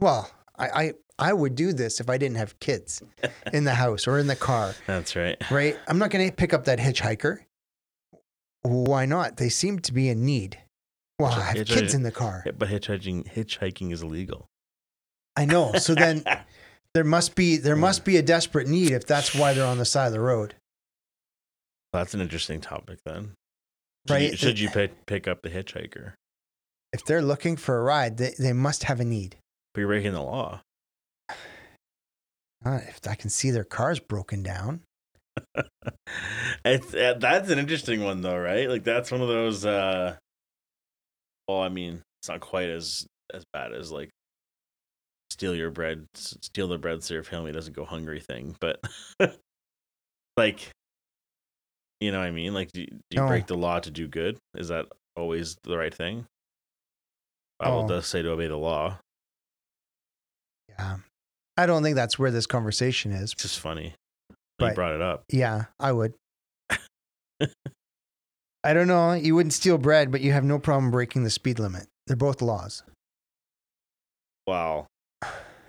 Well, 0.00 0.30
I, 0.56 0.68
I 0.68 0.92
I 1.18 1.32
would 1.32 1.54
do 1.54 1.72
this 1.72 2.00
if 2.00 2.10
I 2.10 2.18
didn't 2.18 2.36
have 2.36 2.58
kids 2.58 3.02
in 3.52 3.64
the 3.64 3.74
house 3.74 4.08
or 4.08 4.18
in 4.18 4.26
the 4.26 4.36
car, 4.36 4.74
that's 4.86 5.14
right. 5.14 5.36
right? 5.50 5.78
I'm 5.86 5.98
not 5.98 6.10
going 6.10 6.28
to 6.28 6.34
pick 6.34 6.52
up 6.52 6.64
that 6.64 6.78
hitchhiker. 6.78 7.38
Why 8.62 9.06
not? 9.06 9.36
They 9.36 9.48
seem 9.48 9.78
to 9.80 9.92
be 9.92 10.08
in 10.08 10.24
need. 10.24 10.58
Well, 11.18 11.32
I 11.32 11.42
have 11.42 11.66
kids 11.66 11.94
in 11.94 12.02
the 12.02 12.10
car. 12.10 12.44
But 12.58 12.68
hitchhiking 12.68 13.32
hitchhiking 13.32 13.92
is 13.92 14.02
illegal. 14.02 14.46
I 15.36 15.44
know. 15.44 15.72
So 15.74 15.94
then 15.94 16.24
there 16.94 17.04
must 17.04 17.34
be 17.34 17.56
there 17.56 17.76
must 17.76 18.04
be 18.04 18.16
a 18.16 18.22
desperate 18.22 18.66
need 18.66 18.90
if 18.90 19.06
that's 19.06 19.34
why 19.34 19.52
they're 19.52 19.66
on 19.66 19.78
the 19.78 19.84
side 19.84 20.08
of 20.08 20.12
the 20.12 20.20
road. 20.20 20.54
That's 21.92 22.14
an 22.14 22.20
interesting 22.20 22.60
topic 22.60 22.98
then. 23.04 23.34
Should 24.08 24.14
Right. 24.14 24.30
You, 24.32 24.36
should 24.36 24.58
you 24.58 24.68
pick, 24.68 25.06
pick 25.06 25.28
up 25.28 25.42
the 25.42 25.48
hitchhiker? 25.48 26.14
If 26.92 27.04
they're 27.04 27.22
looking 27.22 27.56
for 27.56 27.78
a 27.78 27.82
ride, 27.82 28.16
they, 28.16 28.34
they 28.38 28.52
must 28.52 28.84
have 28.84 29.00
a 29.00 29.04
need. 29.04 29.36
But 29.74 29.80
you're 29.80 29.88
breaking 29.88 30.12
the 30.12 30.22
law. 30.22 30.60
If 32.66 33.00
I 33.06 33.14
can 33.14 33.28
see 33.28 33.50
their 33.50 33.64
cars 33.64 34.00
broken 34.00 34.42
down. 34.42 34.80
it's 36.64 36.94
uh, 36.94 37.14
that's 37.20 37.50
an 37.50 37.58
interesting 37.58 38.02
one 38.02 38.22
though, 38.22 38.38
right? 38.38 38.70
Like 38.70 38.84
that's 38.84 39.10
one 39.10 39.20
of 39.20 39.28
those. 39.28 39.66
uh 39.66 40.16
Well, 41.46 41.60
I 41.60 41.68
mean, 41.68 42.00
it's 42.22 42.28
not 42.30 42.40
quite 42.40 42.70
as 42.70 43.06
as 43.34 43.44
bad 43.52 43.74
as 43.74 43.92
like 43.92 44.08
steal 45.30 45.54
your 45.54 45.70
bread, 45.70 46.06
steal 46.14 46.68
the 46.68 46.78
bread 46.78 47.02
so 47.04 47.12
your 47.12 47.22
family 47.22 47.52
doesn't 47.52 47.74
go 47.76 47.84
hungry 47.84 48.20
thing, 48.20 48.56
but 48.60 48.80
like, 50.38 50.70
you 52.00 52.12
know 52.12 52.20
what 52.20 52.28
I 52.28 52.30
mean? 52.30 52.54
Like, 52.54 52.72
do, 52.72 52.80
you- 52.80 52.86
do 52.86 53.00
you 53.10 53.20
No. 53.20 53.26
break 53.28 53.46
the 53.46 53.56
law 53.58 53.78
to 53.80 53.90
do 53.90 54.08
good? 54.08 54.38
Is 54.56 54.68
that 54.68 54.86
always 55.16 55.56
the 55.64 55.76
right 55.76 55.92
thing? 55.92 56.24
Bible 57.58 57.80
Oh. 57.84 57.88
does 57.88 58.06
say 58.06 58.22
to 58.22 58.30
obey 58.30 58.46
the 58.46 58.56
law. 58.56 58.98
Yeah. 60.78 60.96
I 61.56 61.66
don't 61.66 61.82
think 61.82 61.96
that's 61.96 62.18
where 62.18 62.30
this 62.30 62.46
conversation 62.46 63.12
is. 63.12 63.32
It's 63.32 63.42
just 63.42 63.60
funny. 63.60 63.94
Right. 64.60 64.70
You 64.70 64.74
brought 64.74 64.94
it 64.94 65.02
up. 65.02 65.24
Yeah, 65.30 65.66
I 65.78 65.92
would. 65.92 66.14
I 68.64 68.72
don't 68.72 68.88
know. 68.88 69.12
You 69.12 69.34
wouldn't 69.34 69.52
steal 69.52 69.78
bread, 69.78 70.10
but 70.10 70.20
you 70.20 70.32
have 70.32 70.44
no 70.44 70.58
problem 70.58 70.90
breaking 70.90 71.24
the 71.24 71.30
speed 71.30 71.58
limit. 71.58 71.86
They're 72.06 72.16
both 72.16 72.40
laws. 72.42 72.82
Wow. 74.46 74.86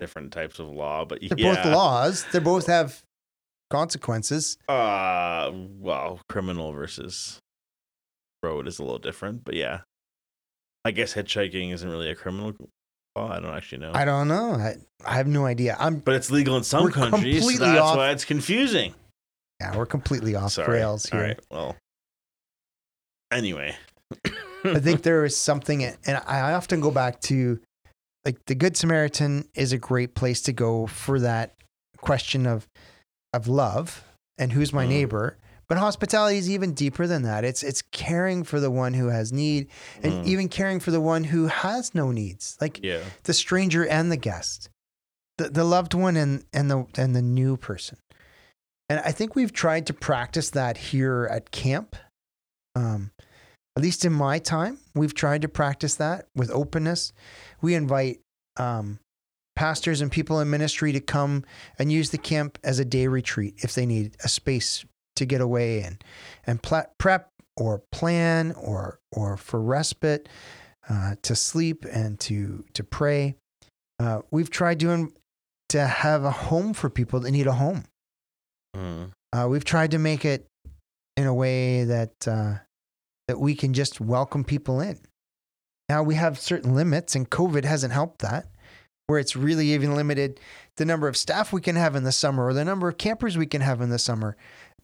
Different 0.00 0.32
types 0.32 0.58
of 0.58 0.68
law, 0.68 1.04
but 1.04 1.20
They're 1.20 1.38
yeah. 1.38 1.54
both 1.54 1.72
laws. 1.72 2.26
They 2.32 2.38
both 2.38 2.66
have 2.66 3.02
consequences. 3.70 4.58
Uh, 4.68 5.50
well, 5.78 6.20
criminal 6.28 6.72
versus 6.72 7.38
road 8.42 8.66
is 8.66 8.78
a 8.78 8.82
little 8.82 8.98
different, 8.98 9.44
but 9.44 9.54
yeah. 9.54 9.80
I 10.84 10.90
guess 10.92 11.14
hitchhiking 11.14 11.72
isn't 11.72 11.88
really 11.88 12.10
a 12.10 12.14
criminal 12.14 12.52
law. 13.16 13.30
I 13.32 13.40
don't 13.40 13.54
actually 13.54 13.78
know. 13.78 13.92
I 13.94 14.04
don't 14.04 14.28
know. 14.28 14.52
I, 14.52 14.76
I 15.04 15.14
have 15.16 15.26
no 15.26 15.46
idea. 15.46 15.76
I'm 15.78 15.96
but 15.98 16.14
it's 16.14 16.30
legal 16.30 16.56
in 16.56 16.64
some 16.64 16.84
We're 16.84 16.90
countries. 16.90 17.36
So 17.42 17.48
completely 17.48 17.66
that's 17.72 17.80
off- 17.80 17.96
why 17.96 18.10
it's 18.10 18.24
confusing. 18.24 18.94
yeah, 19.60 19.76
we're 19.76 19.86
completely 19.86 20.34
off 20.34 20.52
Sorry. 20.52 20.78
rails 20.78 21.06
here. 21.06 21.20
All 21.20 21.26
right. 21.26 21.40
Well. 21.50 21.76
Anyway. 23.32 23.76
I 24.64 24.78
think 24.80 25.02
there 25.02 25.24
is 25.24 25.36
something, 25.36 25.82
and 25.84 25.96
I 26.26 26.52
often 26.52 26.80
go 26.80 26.90
back 26.90 27.20
to 27.22 27.60
like 28.24 28.36
the 28.46 28.54
Good 28.54 28.76
Samaritan 28.76 29.48
is 29.54 29.72
a 29.72 29.78
great 29.78 30.14
place 30.14 30.40
to 30.42 30.52
go 30.52 30.86
for 30.86 31.20
that 31.20 31.54
question 31.98 32.46
of 32.46 32.66
of 33.32 33.48
love 33.48 34.04
and 34.38 34.52
who's 34.52 34.72
my 34.72 34.84
Mm. 34.84 34.88
neighbor. 34.88 35.38
But 35.68 35.78
hospitality 35.78 36.38
is 36.38 36.48
even 36.48 36.74
deeper 36.74 37.06
than 37.06 37.22
that. 37.22 37.44
It's 37.44 37.62
it's 37.62 37.82
caring 37.82 38.44
for 38.44 38.60
the 38.60 38.70
one 38.70 38.94
who 38.94 39.08
has 39.08 39.32
need, 39.32 39.68
and 40.02 40.12
Mm. 40.12 40.26
even 40.26 40.48
caring 40.48 40.78
for 40.78 40.92
the 40.92 41.00
one 41.00 41.24
who 41.24 41.48
has 41.48 41.94
no 41.94 42.12
needs, 42.12 42.56
like 42.60 42.80
yeah. 42.84 43.00
the 43.24 43.34
stranger 43.34 43.84
and 43.84 44.12
the 44.12 44.16
guest, 44.16 44.68
the 45.38 45.48
the 45.48 45.64
loved 45.64 45.92
one 45.94 46.16
and 46.16 46.44
and 46.52 46.70
the 46.70 46.86
and 46.96 47.16
the 47.16 47.22
new 47.22 47.56
person. 47.56 47.98
And 48.88 49.00
I 49.00 49.10
think 49.10 49.34
we've 49.34 49.52
tried 49.52 49.86
to 49.88 49.92
practice 49.92 50.50
that 50.50 50.76
here 50.76 51.28
at 51.30 51.50
camp. 51.50 51.96
Um, 52.76 53.10
at 53.76 53.82
least 53.82 54.04
in 54.04 54.12
my 54.12 54.38
time, 54.38 54.78
we've 54.94 55.14
tried 55.14 55.42
to 55.42 55.48
practice 55.48 55.96
that 55.96 56.28
with 56.36 56.50
openness. 56.50 57.12
We 57.60 57.74
invite 57.74 58.20
um, 58.56 59.00
pastors 59.56 60.00
and 60.00 60.12
people 60.12 60.38
in 60.40 60.48
ministry 60.48 60.92
to 60.92 61.00
come 61.00 61.44
and 61.78 61.90
use 61.90 62.10
the 62.10 62.18
camp 62.18 62.58
as 62.62 62.78
a 62.78 62.84
day 62.84 63.08
retreat 63.08 63.54
if 63.58 63.74
they 63.74 63.84
need 63.84 64.16
a 64.22 64.28
space 64.28 64.84
to 65.16 65.26
get 65.26 65.40
away 65.40 65.82
and 65.82 66.02
and 66.46 66.62
pla- 66.62 66.86
prep 66.98 67.30
or 67.56 67.82
plan 67.92 68.52
or 68.52 69.00
or 69.12 69.36
for 69.36 69.60
respite, 69.60 70.28
uh, 70.88 71.16
to 71.22 71.34
sleep 71.34 71.84
and 71.90 72.18
to 72.20 72.64
to 72.74 72.84
pray. 72.84 73.36
Uh, 73.98 74.20
we've 74.30 74.50
tried 74.50 74.78
doing 74.78 75.12
to 75.70 75.86
have 75.86 76.24
a 76.24 76.30
home 76.30 76.72
for 76.72 76.90
people 76.90 77.20
that 77.20 77.30
need 77.30 77.46
a 77.46 77.52
home. 77.52 77.84
Mm. 78.76 79.10
Uh, 79.32 79.46
we've 79.48 79.64
tried 79.64 79.90
to 79.90 79.98
make 79.98 80.24
it 80.24 80.46
in 81.16 81.26
a 81.26 81.34
way 81.34 81.84
that 81.84 82.28
uh, 82.28 82.54
that 83.28 83.40
we 83.40 83.54
can 83.54 83.74
just 83.74 84.00
welcome 84.00 84.44
people 84.44 84.80
in. 84.80 84.98
Now 85.88 86.02
we 86.02 86.14
have 86.14 86.38
certain 86.38 86.74
limits, 86.74 87.14
and 87.14 87.28
COVID 87.28 87.64
hasn't 87.64 87.92
helped 87.92 88.20
that. 88.20 88.46
Where 89.08 89.20
it's 89.20 89.36
really 89.36 89.72
even 89.72 89.94
limited 89.94 90.40
the 90.78 90.84
number 90.84 91.06
of 91.06 91.16
staff 91.16 91.52
we 91.52 91.60
can 91.60 91.76
have 91.76 91.94
in 91.94 92.02
the 92.02 92.10
summer 92.10 92.44
or 92.44 92.52
the 92.52 92.64
number 92.64 92.88
of 92.88 92.98
campers 92.98 93.38
we 93.38 93.46
can 93.46 93.60
have 93.60 93.80
in 93.80 93.88
the 93.88 94.00
summer. 94.00 94.36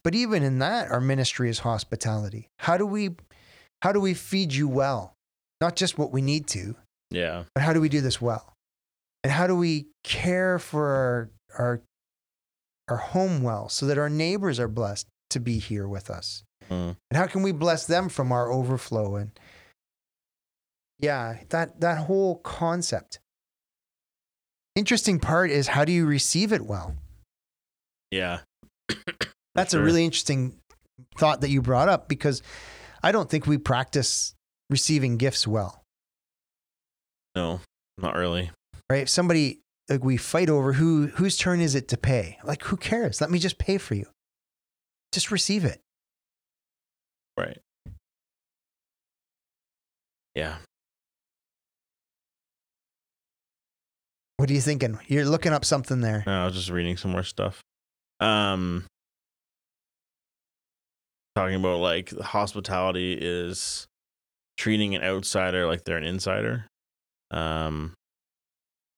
But 0.05 0.15
even 0.15 0.43
in 0.43 0.59
that, 0.59 0.91
our 0.91 1.01
ministry 1.01 1.49
is 1.49 1.61
hospitality. 1.61 2.49
How 2.59 2.77
do 2.77 2.85
we, 2.87 3.11
how 3.83 3.93
do 3.93 4.01
we 4.01 4.15
feed 4.15 4.53
you 4.53 4.69
well? 4.69 5.15
Not 5.61 5.77
just 5.77 5.97
what 5.97 6.11
we 6.11 6.23
need 6.23 6.47
to, 6.49 6.75
Yeah. 7.11 7.45
but 7.55 7.63
how 7.63 7.73
do 7.73 7.81
we 7.81 7.89
do 7.89 8.01
this 8.01 8.21
well? 8.21 8.53
And 9.23 9.33
how 9.33 9.47
do 9.47 9.55
we 9.57 9.87
care 10.03 10.59
for 10.59 10.87
our 10.89 11.31
our 11.59 11.83
our 12.89 12.97
home 12.97 13.43
well 13.45 13.69
so 13.69 13.87
that 13.87 13.97
our 13.97 14.11
neighbors 14.11 14.59
are 14.59 14.67
blessed 14.67 15.07
to 15.31 15.39
be 15.39 15.61
here 15.61 15.87
with 15.87 16.11
us? 16.11 16.43
Mm. 16.69 16.97
And 17.11 17.17
how 17.17 17.27
can 17.27 17.43
we 17.43 17.53
bless 17.53 17.87
them 17.87 18.09
from 18.09 18.33
our 18.33 18.51
overflow 18.51 19.15
and 19.15 19.31
yeah, 20.99 21.39
that 21.51 21.81
that 21.81 21.99
whole 21.99 22.37
concept. 22.39 23.21
Interesting 24.75 25.19
part 25.21 25.51
is 25.51 25.69
how 25.69 25.85
do 25.85 25.93
you 25.93 26.07
receive 26.07 26.53
it 26.53 26.65
well? 26.65 26.95
Yeah. 28.11 28.41
That's 29.55 29.73
Sure. 29.73 29.81
a 29.81 29.85
really 29.85 30.05
interesting 30.05 30.59
thought 31.19 31.41
that 31.43 31.51
you 31.51 31.61
brought 31.63 31.89
up 31.89 32.09
because 32.09 32.43
I 33.03 33.13
don't 33.13 33.29
think 33.29 33.47
we 33.47 33.59
practice 33.59 34.35
receiving 34.71 35.17
gifts 35.19 35.47
well. 35.47 35.85
No, 37.35 37.61
not 37.99 38.15
really. 38.17 38.51
right? 38.91 39.03
If 39.03 39.09
somebody 39.09 39.61
like 39.89 40.05
we 40.05 40.17
fight 40.17 40.49
over 40.51 40.75
who 40.75 41.09
whose 41.09 41.37
turn 41.37 41.61
is 41.61 41.75
it 41.75 41.89
to 41.89 41.97
pay? 41.97 42.39
Like 42.45 42.63
who 42.65 42.77
cares? 42.77 43.21
Let 43.21 43.31
me 43.31 43.39
just 43.39 43.59
pay 43.59 43.79
for 43.79 43.95
you. 43.95 44.07
Just 45.13 45.31
receive 45.31 45.65
it. 45.65 45.81
Right. 47.39 47.59
Yeah. 50.35 50.57
What 54.37 54.51
are 54.51 54.55
you 54.55 54.61
thinking? 54.61 54.99
You're 55.07 55.25
looking 55.25 55.53
up 55.53 55.65
something 55.65 56.01
there. 56.01 56.25
No, 56.27 56.43
I 56.43 56.45
was 56.47 56.55
just 56.55 56.71
reading 56.71 56.97
some 56.97 57.13
more 57.13 57.23
stuff. 57.23 57.61
Um, 58.21 58.85
talking 61.35 61.57
about 61.57 61.81
like 61.81 62.11
hospitality 62.19 63.17
is 63.21 63.87
treating 64.57 64.95
an 64.95 65.03
outsider 65.03 65.67
like 65.67 65.85
they're 65.85 65.97
an 65.97 66.05
insider. 66.05 66.67
Um, 67.31 67.95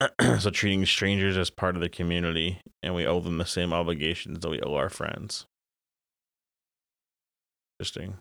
so 0.39 0.51
treating 0.51 0.85
strangers 0.87 1.37
as 1.37 1.51
part 1.51 1.77
of 1.77 1.83
the 1.83 1.89
community, 1.89 2.61
and 2.83 2.95
we 2.95 3.07
owe 3.07 3.21
them 3.21 3.39
the 3.39 3.47
same 3.47 3.73
obligations 3.73 4.41
that 4.41 4.51
we 4.51 4.61
owe 4.61 4.75
our 4.75 4.91
friends. 4.91 5.47
Interesting. 7.79 8.17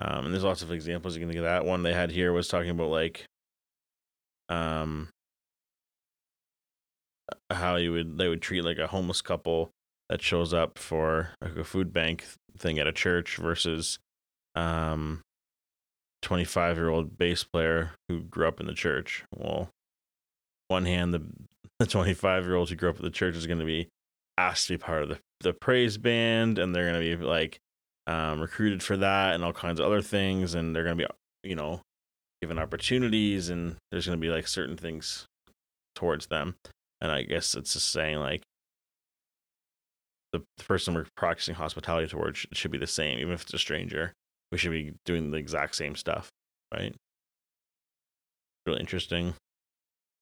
Um, 0.00 0.26
and 0.26 0.34
there's 0.34 0.44
lots 0.44 0.62
of 0.62 0.72
examples 0.72 1.14
you 1.14 1.20
can 1.20 1.28
think 1.28 1.38
of 1.38 1.44
that. 1.44 1.64
One 1.64 1.82
they 1.82 1.92
had 1.92 2.10
here 2.10 2.32
was 2.32 2.48
talking 2.48 2.70
about 2.70 2.90
like, 2.90 3.24
um, 4.48 5.08
how 7.50 7.76
you 7.76 7.92
would 7.92 8.18
they 8.18 8.28
would 8.28 8.42
treat 8.42 8.62
like 8.62 8.78
a 8.78 8.86
homeless 8.86 9.22
couple 9.22 9.70
that 10.08 10.22
shows 10.22 10.52
up 10.52 10.78
for 10.78 11.30
a 11.40 11.64
food 11.64 11.92
bank 11.92 12.24
thing 12.56 12.78
at 12.78 12.86
a 12.86 12.92
church 12.92 13.36
versus 13.36 13.98
um 14.54 15.22
25 16.22 16.76
year 16.76 16.88
old 16.88 17.18
bass 17.18 17.44
player 17.44 17.92
who 18.08 18.20
grew 18.20 18.48
up 18.48 18.60
in 18.60 18.66
the 18.66 18.74
church. 18.74 19.24
Well 19.34 19.68
one 20.68 20.86
hand 20.86 21.12
the 21.12 21.22
the 21.78 21.86
25 21.86 22.44
year 22.44 22.54
old 22.54 22.68
who 22.70 22.76
grew 22.76 22.90
up 22.90 22.96
at 22.96 23.02
the 23.02 23.10
church 23.10 23.34
is 23.34 23.46
going 23.46 23.58
to 23.58 23.64
be 23.64 23.88
asked 24.38 24.66
to 24.66 24.74
be 24.74 24.78
part 24.78 25.02
of 25.02 25.08
the, 25.08 25.18
the 25.40 25.52
praise 25.52 25.98
band 25.98 26.58
and 26.58 26.74
they're 26.74 26.90
going 26.90 27.00
to 27.00 27.16
be 27.16 27.24
like 27.24 27.58
um, 28.06 28.40
recruited 28.40 28.82
for 28.82 28.96
that 28.96 29.34
and 29.34 29.44
all 29.44 29.52
kinds 29.52 29.80
of 29.80 29.86
other 29.86 30.02
things 30.02 30.54
and 30.54 30.74
they're 30.74 30.84
going 30.84 30.98
to 30.98 31.06
be 31.06 31.48
you 31.48 31.56
know 31.56 31.80
given 32.44 32.58
opportunities 32.58 33.48
and 33.48 33.76
there's 33.90 34.06
going 34.06 34.18
to 34.18 34.20
be 34.20 34.30
like 34.30 34.46
certain 34.46 34.76
things 34.76 35.26
towards 35.94 36.26
them. 36.26 36.56
And 37.00 37.10
I 37.10 37.22
guess 37.22 37.54
it's 37.54 37.72
just 37.72 37.90
saying 37.90 38.18
like 38.18 38.42
the, 40.38 40.64
person 40.64 40.94
we're 40.94 41.06
practicing 41.16 41.54
hospitality 41.54 42.08
towards 42.08 42.38
should, 42.38 42.56
should 42.56 42.70
be 42.70 42.78
the 42.78 42.86
same, 42.86 43.18
even 43.18 43.32
if 43.32 43.42
it's 43.42 43.54
a 43.54 43.58
stranger. 43.58 44.12
We 44.52 44.58
should 44.58 44.72
be 44.72 44.94
doing 45.04 45.30
the 45.30 45.36
exact 45.36 45.76
same 45.76 45.96
stuff, 45.96 46.28
right? 46.72 46.94
Really 48.66 48.80
interesting 48.80 49.34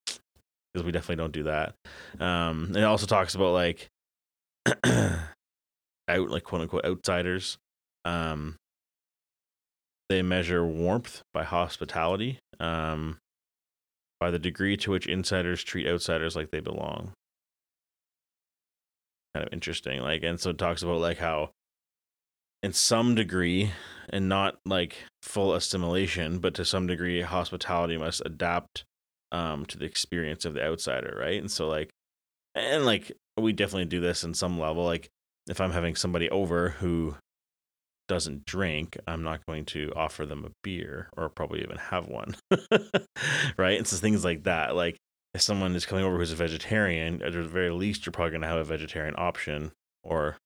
because 0.06 0.84
we 0.84 0.92
definitely 0.92 1.16
don't 1.16 1.32
do 1.32 1.42
that. 1.44 1.74
Um, 2.18 2.72
it 2.74 2.82
also 2.82 3.06
talks 3.06 3.34
about 3.34 3.52
like 3.52 3.88
out 4.84 5.28
like 6.08 6.44
quote 6.44 6.62
unquote 6.62 6.84
outsiders. 6.84 7.58
Um, 8.04 8.56
they 10.08 10.22
measure 10.22 10.64
warmth 10.64 11.22
by 11.32 11.44
hospitality. 11.44 12.38
Um, 12.58 13.18
by 14.22 14.30
the 14.30 14.38
degree 14.38 14.76
to 14.76 14.92
which 14.92 15.08
insiders 15.08 15.64
treat 15.64 15.84
outsiders 15.84 16.36
like 16.36 16.52
they 16.52 16.60
belong. 16.60 17.12
Kind 19.34 19.46
of 19.46 19.52
interesting. 19.52 20.00
Like, 20.00 20.22
and 20.22 20.38
so 20.38 20.50
it 20.50 20.58
talks 20.58 20.82
about 20.82 21.00
like 21.00 21.18
how, 21.18 21.50
in 22.62 22.72
some 22.72 23.14
degree, 23.14 23.72
and 24.10 24.28
not 24.28 24.58
like 24.64 24.96
full 25.22 25.54
assimilation, 25.54 26.38
but 26.38 26.54
to 26.54 26.64
some 26.64 26.86
degree, 26.86 27.22
hospitality 27.22 27.96
must 27.96 28.22
adapt 28.24 28.84
um, 29.30 29.64
to 29.66 29.78
the 29.78 29.84
experience 29.86 30.44
of 30.44 30.54
the 30.54 30.64
outsider, 30.64 31.16
right? 31.18 31.40
And 31.40 31.50
so, 31.50 31.68
like, 31.68 31.90
and 32.54 32.84
like, 32.84 33.12
we 33.38 33.52
definitely 33.52 33.86
do 33.86 34.00
this 34.00 34.24
in 34.24 34.34
some 34.34 34.58
level. 34.58 34.84
Like, 34.84 35.08
if 35.48 35.60
I'm 35.60 35.72
having 35.72 35.96
somebody 35.96 36.28
over 36.30 36.70
who 36.70 37.16
doesn't 38.08 38.44
drink, 38.44 38.98
I'm 39.06 39.22
not 39.22 39.46
going 39.46 39.64
to 39.66 39.92
offer 39.96 40.26
them 40.26 40.44
a 40.44 40.50
beer 40.62 41.08
or 41.16 41.28
probably 41.30 41.62
even 41.62 41.78
have 41.78 42.08
one. 42.08 42.36
right? 43.56 43.80
It's 43.80 43.90
just 43.90 44.02
things 44.02 44.24
like 44.24 44.44
that. 44.44 44.76
Like 44.76 44.98
if 45.34 45.40
someone 45.40 45.74
is 45.74 45.86
coming 45.86 46.04
over 46.04 46.18
who's 46.18 46.32
a 46.32 46.36
vegetarian, 46.36 47.22
at 47.22 47.32
the 47.32 47.42
very 47.42 47.70
least, 47.70 48.04
you're 48.04 48.12
probably 48.12 48.30
going 48.30 48.42
to 48.42 48.48
have 48.48 48.58
a 48.58 48.64
vegetarian 48.64 49.14
option 49.16 49.72
or 50.02 50.36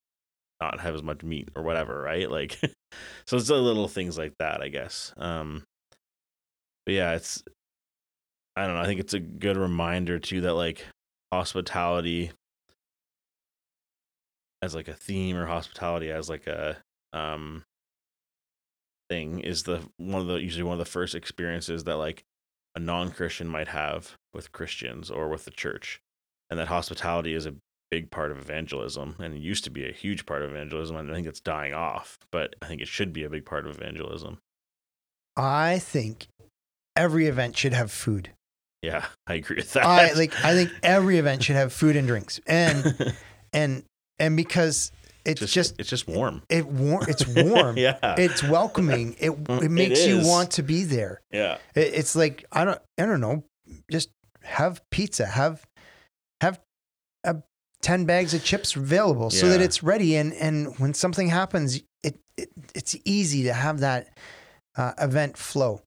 not 0.60 0.80
have 0.80 0.94
as 0.94 1.02
much 1.02 1.22
meat 1.22 1.50
or 1.56 1.62
whatever, 1.62 2.00
right? 2.00 2.30
Like, 2.30 2.58
so 3.26 3.36
it's 3.36 3.48
the 3.48 3.56
little 3.56 3.88
things 3.88 4.16
like 4.16 4.34
that, 4.38 4.62
I 4.62 4.68
guess. 4.68 5.12
Um, 5.16 5.64
but 6.84 6.94
yeah, 6.94 7.14
it's, 7.14 7.42
I 8.54 8.66
don't 8.66 8.76
know. 8.76 8.82
I 8.82 8.86
think 8.86 9.00
it's 9.00 9.14
a 9.14 9.20
good 9.20 9.56
reminder 9.56 10.18
too 10.18 10.42
that 10.42 10.54
like 10.54 10.86
hospitality 11.32 12.30
as 14.62 14.74
like 14.74 14.88
a 14.88 14.94
theme 14.94 15.36
or 15.36 15.46
hospitality 15.46 16.10
as 16.10 16.28
like 16.30 16.46
a 16.46 16.78
um 17.12 17.64
thing 19.08 19.40
is 19.40 19.62
the 19.64 19.80
one 19.98 20.20
of 20.20 20.26
the 20.26 20.36
usually 20.36 20.64
one 20.64 20.72
of 20.72 20.78
the 20.78 20.90
first 20.90 21.14
experiences 21.14 21.84
that 21.84 21.96
like 21.96 22.24
a 22.76 22.78
non-christian 22.78 23.48
might 23.48 23.68
have 23.68 24.12
with 24.32 24.52
christians 24.52 25.10
or 25.10 25.28
with 25.28 25.44
the 25.44 25.50
church 25.50 25.98
and 26.50 26.60
that 26.60 26.68
hospitality 26.68 27.34
is 27.34 27.46
a 27.46 27.54
big 27.90 28.10
part 28.10 28.30
of 28.30 28.38
evangelism 28.38 29.16
and 29.18 29.34
it 29.34 29.38
used 29.40 29.64
to 29.64 29.70
be 29.70 29.88
a 29.88 29.92
huge 29.92 30.26
part 30.26 30.42
of 30.42 30.50
evangelism 30.50 30.94
and 30.96 31.10
i 31.10 31.14
think 31.14 31.26
it's 31.26 31.40
dying 31.40 31.72
off 31.72 32.18
but 32.30 32.54
i 32.62 32.66
think 32.66 32.80
it 32.80 32.88
should 32.88 33.12
be 33.12 33.24
a 33.24 33.30
big 33.30 33.44
part 33.44 33.66
of 33.66 33.74
evangelism 33.74 34.38
I 35.38 35.78
think 35.78 36.28
every 36.96 37.26
event 37.26 37.58
should 37.58 37.74
have 37.74 37.90
food. 37.90 38.30
yeah 38.82 39.04
i 39.26 39.34
agree 39.34 39.56
with 39.56 39.72
that 39.74 39.84
I 39.84 40.12
like 40.12 40.32
I 40.44 40.54
think 40.54 40.70
every 40.82 41.18
event 41.18 41.42
should 41.42 41.56
have 41.56 41.72
food 41.72 41.94
and 41.96 42.06
drinks. 42.08 42.40
And 42.46 43.14
and 43.52 43.84
and 44.18 44.36
because 44.36 44.92
it's 45.26 45.40
just, 45.40 45.54
just, 45.54 45.74
it's 45.78 45.88
just 45.90 46.06
warm 46.08 46.42
it 46.48 46.66
warm 46.66 47.04
it's 47.08 47.26
warm. 47.26 47.76
yeah 47.86 47.98
It's 48.18 48.42
welcoming. 48.42 49.14
It 49.18 49.30
it 49.30 49.48
it 49.64 49.70
makes 49.70 50.06
you 50.06 50.20
want 50.26 50.52
to 50.52 50.62
be 50.62 50.84
there. 50.84 51.20
yeah 51.32 51.58
It, 51.74 51.92
it's 51.94 52.14
like 52.16 52.44
I 52.52 52.64
don't 52.64 52.80
I 52.98 53.06
don't 53.06 53.20
know. 53.20 53.44
Just 53.90 54.10
have 54.42 54.80
pizza. 54.90 55.26
Have 55.26 55.66
have 56.40 56.60
uh, 57.24 57.34
ten 57.82 58.04
bags 58.04 58.32
of 58.34 58.44
chips 58.44 58.76
available 58.76 59.30
so 59.30 59.48
that 59.48 59.60
it's 59.60 59.82
ready. 59.82 60.16
And 60.16 60.32
and 60.34 60.78
when 60.78 60.94
something 60.94 61.28
happens, 61.28 61.82
it, 62.02 62.18
it 62.36 62.50
it's 62.74 62.94
easy 63.04 63.44
to 63.44 63.52
have 63.52 63.80
that 63.80 64.16
uh, 64.76 64.92
event 64.98 65.36
flow. 65.36 65.82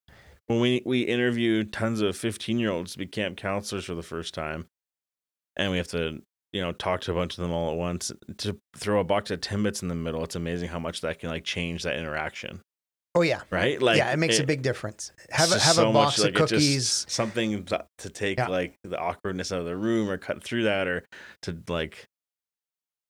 when 0.48 0.60
we 0.60 0.82
we 0.86 1.02
interview 1.04 1.64
tons 1.64 2.02
of 2.02 2.18
15 2.18 2.60
year 2.60 2.72
olds 2.72 2.94
to 2.94 2.98
be 2.98 3.06
camp 3.08 3.38
counselors 3.38 3.86
for 3.86 3.94
the 3.96 4.04
first 4.04 4.34
time 4.34 4.68
and 5.56 5.72
we 5.72 5.78
have 5.78 5.88
to 5.90 6.22
you 6.54 6.62
know 6.62 6.72
talk 6.72 7.02
to 7.02 7.12
a 7.12 7.16
bunch 7.16 7.38
of 7.38 7.42
them 7.44 7.52
all 7.52 7.72
at 7.72 7.78
once 7.78 8.12
to 8.38 8.58
throw 8.76 9.00
a 9.00 9.04
box 9.04 9.30
of 9.32 9.40
timbits 9.42 9.82
in 9.84 9.88
the 9.88 9.96
middle 9.96 10.24
it's 10.24 10.36
amazing 10.36 10.68
how 10.70 10.80
much 10.80 11.02
that 11.02 11.20
can 11.20 11.30
like 11.30 11.44
change 11.44 11.84
that 11.84 11.96
interaction 11.98 12.62
Oh 13.16 13.22
yeah, 13.24 13.42
right 13.50 13.82
like 13.82 13.98
yeah. 13.98 14.12
It 14.14 14.18
makes 14.18 14.38
a 14.38 14.44
big 14.44 14.62
difference. 14.62 15.12
Have 15.32 15.52
a, 15.52 15.58
have 15.58 15.74
so 15.76 15.90
a 15.90 15.94
box 15.94 16.20
like, 16.20 16.30
of 16.30 16.36
it 16.36 16.38
just- 16.38 16.52
cookies. 16.52 17.06
something 17.10 17.66
to 17.98 18.10
take 18.10 18.38
Yeah. 18.38 18.48
like 18.50 18.76
the 18.84 19.00
awkwardness 19.00 19.52
out 19.52 19.60
of 19.60 19.66
the 19.66 19.76
room 19.76 20.08
or 20.08 20.18
cut 20.20 20.44
through 20.44 20.64
that 20.66 20.88
or 20.88 21.04
to 21.42 21.58
like 21.68 22.06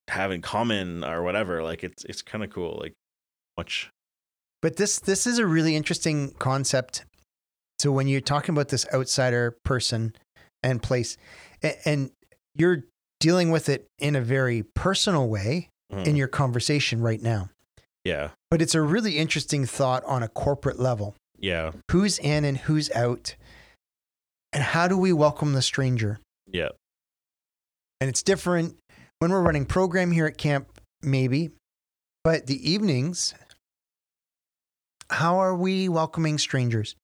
have 0.07 0.31
in 0.31 0.41
common 0.41 1.03
or 1.03 1.21
whatever 1.21 1.61
like 1.63 1.83
it's 1.83 2.05
it's 2.05 2.21
kind 2.21 2.45
of 2.45 2.49
cool 2.49 2.79
like 2.81 2.93
much 3.57 3.89
But 4.61 4.77
this 4.77 4.99
this 4.99 5.27
is 5.27 5.37
a 5.37 5.45
really 5.45 5.75
interesting 5.75 6.31
concept. 6.39 7.03
So 7.79 7.91
when 7.91 8.07
you're 8.07 8.21
talking 8.21 8.55
about 8.55 8.69
this 8.69 8.85
outsider 8.93 9.57
person 9.65 10.13
and 10.63 10.81
place, 10.81 11.17
a- 11.61 11.77
and 11.87 12.11
you're 12.55 12.85
dealing 13.19 13.51
with 13.51 13.69
it 13.69 13.87
in 13.99 14.15
a 14.15 14.21
very 14.21 14.63
personal 14.75 15.27
way 15.27 15.69
mm, 15.91 16.05
in 16.05 16.15
your 16.15 16.27
conversation 16.27 17.01
right 17.01 17.21
now. 17.21 17.49
yeah 18.03 18.29
But 18.49 18.61
it's 18.61 18.75
a 18.75 18.81
really 18.81 19.17
interesting 19.17 19.65
thought 19.65 20.03
on 20.05 20.23
a 20.23 20.27
corporate 20.27 20.79
level. 20.79 21.15
yeah 21.37 21.71
Who's 21.91 22.17
in 22.19 22.45
and 22.45 22.57
who's 22.57 22.89
out? 22.91 23.35
And 24.53 24.63
how 24.63 24.87
do 24.87 24.97
we 24.97 25.13
welcome 25.13 25.53
the 25.53 25.61
stranger? 25.61 26.19
yeah 26.47 26.69
And 28.01 28.09
it's 28.09 28.23
different 28.23 28.77
when 29.19 29.31
we're 29.31 29.41
running 29.41 29.65
program 29.65 30.11
here 30.11 30.25
at 30.27 30.37
camp, 30.37 30.79
maybe, 31.01 31.51
but 32.23 32.47
the 32.47 32.71
evenings, 32.71 33.33
how 35.09 35.39
are 35.39 35.55
we 35.55 35.89
welcoming 35.89 36.37
strangers? 36.37 36.95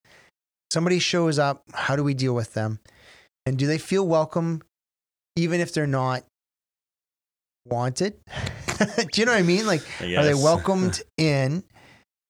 Somebody 0.72 1.00
shows 1.00 1.38
up, 1.40 1.64
how 1.74 1.96
do 1.96 2.04
we 2.04 2.14
deal 2.14 2.34
with 2.34 2.54
them? 2.54 2.80
And 3.46 3.58
do 3.58 3.68
they 3.68 3.78
feel 3.78 4.08
welcome 4.08 4.62
even 5.36 5.62
if 5.62 5.74
they're 5.74 5.88
not 5.88 6.24
wanted? 7.66 8.16
do 8.78 9.22
you 9.22 9.26
know 9.26 9.32
what 9.32 9.40
I 9.40 9.44
mean? 9.44 9.66
Like, 9.66 9.82
I 10.00 10.16
are 10.16 10.24
they 10.24 10.34
welcomed 10.36 11.02
in 11.18 11.64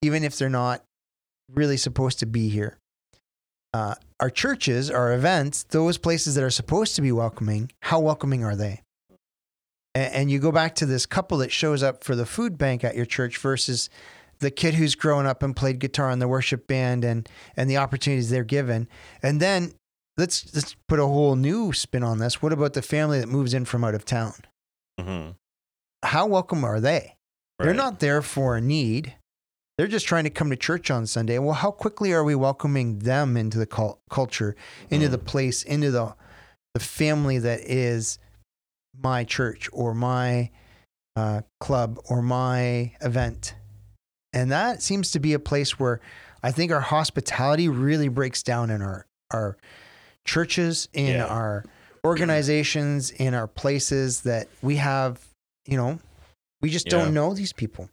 even 0.01 0.23
if 0.23 0.37
they're 0.37 0.49
not 0.49 0.83
really 1.51 1.77
supposed 1.77 2.19
to 2.19 2.25
be 2.25 2.49
here? 2.49 2.77
Uh, 3.73 3.95
our 4.19 4.29
churches, 4.29 4.89
our 4.89 5.13
events, 5.13 5.63
those 5.63 5.97
places 5.97 6.35
that 6.35 6.43
are 6.43 6.49
supposed 6.49 6.95
to 6.95 7.01
be 7.01 7.11
welcoming, 7.11 7.69
how 7.81 7.99
welcoming 7.99 8.43
are 8.43 8.55
they? 8.55 8.81
And, 9.93 10.13
and 10.13 10.31
you 10.31 10.39
go 10.39 10.51
back 10.51 10.75
to 10.75 10.85
this 10.85 11.05
couple 11.05 11.39
that 11.39 11.51
shows 11.51 11.83
up 11.83 12.03
for 12.03 12.15
the 12.15 12.25
food 12.25 12.57
bank 12.57 12.83
at 12.83 12.95
your 12.95 13.05
church 13.05 13.37
versus 13.37 13.89
the 14.39 14.51
kid 14.51 14.75
who's 14.75 14.95
grown 14.95 15.25
up 15.25 15.43
and 15.43 15.55
played 15.55 15.79
guitar 15.79 16.09
in 16.11 16.19
the 16.19 16.27
worship 16.27 16.67
band 16.67 17.03
and 17.03 17.27
and 17.57 17.69
the 17.69 17.77
opportunities 17.77 18.29
they're 18.29 18.43
given. 18.43 18.87
And 19.21 19.41
then 19.41 19.73
let's 20.17 20.53
let's 20.55 20.75
put 20.87 20.99
a 20.99 21.05
whole 21.05 21.35
new 21.35 21.73
spin 21.73 22.03
on 22.03 22.19
this. 22.19 22.41
What 22.41 22.53
about 22.53 22.73
the 22.73 22.81
family 22.81 23.19
that 23.19 23.27
moves 23.29 23.53
in 23.53 23.65
from 23.65 23.83
out 23.83 23.95
of 23.95 24.05
town? 24.05 24.33
Mhm. 24.99 25.35
How 26.03 26.25
welcome 26.27 26.63
are 26.63 26.79
they? 26.79 27.15
They're 27.59 27.73
not 27.73 27.99
there 27.99 28.21
for 28.21 28.55
a 28.57 28.61
need. 28.61 29.15
They're 29.77 29.87
just 29.87 30.05
trying 30.07 30.23
to 30.25 30.29
come 30.29 30.49
to 30.49 30.55
church 30.55 30.89
on 30.91 31.05
Sunday. 31.07 31.37
Well, 31.39 31.53
how 31.53 31.71
quickly 31.71 32.13
are 32.13 32.23
we 32.23 32.35
welcoming 32.35 32.99
them 32.99 33.35
into 33.37 33.57
the 33.57 33.65
cul- 33.65 33.99
culture, 34.09 34.55
into 34.89 35.07
Mhm. 35.07 35.11
the 35.11 35.17
place, 35.17 35.63
into 35.63 35.91
the 35.91 36.15
the 36.73 36.79
family 36.81 37.37
that 37.39 37.61
is 37.61 38.19
my 39.01 39.23
church 39.23 39.69
or 39.71 39.93
my 39.93 40.51
uh, 41.17 41.41
club 41.61 41.97
or 42.09 42.21
my 42.21 42.93
event. 42.99 43.55
And 44.33 44.51
that 44.51 44.81
seems 44.81 45.11
to 45.11 45.19
be 45.21 45.31
a 45.31 45.39
place 45.39 45.79
where 45.79 46.01
I 46.43 46.51
think 46.51 46.73
our 46.73 46.81
hospitality 46.81 47.69
really 47.69 48.09
breaks 48.09 48.43
down 48.43 48.69
in 48.69 48.81
our, 48.81 49.07
our 49.31 49.55
churches, 50.25 50.89
in 50.93 51.15
Yeah. 51.15 51.25
our 51.25 51.63
organizations, 52.05 53.11
in 53.11 53.33
our 53.33 53.47
places 53.47 54.21
that 54.21 54.47
we 54.61 54.75
have, 54.77 55.19
you 55.65 55.77
know, 55.77 55.99
we 56.61 56.69
just 56.69 56.85
Yeah. 56.87 56.91
don't 56.99 57.13
know 57.13 57.33
these 57.33 57.53
people. 57.53 57.89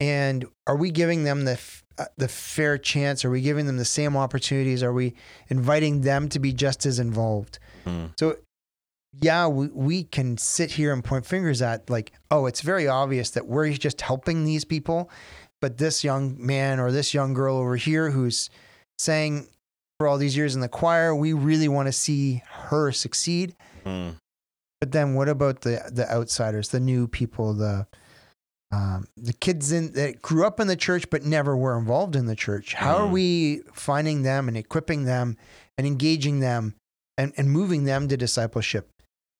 And 0.00 0.46
are 0.66 0.76
we 0.76 0.90
giving 0.90 1.24
them 1.24 1.44
the 1.44 1.52
f- 1.52 1.84
uh, 1.98 2.06
the 2.16 2.28
fair 2.28 2.78
chance? 2.78 3.24
Are 3.26 3.30
we 3.30 3.42
giving 3.42 3.66
them 3.66 3.76
the 3.76 3.84
same 3.84 4.16
opportunities? 4.16 4.82
Are 4.82 4.92
we 4.92 5.14
inviting 5.48 6.00
them 6.00 6.30
to 6.30 6.38
be 6.38 6.52
just 6.54 6.86
as 6.86 6.98
involved? 6.98 7.58
Mm. 7.84 8.12
So, 8.18 8.36
yeah, 9.20 9.46
we, 9.46 9.66
we 9.68 10.04
can 10.04 10.38
sit 10.38 10.70
here 10.72 10.94
and 10.94 11.04
point 11.04 11.26
fingers 11.26 11.60
at 11.60 11.90
like, 11.90 12.12
oh, 12.30 12.46
it's 12.46 12.62
very 12.62 12.88
obvious 12.88 13.30
that 13.30 13.46
we're 13.46 13.70
just 13.72 14.00
helping 14.00 14.44
these 14.46 14.64
people, 14.64 15.10
but 15.60 15.76
this 15.76 16.02
young 16.02 16.34
man 16.38 16.80
or 16.80 16.90
this 16.90 17.12
young 17.12 17.34
girl 17.34 17.56
over 17.56 17.76
here 17.76 18.10
who's 18.12 18.48
sang 18.98 19.48
for 20.00 20.08
all 20.08 20.16
these 20.16 20.34
years 20.34 20.54
in 20.54 20.62
the 20.62 20.68
choir, 20.68 21.14
we 21.14 21.34
really 21.34 21.68
want 21.68 21.86
to 21.86 21.92
see 21.92 22.42
her 22.48 22.90
succeed. 22.90 23.54
Mm. 23.84 24.14
But 24.80 24.92
then 24.92 25.12
what 25.12 25.28
about 25.28 25.60
the 25.60 25.90
the 25.92 26.10
outsiders, 26.10 26.70
the 26.70 26.80
new 26.80 27.06
people, 27.06 27.52
the 27.52 27.86
um, 28.72 29.08
the 29.18 29.34
kids 29.34 29.72
in 29.72 29.92
that 29.92 30.22
grew 30.22 30.46
up 30.46 30.58
in 30.58 30.68
the 30.68 30.76
church 30.76 31.04
but 31.10 31.22
never 31.22 31.54
were 31.54 31.76
involved 31.78 32.16
in 32.16 32.24
the 32.24 32.34
church? 32.34 32.72
How 32.72 32.96
are 32.96 33.08
Mhm. 33.08 33.12
we 33.12 33.62
finding 33.74 34.22
them 34.22 34.48
and 34.48 34.56
equipping 34.56 35.04
them 35.04 35.36
and 35.76 35.86
engaging 35.86 36.40
them 36.40 36.76
and, 37.18 37.34
and 37.36 37.50
moving 37.50 37.84
them 37.84 38.08
to 38.08 38.16
discipleship? 38.16 38.88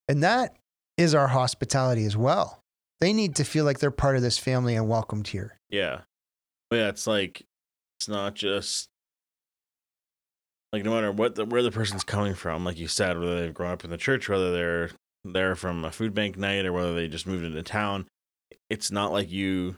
And 0.08 0.22
that 0.22 0.54
is 0.98 1.14
our 1.14 1.28
hospitality 1.28 2.04
as 2.04 2.18
well. 2.18 2.60
They 3.00 3.14
need 3.14 3.34
to 3.36 3.44
feel 3.44 3.64
like 3.64 3.78
they're 3.78 3.90
part 3.90 4.16
of 4.16 4.20
this 4.20 4.36
family 4.36 4.74
and 4.76 4.90
welcomed 4.90 5.28
here. 5.28 5.56
Yeah. 5.70 6.02
But 6.68 6.76
yeah, 6.76 6.88
it's 6.88 7.06
like 7.06 7.46
it's 7.98 8.08
not 8.08 8.34
just 8.34 8.89
like 10.72 10.84
no 10.84 10.92
matter 10.92 11.12
what 11.12 11.34
the, 11.34 11.44
where 11.44 11.62
the 11.62 11.70
person's 11.70 12.04
coming 12.04 12.34
from, 12.34 12.64
like 12.64 12.78
you 12.78 12.88
said, 12.88 13.18
whether 13.18 13.40
they've 13.40 13.54
grown 13.54 13.72
up 13.72 13.84
in 13.84 13.90
the 13.90 13.96
church, 13.96 14.28
whether 14.28 14.52
they're 14.52 14.90
there 15.24 15.54
from 15.54 15.84
a 15.84 15.90
food 15.90 16.14
bank 16.14 16.36
night 16.36 16.64
or 16.64 16.72
whether 16.72 16.94
they 16.94 17.08
just 17.08 17.26
moved 17.26 17.44
into 17.44 17.62
town, 17.62 18.06
it's 18.68 18.90
not 18.90 19.12
like 19.12 19.30
you 19.30 19.76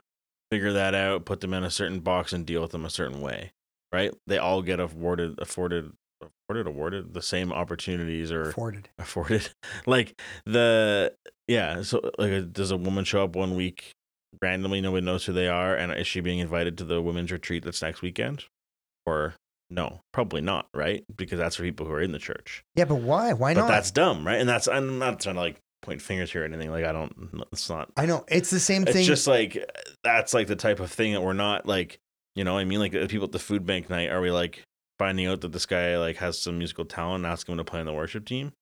figure 0.51 0.73
that 0.75 0.95
out, 0.95 1.25
put 1.25 1.41
them 1.41 1.55
in 1.55 1.65
a 1.65 1.71
certain 1.71 2.01
box 2.01 2.33
and 2.33 2.45
deal 2.45 2.61
with 2.61 2.73
them 2.73 2.85
a 2.85 2.91
certain 2.91 3.21
way. 3.21 3.53
Right? 3.91 4.13
They 4.27 4.39
all 4.39 4.63
get 4.63 4.81
afforded 4.81 5.39
afforded 5.39 5.93
afforded 6.23 6.67
awarded 6.67 7.15
the 7.15 7.23
same 7.23 7.53
opportunities 7.53 8.31
or 8.31 8.51
Afforded. 8.51 8.89
afforded 8.99 9.51
like 9.87 10.21
the 10.47 11.13
yeah 11.49 11.83
so 11.83 12.01
like 12.19 12.53
does 12.53 12.71
a 12.71 12.77
woman 12.77 13.05
show 13.05 13.25
up 13.25 13.35
one 13.35 13.55
week 13.57 13.93
randomly 14.41 14.81
nobody 14.81 15.05
knows 15.05 15.25
who 15.25 15.33
they 15.33 15.49
are 15.49 15.75
and 15.75 15.93
is 15.93 16.07
she 16.07 16.21
being 16.21 16.39
invited 16.39 16.79
to 16.79 16.85
the 16.85 17.03
women's 17.03 17.33
retreat 17.33 17.65
that's 17.65 17.83
next 17.83 18.03
weekend 18.03 18.45
or 19.05 19.35
no 19.73 20.01
probably 20.13 20.41
not 20.41 20.69
right 20.75 21.05
because 21.17 21.39
that's 21.39 21.57
for 21.57 21.63
people 21.63 21.87
who 21.87 21.93
are 21.93 22.01
in 22.01 22.13
the 22.13 22.19
church 22.19 22.63
Yeah, 22.77 22.85
but 22.85 22.97
why? 22.97 23.33
Why 23.33 23.55
but 23.55 23.61
not? 23.63 23.69
that's 23.69 23.91
dumb 23.91 24.27
right 24.27 24.41
and 24.41 24.49
that's 24.49 24.69
i'm 24.69 24.99
not 24.99 25.21
trying 25.21 25.37
to 25.37 25.41
like 25.41 25.61
point 25.83 26.01
fingers 26.03 26.31
here 26.31 26.43
or 26.43 26.45
anything 26.45 26.71
like 26.71 26.85
i 26.85 26.93
don't 26.93 27.13
it's 27.53 27.69
not 27.69 27.91
I 27.97 28.07
know 28.07 28.25
it's 28.29 28.51
the 28.51 28.61
same 28.61 28.83
it's 28.83 28.93
thing. 28.93 29.05
just 29.07 29.27
like 29.27 29.59
that's 30.05 30.33
like 30.35 30.47
the 30.47 30.57
type 30.57 30.79
of 30.79 30.91
thing 30.93 31.13
that 31.15 31.23
we're 31.23 31.33
not 31.33 31.67
like 31.67 31.99
you 32.37 32.45
know 32.45 32.55
what 32.55 32.61
i 32.61 32.65
mean 32.65 32.79
like 32.79 32.93
the 32.93 33.09
people 33.09 33.25
at 33.25 33.33
the 33.33 33.39
food 33.41 33.67
bank 33.67 33.91
night 33.91 34.11
are 34.11 34.21
we 34.21 34.31
like 34.31 34.63
finding 34.99 35.27
out 35.27 35.41
that 35.41 35.51
this 35.53 35.67
guy 35.67 35.97
like 35.99 36.17
has 36.17 36.39
some 36.41 36.59
musical 36.59 36.85
talent 36.85 37.25
and 37.25 37.33
asking 37.33 37.53
him 37.55 37.59
to 37.59 37.65
play 37.65 37.81
in 37.81 37.87
the 37.87 37.93
worship 37.93 38.25
team 38.25 38.53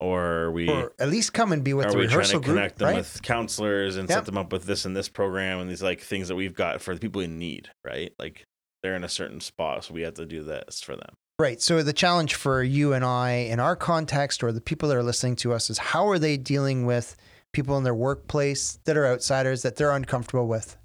or 0.00 0.22
are 0.24 0.50
we 0.52 0.68
or 0.68 0.92
at 0.98 1.08
least 1.08 1.32
come 1.32 1.52
and 1.52 1.64
be 1.64 1.72
with 1.74 1.86
are 1.86 1.92
the 1.92 1.98
we 1.98 2.04
trying 2.04 2.16
rehearsal 2.18 2.40
to 2.40 2.44
group, 2.44 2.56
connect 2.56 2.78
them 2.78 2.88
right? 2.88 2.96
with 2.96 3.22
counselors 3.22 3.96
and 3.96 4.08
Yep. 4.08 4.18
set 4.18 4.24
them 4.26 4.38
up 4.38 4.52
with 4.52 4.64
this 4.64 4.84
and 4.84 4.96
this 4.96 5.08
program 5.08 5.58
and 5.60 5.70
these 5.70 5.82
like 5.82 6.00
things 6.00 6.28
that 6.28 6.36
we've 6.36 6.54
got 6.54 6.80
for 6.80 6.94
the 6.94 7.00
people 7.00 7.20
in 7.20 7.38
need 7.38 7.68
right 7.84 8.12
like 8.18 8.44
they're 8.84 8.94
in 8.94 9.02
a 9.02 9.08
certain 9.08 9.40
spot 9.40 9.82
so 9.82 9.92
we 9.92 10.02
have 10.02 10.14
to 10.14 10.24
do 10.24 10.44
this 10.44 10.80
for 10.80 10.94
them 10.94 11.16
Right. 11.38 11.60
So 11.60 11.82
the 11.82 11.92
challenge 11.92 12.36
for 12.36 12.62
you 12.62 12.92
and 12.92 13.04
I 13.04 13.30
in 13.32 13.58
our 13.58 13.74
context 13.74 14.44
or 14.44 14.52
the 14.52 14.60
people 14.60 14.88
that 14.88 14.96
are 14.96 15.02
listening 15.02 15.34
to 15.36 15.52
us 15.52 15.68
is 15.68 15.78
how 15.78 16.08
are 16.08 16.18
they 16.18 16.36
dealing 16.36 16.86
with 16.86 17.16
people 17.52 17.76
in 17.76 17.82
their 17.82 17.94
workplace 17.94 18.78
that 18.84 18.96
are 18.96 19.06
outsiders 19.06 19.62
that 19.62 19.74
they're 19.74 19.90
uncomfortable 19.90 20.46
with? 20.46 20.76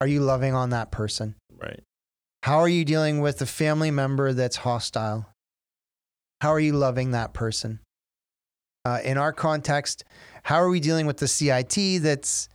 Are 0.00 0.08
you 0.08 0.20
loving 0.20 0.54
on 0.54 0.70
that 0.70 0.90
person? 0.90 1.36
right 1.56 1.84
How 2.42 2.58
are 2.58 2.68
you 2.68 2.84
dealing 2.84 3.20
with 3.20 3.40
a 3.42 3.46
family 3.46 3.92
member 3.92 4.32
that's 4.32 4.56
hostile? 4.56 5.28
How 6.40 6.52
are 6.52 6.60
you 6.60 6.72
loving 6.72 7.12
that 7.12 7.32
person? 7.32 7.78
Uh, 8.84 8.98
in 9.04 9.16
our 9.16 9.32
context, 9.32 10.04
how 10.42 10.56
are 10.56 10.68
we 10.68 10.80
dealing 10.80 11.06
with 11.06 11.18
the 11.18 11.28
CIT 11.28 12.02
that's 12.02 12.48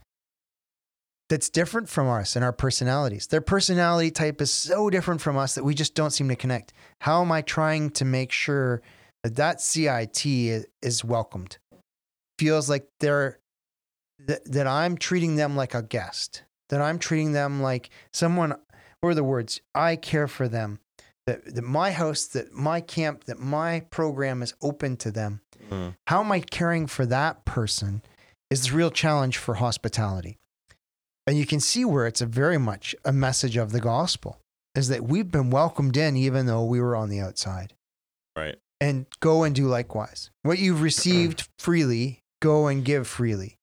that's 1.30 1.48
different 1.48 1.88
from 1.88 2.06
us 2.08 2.36
and 2.36 2.44
our 2.44 2.52
personalities? 2.52 3.28
Their 3.28 3.40
personality 3.40 4.10
type 4.10 4.42
is 4.42 4.50
so 4.50 4.90
different 4.90 5.22
from 5.22 5.38
us 5.38 5.54
that 5.54 5.64
we 5.64 5.74
just 5.74 5.94
don't 5.94 6.10
seem 6.10 6.28
to 6.28 6.36
connect. 6.36 6.74
How 7.00 7.22
am 7.22 7.32
I 7.32 7.40
trying 7.40 7.90
to 7.92 8.04
make 8.04 8.32
sure 8.32 8.82
that 9.22 9.36
that 9.36 9.62
CIT 9.62 10.26
is, 10.26 11.04
welcomed? 11.04 11.56
Feels 12.38 12.68
like 12.68 12.86
they're 13.00 13.38
that, 14.26 14.44
that 14.52 14.66
I'm 14.66 14.98
treating 14.98 15.36
them 15.36 15.56
like 15.56 15.74
a 15.74 15.82
guest, 15.82 16.42
that 16.68 16.82
I'm 16.82 16.98
treating 16.98 17.32
them 17.32 17.62
like 17.62 17.88
someone 18.12 18.54
what 19.00 19.10
are 19.10 19.14
the 19.14 19.24
words? 19.24 19.62
I 19.74 19.96
care 19.96 20.28
for 20.28 20.46
them. 20.46 20.78
That, 21.26 21.54
that 21.54 21.62
my 21.62 21.92
house, 21.92 22.26
that 22.26 22.52
my 22.52 22.82
camp, 22.82 23.24
that 23.24 23.38
my 23.38 23.80
program 23.90 24.42
is 24.42 24.52
open 24.60 24.98
to 24.98 25.10
them. 25.10 25.40
Mm. 25.70 25.94
How 26.06 26.20
am 26.20 26.32
I 26.32 26.40
caring 26.40 26.86
for 26.86 27.06
that 27.06 27.46
person 27.46 28.02
is 28.50 28.66
the 28.66 28.76
real 28.76 28.90
challenge 28.90 29.38
for 29.38 29.54
hospitality. 29.54 30.38
And 31.30 31.38
you 31.38 31.46
can 31.46 31.60
see 31.60 31.84
where 31.84 32.08
it's 32.08 32.20
a 32.20 32.26
very 32.26 32.58
much 32.58 32.92
a 33.04 33.12
message 33.12 33.56
of 33.56 33.70
the 33.70 33.78
gospel 33.78 34.40
is 34.74 34.88
that 34.88 35.04
we've 35.04 35.30
been 35.30 35.50
welcomed 35.50 35.96
in 35.96 36.16
even 36.16 36.46
though 36.46 36.64
we 36.64 36.80
were 36.80 36.96
on 36.96 37.08
the 37.08 37.20
outside. 37.20 37.72
right 38.36 38.56
And 38.80 39.06
go 39.20 39.44
and 39.44 39.54
do 39.54 39.68
likewise. 39.68 40.32
What 40.42 40.58
you've 40.58 40.82
received 40.82 41.46
freely, 41.60 42.24
go 42.42 42.66
and 42.66 42.84
give 42.84 43.06
freely. 43.06 43.58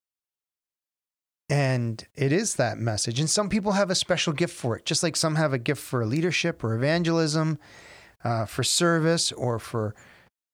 And 1.49 2.07
it 2.15 2.31
is 2.31 2.55
that 2.55 2.77
message. 2.77 3.19
And 3.19 3.29
some 3.29 3.49
people 3.49 3.73
have 3.73 3.89
a 3.89 3.95
special 3.95 4.31
gift 4.31 4.55
for 4.55 4.77
it, 4.77 4.85
just 4.85 5.03
like 5.03 5.17
some 5.17 5.35
have 5.35 5.51
a 5.51 5.57
gift 5.57 5.81
for 5.83 6.05
leadership 6.05 6.63
or 6.63 6.73
evangelism, 6.73 7.59
uh, 8.23 8.45
for 8.45 8.63
service 8.63 9.33
or 9.33 9.59
for 9.59 9.93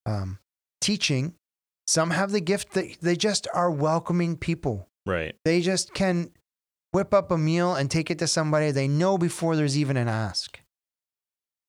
um, 0.08 0.40
teaching. 0.82 1.36
Some 1.86 2.10
have 2.10 2.32
the 2.32 2.42
gift 2.42 2.72
that 2.72 3.02
they 3.02 3.16
just 3.16 3.48
are 3.54 3.70
welcoming 3.70 4.36
people. 4.36 4.88
right 5.06 5.36
They 5.46 5.62
just 5.62 5.94
can 5.94 6.32
whip 6.94 7.14
up 7.14 7.32
a 7.32 7.38
meal 7.38 7.76
and 7.76 7.92
take 7.92 8.10
it 8.10 8.20
to 8.20 8.28
somebody 8.28 8.72
they 8.72 8.88
know 8.88 9.18
before 9.18 9.56
there's 9.56 9.78
even 9.78 9.98
an 9.98 10.08
ask. 10.08 10.60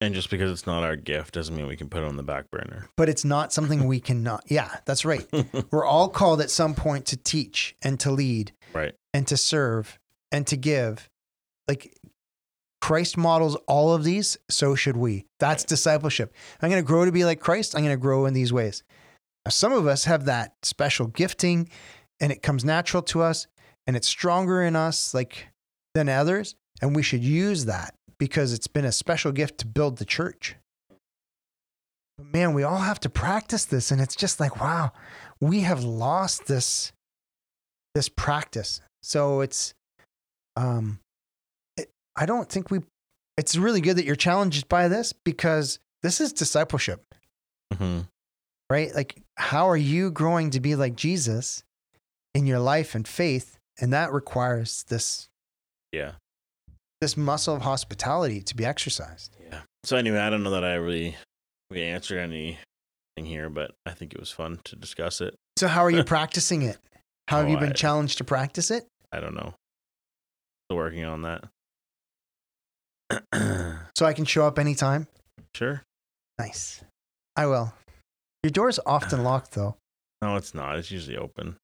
and 0.00 0.14
just 0.14 0.30
because 0.30 0.50
it's 0.52 0.66
not 0.66 0.84
our 0.84 0.96
gift 0.96 1.34
doesn't 1.34 1.56
mean 1.56 1.66
we 1.66 1.76
can 1.76 1.88
put 1.88 2.02
it 2.02 2.06
on 2.06 2.16
the 2.16 2.22
back 2.22 2.50
burner 2.50 2.88
But 2.96 3.08
it's 3.08 3.24
not 3.24 3.52
something 3.52 3.86
we 3.86 4.00
cannot. 4.10 4.44
Yeah, 4.48 4.70
that's 4.84 5.04
right. 5.04 5.26
We're 5.70 5.86
all 5.86 6.08
called 6.08 6.40
at 6.40 6.50
some 6.50 6.74
point 6.74 7.06
to 7.06 7.16
teach 7.16 7.74
and 7.82 7.98
to 8.00 8.10
lead 8.10 8.52
right 8.72 8.94
and 9.12 9.26
to 9.28 9.36
serve 9.36 9.98
and 10.30 10.46
to 10.48 10.56
give. 10.56 11.08
Like 11.66 11.96
Christ 12.82 13.16
models 13.16 13.56
all 13.66 13.94
of 13.94 14.04
these, 14.04 14.36
so 14.50 14.74
should 14.74 14.96
we. 14.98 15.24
That's 15.40 15.64
discipleship. 15.64 16.34
I'm 16.60 16.68
going 16.68 16.82
to 16.82 16.86
grow 16.86 17.06
to 17.06 17.12
be 17.12 17.24
like 17.24 17.40
Christ. 17.40 17.74
I'm 17.74 17.82
going 17.82 17.96
to 17.96 18.00
grow 18.00 18.26
in 18.26 18.34
these 18.34 18.52
ways. 18.52 18.82
Now, 19.46 19.50
some 19.50 19.72
of 19.72 19.86
us 19.86 20.04
have 20.04 20.26
that 20.26 20.54
special 20.62 21.06
gifting 21.06 21.70
and 22.20 22.30
it 22.30 22.42
comes 22.42 22.62
natural 22.62 23.02
to 23.04 23.22
us 23.22 23.46
and 23.86 23.96
it's 23.96 24.08
stronger 24.08 24.62
in 24.62 24.76
us 24.76 25.14
like 25.14 25.48
than 25.94 26.08
others 26.08 26.54
and 26.80 26.94
we 26.94 27.02
should 27.02 27.22
use 27.22 27.66
that 27.66 27.94
because 28.18 28.52
it's 28.52 28.66
been 28.66 28.84
a 28.84 28.92
special 28.92 29.32
gift 29.32 29.58
to 29.58 29.66
build 29.66 29.98
the 29.98 30.04
church. 30.04 30.56
But 32.18 32.32
man, 32.32 32.54
we 32.54 32.62
all 32.62 32.78
have 32.78 33.00
to 33.00 33.10
practice 33.10 33.64
this 33.64 33.90
and 33.90 34.00
it's 34.00 34.16
just 34.16 34.40
like 34.40 34.60
wow, 34.60 34.92
we 35.40 35.60
have 35.60 35.84
lost 35.84 36.46
this 36.46 36.92
this 37.94 38.08
practice. 38.08 38.80
So 39.02 39.40
it's 39.40 39.74
um 40.56 41.00
it, 41.76 41.90
I 42.16 42.26
don't 42.26 42.48
think 42.48 42.70
we 42.70 42.80
it's 43.36 43.56
really 43.56 43.80
good 43.80 43.96
that 43.96 44.04
you're 44.04 44.16
challenged 44.16 44.68
by 44.68 44.88
this 44.88 45.12
because 45.12 45.78
this 46.02 46.20
is 46.20 46.32
discipleship, 46.32 47.02
hmm 47.76 48.00
right? 48.70 48.94
Like 48.94 49.20
how 49.36 49.68
are 49.68 49.76
you 49.76 50.10
growing 50.10 50.50
to 50.50 50.60
be 50.60 50.74
like 50.74 50.96
Jesus 50.96 51.62
in 52.34 52.46
your 52.46 52.58
life 52.58 52.94
and 52.94 53.06
faith 53.06 53.58
and 53.80 53.92
that 53.92 54.12
requires 54.12 54.84
this 54.88 55.28
yeah 55.92 56.12
this 57.00 57.16
muscle 57.16 57.54
of 57.54 57.62
hospitality 57.62 58.40
to 58.40 58.54
be 58.56 58.64
exercised. 58.64 59.36
yeah 59.50 59.60
so 59.84 59.96
anyway 59.96 60.18
i 60.18 60.30
don't 60.30 60.42
know 60.42 60.50
that 60.50 60.64
i 60.64 60.74
really 60.74 61.16
we 61.70 61.82
answered 61.82 62.18
anything 62.18 62.56
here 63.24 63.48
but 63.50 63.72
i 63.86 63.90
think 63.92 64.12
it 64.14 64.20
was 64.20 64.30
fun 64.30 64.58
to 64.64 64.76
discuss 64.76 65.20
it 65.20 65.34
So 65.56 65.68
how 65.68 65.82
are 65.84 65.90
you 65.90 66.04
practicing 66.14 66.62
it? 66.62 66.78
How 67.28 67.38
have 67.38 67.46
Oh, 67.46 67.50
you 67.50 67.58
been 67.58 67.70
I- 67.70 67.72
challenged 67.72 68.18
to 68.18 68.24
practice 68.24 68.70
it? 68.70 68.84
i 69.12 69.20
don't 69.20 69.34
know 69.34 69.54
still 70.68 70.76
working 70.78 71.04
on 71.04 71.22
that 71.22 71.44
So 73.96 74.06
I 74.06 74.12
can 74.12 74.24
show 74.24 74.46
up 74.46 74.58
anytime? 74.58 75.06
sure 75.54 75.82
Nice. 76.38 76.82
I 77.36 77.46
will. 77.46 77.72
Your 78.42 78.50
door's 78.50 78.80
often 78.86 79.22
locked 79.30 79.52
though. 79.52 79.76
No, 80.20 80.34
it's 80.36 80.52
not. 80.54 80.78
It's 80.78 80.90
usually 80.90 81.16
open. 81.16 81.56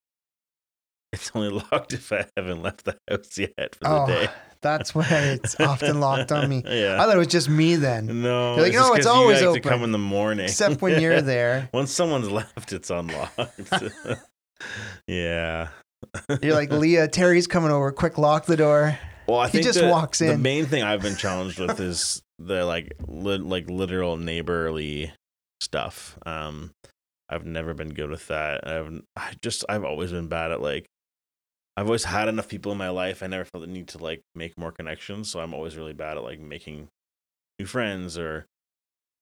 It's 1.12 1.32
only 1.34 1.48
locked 1.50 1.92
if 1.92 2.12
I 2.12 2.26
haven't 2.36 2.62
left 2.62 2.84
the 2.84 2.96
house 3.10 3.36
yet 3.36 3.74
for 3.74 3.84
the 3.84 3.90
Oh, 3.90 4.06
day. 4.06 4.28
that's 4.62 4.94
why 4.94 5.06
it's 5.10 5.58
often 5.58 5.98
locked 5.98 6.30
on 6.30 6.48
me. 6.48 6.62
yeah. 6.68 7.02
I 7.02 7.04
thought 7.06 7.16
it 7.16 7.18
was 7.18 7.26
just 7.26 7.48
me 7.48 7.74
then, 7.76 8.22
no, 8.22 8.54
You're 8.54 8.64
like, 8.64 8.72
"No, 8.74 8.94
it's 8.94 9.06
always 9.06 9.42
open." 9.42 9.60
to 9.60 9.68
come 9.68 9.82
in 9.82 9.90
the 9.90 9.98
morning. 9.98 10.44
except 10.44 10.82
when 10.82 11.00
you're 11.00 11.20
there. 11.34 11.68
Once 11.74 11.90
someone's 11.90 12.30
left, 12.30 12.72
it's 12.72 12.90
unlocked. 12.90 13.38
yeah. 15.06 15.68
You're 16.42 16.54
like, 16.54 16.70
Leah, 16.72 17.08
Terry's 17.08 17.46
coming 17.46 17.70
over. 17.70 17.90
Quick, 17.92 18.16
lock 18.18 18.46
the 18.46 18.56
door. 18.56 18.98
Well, 19.26 19.38
I 19.40 19.46
He 19.46 19.52
think 19.52 19.64
just 19.64 19.80
the, 19.80 19.88
walks 19.88 20.20
in. 20.20 20.28
The 20.28 20.38
main 20.38 20.66
thing 20.66 20.82
I've 20.82 21.02
been 21.02 21.16
challenged 21.16 21.58
with 21.58 21.78
is 21.80 22.22
the 22.38 22.64
like 22.64 22.92
li- 23.06 23.38
like 23.38 23.68
literal 23.68 24.16
neighborly 24.16 25.12
stuff. 25.60 26.18
Um, 26.24 26.70
I've 27.28 27.44
never 27.44 27.74
been 27.74 27.90
good 27.94 28.10
with 28.10 28.26
that. 28.28 28.66
I've 28.66 29.02
I 29.16 29.32
just 29.42 29.64
I've 29.68 29.84
always 29.84 30.10
been 30.10 30.28
bad 30.28 30.50
at 30.52 30.60
like 30.60 30.86
I've 31.80 31.86
always 31.86 32.04
had 32.04 32.28
enough 32.28 32.46
people 32.46 32.72
in 32.72 32.76
my 32.76 32.90
life. 32.90 33.22
I 33.22 33.26
never 33.26 33.46
felt 33.46 33.62
the 33.62 33.66
need 33.66 33.88
to 33.88 33.98
like 33.98 34.20
make 34.34 34.58
more 34.58 34.70
connections. 34.70 35.30
So 35.30 35.40
I'm 35.40 35.54
always 35.54 35.78
really 35.78 35.94
bad 35.94 36.18
at 36.18 36.22
like 36.22 36.38
making 36.38 36.88
new 37.58 37.64
friends 37.64 38.18
or 38.18 38.44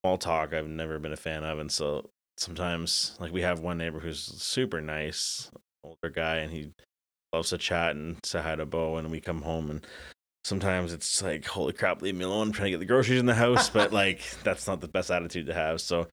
small 0.03 0.19
talk. 0.19 0.53
I've 0.53 0.67
never 0.67 0.99
been 0.99 1.13
a 1.13 1.17
fan 1.17 1.45
of, 1.45 1.61
and 1.61 1.71
so 1.71 2.11
sometimes 2.37 3.17
like 3.21 3.33
we 3.33 3.43
have 3.43 3.61
one 3.61 3.79
neighbor 3.79 4.01
who's 4.01 4.19
super 4.19 4.81
nice, 4.81 5.53
older 5.85 6.11
guy, 6.13 6.39
and 6.39 6.53
he 6.53 6.73
loves 7.33 7.51
to 7.51 7.59
chat 7.59 7.95
and 7.95 8.17
say 8.25 8.43
hi 8.43 8.57
to 8.57 8.67
Bo, 8.67 8.97
and 8.97 9.09
we 9.13 9.21
come 9.21 9.43
home 9.43 9.71
and 9.71 9.87
sometimes 10.45 10.93
it's 10.93 11.23
like, 11.23 11.47
holy 11.47 11.75
crap, 11.75 12.03
leave 12.03 12.17
me 12.17 12.25
alone. 12.25 12.49
I'm 12.49 12.53
trying 12.53 12.67
to 12.67 12.71
get 12.73 12.81
the 12.81 12.87
groceries 12.87 13.21
in 13.21 13.27
the 13.27 13.35
house, 13.35 13.71
but 13.71 13.93
like 14.03 14.23
that's 14.43 14.67
not 14.67 14.81
the 14.81 14.89
best 14.89 15.13
attitude 15.13 15.47
to 15.47 15.55
have. 15.55 15.81
So 15.81 16.09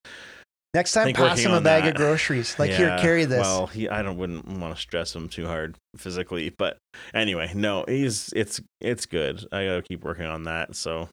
Next 0.76 0.92
time, 0.92 1.14
pass 1.14 1.40
him 1.40 1.54
a 1.54 1.62
bag 1.62 1.84
that. 1.84 1.92
of 1.92 1.96
groceries. 1.96 2.60
Like, 2.60 2.72
here, 2.72 2.98
carry 3.00 3.24
this. 3.24 3.40
Well, 3.40 3.68
he 3.68 3.88
I 3.88 4.02
don't 4.02 4.18
wouldn't 4.18 4.46
want 4.46 4.76
to 4.76 4.82
stress 4.82 5.16
him 5.16 5.30
too 5.30 5.48
hard 5.48 5.78
physically, 5.96 6.50
but 6.50 6.78
anyway, 7.14 7.50
no, 7.56 7.86
he's 7.88 8.34
it's 8.36 8.60
it's 8.82 9.06
good. 9.06 9.48
I 9.54 9.66
gotta 9.68 9.84
keep 9.84 10.04
working 10.04 10.26
on 10.26 10.44
that. 10.44 10.76
So 10.76 11.08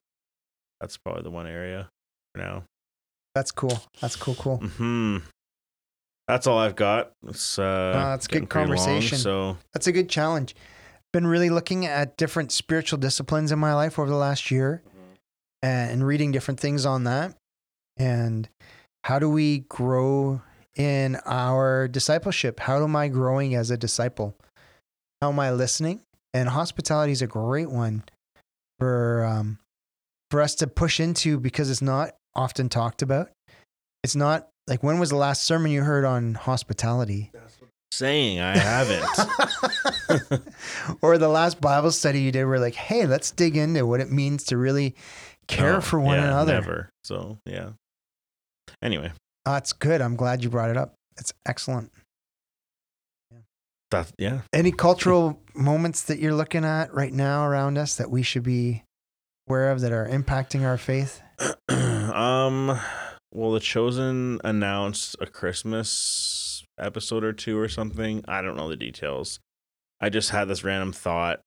that's 0.81 0.97
probably 0.97 1.23
the 1.23 1.31
one 1.31 1.47
area 1.47 1.87
for 2.35 2.41
now. 2.41 2.63
That's 3.35 3.51
cool. 3.51 3.79
That's 4.01 4.17
cool. 4.17 4.35
Cool. 4.35 4.57
Hmm. 4.57 5.19
That's 6.27 6.45
all 6.45 6.57
I've 6.57 6.75
got. 6.75 7.11
It's 7.25 7.57
uh, 7.57 7.91
that's 7.93 8.27
good 8.27 8.49
pretty 8.49 8.67
long, 8.67 8.77
conversation. 8.77 9.17
so 9.17 9.57
That's 9.73 9.87
a 9.87 9.93
good 9.93 10.09
challenge. 10.09 10.55
Been 11.13 11.25
really 11.25 11.49
looking 11.49 11.85
at 11.85 12.17
different 12.17 12.51
spiritual 12.51 12.99
disciplines 12.99 13.53
in 13.53 13.59
my 13.59 13.73
life 13.73 13.97
over 13.97 14.09
the 14.09 14.17
last 14.17 14.51
year 14.51 14.81
and 15.61 16.05
reading 16.05 16.33
different 16.33 16.59
things 16.59 16.85
on 16.85 17.05
that. 17.05 17.37
And 17.95 18.49
how 19.03 19.19
do 19.19 19.29
we 19.29 19.59
grow 19.59 20.41
in 20.75 21.17
our 21.25 21.87
discipleship? 21.87 22.59
How 22.59 22.83
am 22.83 22.95
I 22.95 23.07
growing 23.07 23.55
as 23.55 23.69
a 23.71 23.77
disciple? 23.77 24.35
How 25.21 25.29
am 25.29 25.39
I 25.39 25.51
listening? 25.51 26.01
And 26.33 26.49
hospitality 26.49 27.11
is 27.11 27.21
a 27.21 27.27
great 27.27 27.69
one 27.69 28.03
for 28.79 29.25
um, 29.25 29.59
for 30.31 30.41
us 30.41 30.55
to 30.55 30.67
push 30.67 30.99
into 30.99 31.39
because 31.39 31.69
it's 31.69 31.81
not 31.81 32.15
often 32.35 32.69
talked 32.69 33.01
about. 33.01 33.29
It's 34.03 34.15
not 34.15 34.47
like 34.67 34.81
when 34.83 34.99
was 34.99 35.09
the 35.09 35.15
last 35.15 35.43
sermon 35.43 35.71
you 35.71 35.83
heard 35.83 36.05
on 36.05 36.33
hospitality? 36.33 37.31
saying 37.91 38.39
I 38.39 38.57
haven't. 38.57 39.05
or 41.01 41.19
the 41.19 41.29
last 41.29 41.61
Bible 41.61 41.91
study 41.91 42.21
you 42.21 42.31
did, 42.31 42.45
where 42.45 42.59
like, 42.59 42.73
hey, 42.73 43.05
let's 43.05 43.29
dig 43.29 43.55
into 43.55 43.85
what 43.85 43.99
it 43.99 44.11
means 44.11 44.45
to 44.45 44.57
really 44.57 44.95
care 45.47 45.73
No, 45.73 45.81
for 45.81 45.99
one 45.99 46.17
yeah, 46.17 46.25
another. 46.25 46.53
Never. 46.53 46.89
So 47.03 47.37
yeah. 47.45 47.69
Anyway, 48.83 49.11
That's 49.45 49.73
good. 49.73 50.01
I'm 50.01 50.15
glad 50.15 50.43
you 50.43 50.49
brought 50.49 50.69
it 50.69 50.77
up. 50.77 50.93
It's 51.17 51.33
excellent. 51.47 51.91
that 53.89 54.11
yeah. 54.19 54.41
Any 54.51 54.71
cultural 54.71 55.41
moments 55.55 56.03
that 56.03 56.19
you're 56.19 56.33
looking 56.33 56.65
at 56.65 56.93
right 56.93 57.13
now 57.13 57.45
around 57.45 57.77
us 57.77 57.95
that 57.95 58.11
we 58.11 58.23
should 58.23 58.43
be 58.43 58.83
aware 59.47 59.71
of 59.71 59.81
that 59.81 59.91
are 59.91 60.07
impacting 60.07 60.65
our 60.65 60.77
faith? 60.77 61.21
um 62.13 62.79
well 63.31 63.51
the 63.51 63.59
chosen 63.59 64.39
announced 64.43 65.15
a 65.19 65.25
christmas 65.25 66.63
episode 66.79 67.23
or 67.23 67.33
two 67.33 67.57
or 67.57 67.67
something 67.67 68.23
i 68.27 68.41
don't 68.41 68.55
know 68.55 68.69
the 68.69 68.77
details 68.77 69.39
i 69.99 70.09
just 70.09 70.29
had 70.29 70.47
this 70.47 70.63
random 70.63 70.93
thought 70.93 71.41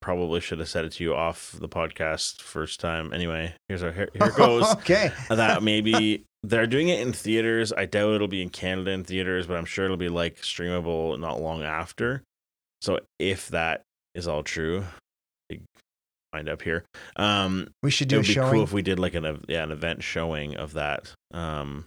probably 0.00 0.40
should 0.40 0.58
have 0.58 0.68
said 0.68 0.84
it 0.84 0.92
to 0.92 1.04
you 1.04 1.14
off 1.14 1.56
the 1.58 1.68
podcast 1.68 2.40
first 2.42 2.80
time 2.80 3.12
anyway 3.12 3.52
here's 3.68 3.82
our 3.82 3.92
here, 3.92 4.08
here 4.12 4.30
goes 4.36 4.70
okay. 4.72 5.10
that 5.28 5.62
maybe 5.62 6.24
they're 6.42 6.66
doing 6.66 6.88
it 6.88 7.00
in 7.00 7.12
theaters 7.12 7.72
i 7.76 7.84
doubt 7.84 8.14
it'll 8.14 8.26
be 8.28 8.42
in 8.42 8.48
canada 8.48 8.90
in 8.90 9.04
theaters 9.04 9.46
but 9.46 9.56
i'm 9.56 9.64
sure 9.64 9.84
it'll 9.84 9.96
be 9.96 10.08
like 10.08 10.36
streamable 10.42 11.18
not 11.18 11.40
long 11.40 11.62
after 11.62 12.22
so 12.80 12.98
if 13.18 13.48
that 13.48 13.82
is 14.14 14.26
all 14.26 14.42
true 14.42 14.84
big 15.48 15.62
find 16.32 16.48
up 16.48 16.62
here 16.62 16.84
um 17.16 17.68
We 17.82 17.90
should 17.90 18.06
it 18.06 18.10
do 18.10 18.16
a 18.16 18.18
would 18.20 18.26
be 18.26 18.32
showing. 18.32 18.52
cool 18.52 18.62
if 18.62 18.72
we 18.72 18.82
did 18.82 18.98
like 18.98 19.14
an 19.14 19.44
yeah 19.48 19.62
an 19.64 19.70
event 19.70 20.02
showing 20.02 20.56
of 20.56 20.72
that. 20.74 21.12
Um, 21.32 21.84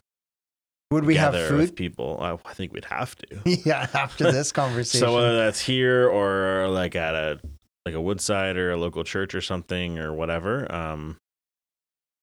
Would 0.92 1.06
we 1.06 1.16
have 1.16 1.34
food? 1.36 1.76
people. 1.76 2.20
I, 2.22 2.38
I 2.48 2.54
think 2.54 2.72
we'd 2.74 2.86
have 2.86 3.16
to. 3.16 3.42
yeah, 3.66 3.88
after 3.94 4.32
this 4.32 4.52
conversation. 4.52 5.00
so 5.08 5.16
whether 5.16 5.36
that's 5.38 5.60
here 5.62 6.08
or 6.08 6.68
like 6.70 6.96
at 6.96 7.16
a 7.16 7.40
like 7.86 7.96
a 7.96 8.02
Woodside 8.02 8.56
or 8.58 8.72
a 8.72 8.78
local 8.78 9.04
church 9.04 9.34
or 9.34 9.42
something 9.42 9.98
or 9.98 10.14
whatever, 10.14 10.70
um, 10.74 11.18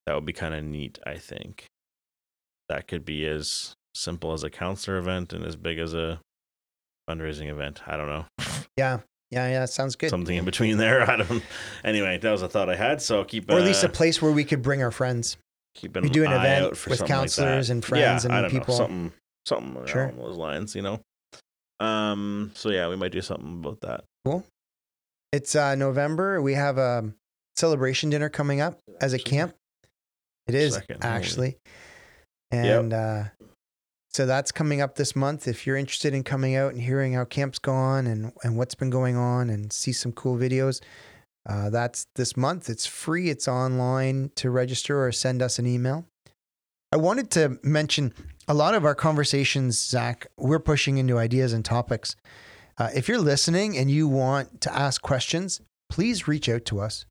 that 0.07 0.15
would 0.15 0.25
be 0.27 0.33
kind 0.33 0.55
of 0.55 0.63
neat. 0.65 0.99
I 1.07 1.17
think 1.17 1.65
that 2.71 2.87
could 2.87 3.05
be 3.05 3.27
as 3.27 3.75
simple 3.95 4.33
as 4.33 4.45
a 4.45 4.51
counselor 4.51 4.97
event 4.97 5.33
and 5.33 5.45
as 5.45 5.57
big 5.57 5.79
as 5.79 5.93
a 5.93 6.21
fundraising 7.09 7.51
event. 7.51 7.83
I 7.87 7.97
don't 7.97 8.07
know. 8.07 8.25
yeah, 8.77 9.01
yeah, 9.33 9.49
yeah. 9.49 9.65
Sounds 9.65 9.97
good. 9.97 10.09
Something 10.11 10.37
in 10.37 10.45
between 10.45 10.79
there. 10.79 11.03
I 11.11 11.17
don't. 11.17 11.43
Anyway, 11.85 12.19
that 12.19 12.31
was 12.31 12.43
a 12.43 12.49
thought 12.49 12.71
I 12.71 12.77
had. 12.77 13.03
So 13.03 13.25
keep 13.25 13.51
or 13.51 13.59
at 13.59 13.65
least 13.65 13.85
uh, 13.85 13.89
a 13.89 13.91
place 13.91 14.23
where 14.23 14.31
we 14.33 14.45
could 14.45 14.63
bring 14.63 14.83
our 14.83 14.93
friends. 14.93 15.37
keep 15.75 15.97
an 15.97 16.05
We 16.05 16.11
do 16.11 16.23
an 16.25 16.33
eye 16.33 16.37
event 16.37 16.65
out 16.67 16.77
for 16.77 16.91
with 16.91 17.01
like 17.01 17.09
counselors 17.09 17.69
that. 17.69 17.73
and 17.75 17.85
friends 17.85 18.25
yeah, 18.25 18.37
and 18.45 18.51
people. 18.53 18.75
Know, 18.75 18.79
something, 18.79 19.13
something 19.47 19.87
Sure. 19.87 20.05
along 20.07 20.19
those 20.19 20.37
lines, 20.37 20.75
you 20.77 20.83
know. 20.83 21.01
Um. 21.81 22.53
So 22.55 22.71
yeah, 22.71 22.89
we 22.89 22.95
might 22.97 23.13
do 23.13 23.21
something 23.21 23.59
about 23.65 23.81
that. 23.81 24.05
Cool. 24.25 24.47
It's 25.33 25.57
uh, 25.57 25.75
November. 25.75 26.41
We 26.41 26.55
have 26.55 26.79
a 26.79 27.13
celebration 27.57 28.11
dinner 28.11 28.29
coming 28.29 28.61
up 28.61 28.79
as 29.01 29.13
a 29.13 29.19
camp. 29.19 29.55
It 30.47 30.55
is 30.55 30.75
Second, 30.75 31.05
actually. 31.05 31.57
And 32.51 32.93
uh, 32.93 33.25
so 34.11 34.27
that's 34.27 34.51
coming 34.51 34.81
up 34.81 34.97
this 34.97 35.15
month. 35.15 35.47
If 35.47 35.67
you're 35.67 35.77
interested 35.77 36.15
in 36.15 36.25
coming 36.25 36.57
out 36.57 36.73
and 36.73 36.83
hearing 36.83 37.13
how 37.13 37.25
camp's 37.25 37.59
gone 37.59 38.07
and, 38.07 38.33
and 38.43 38.57
what's 38.57 38.75
been 38.75 38.91
going 38.91 39.17
on 39.17 39.51
and 39.51 39.73
see 39.73 39.93
some 39.93 40.13
cool 40.13 40.37
videos, 40.37 40.81
uh, 41.49 41.71
that's 41.71 42.07
this 42.17 42.37
month. 42.37 42.69
It's 42.69 42.87
free, 42.87 43.31
it's 43.31 43.49
online 43.49 44.31
to 44.37 44.51
register 44.51 45.05
or 45.05 45.13
send 45.13 45.43
us 45.43 45.59
an 45.59 45.67
email. 45.67 46.07
I 46.93 46.97
wanted 46.97 47.31
to 47.33 47.59
mention 47.63 48.13
a 48.49 48.55
lot 48.55 48.75
of 48.75 48.85
our 48.85 48.97
conversations, 48.97 49.79
Zach, 49.79 50.27
we're 50.37 50.59
pushing 50.59 50.99
into 50.99 51.19
ideas 51.19 51.53
and 51.53 51.65
topics. 51.65 52.17
Uh, 52.77 52.91
if 52.95 53.09
you're 53.09 53.19
listening 53.19 53.79
and 53.79 53.91
you 53.91 54.09
want 54.09 54.61
to 54.63 54.75
ask 54.77 55.01
questions, 55.01 55.61
please 55.89 56.27
reach 56.27 56.49
out 56.49 56.65
to 56.65 56.81
us. 56.81 57.07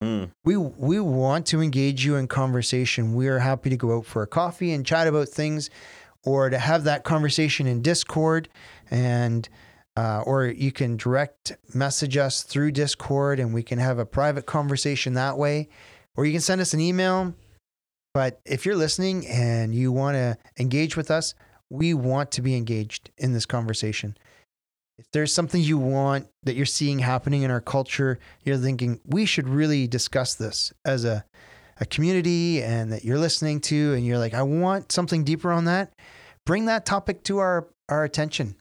Hmm. 0.00 0.24
We 0.44 0.56
we 0.56 1.00
want 1.00 1.46
to 1.46 1.60
engage 1.60 2.04
you 2.04 2.16
in 2.16 2.28
conversation. 2.28 3.14
We 3.14 3.28
are 3.28 3.40
happy 3.40 3.70
to 3.70 3.76
go 3.76 3.96
out 3.96 4.06
for 4.06 4.22
a 4.22 4.28
coffee 4.28 4.72
and 4.72 4.86
chat 4.86 5.08
about 5.08 5.28
things, 5.28 5.70
or 6.24 6.50
to 6.50 6.58
have 6.58 6.84
that 6.84 7.04
conversation 7.04 7.66
in 7.66 7.82
Discord, 7.82 8.48
and 8.90 9.48
uh, 9.96 10.22
or 10.24 10.46
you 10.46 10.70
can 10.70 10.96
direct 10.96 11.56
message 11.74 12.16
us 12.16 12.44
through 12.44 12.70
Discord, 12.70 13.40
and 13.40 13.52
we 13.52 13.64
can 13.64 13.80
have 13.80 13.98
a 13.98 14.06
private 14.06 14.46
conversation 14.46 15.14
that 15.14 15.36
way, 15.36 15.68
or 16.16 16.24
you 16.24 16.32
can 16.32 16.40
send 16.40 16.60
us 16.60 16.72
an 16.72 16.80
email. 16.80 17.34
But 18.14 18.40
if 18.44 18.64
you're 18.64 18.76
listening 18.76 19.26
and 19.26 19.74
you 19.74 19.90
want 19.90 20.14
to 20.14 20.38
engage 20.58 20.96
with 20.96 21.10
us, 21.10 21.34
we 21.70 21.94
want 21.94 22.30
to 22.32 22.42
be 22.42 22.56
engaged 22.56 23.10
in 23.18 23.32
this 23.32 23.46
conversation. 23.46 24.16
If 24.98 25.06
there's 25.12 25.32
something 25.32 25.62
you 25.62 25.78
want 25.78 26.26
that 26.42 26.56
you're 26.56 26.66
seeing 26.66 26.98
happening 26.98 27.42
in 27.42 27.50
our 27.50 27.60
culture, 27.60 28.18
you're 28.44 28.56
thinking 28.56 29.00
we 29.06 29.24
should 29.26 29.48
really 29.48 29.86
discuss 29.86 30.34
this 30.34 30.72
as 30.84 31.04
a, 31.04 31.24
a 31.80 31.86
community 31.86 32.62
and 32.62 32.92
that 32.92 33.04
you're 33.04 33.18
listening 33.18 33.60
to, 33.62 33.94
and 33.94 34.04
you're 34.04 34.18
like, 34.18 34.34
I 34.34 34.42
want 34.42 34.90
something 34.90 35.22
deeper 35.24 35.52
on 35.52 35.66
that, 35.66 35.92
bring 36.44 36.66
that 36.66 36.84
topic 36.84 37.22
to 37.24 37.38
our, 37.38 37.68
our 37.88 38.02
attention 38.02 38.56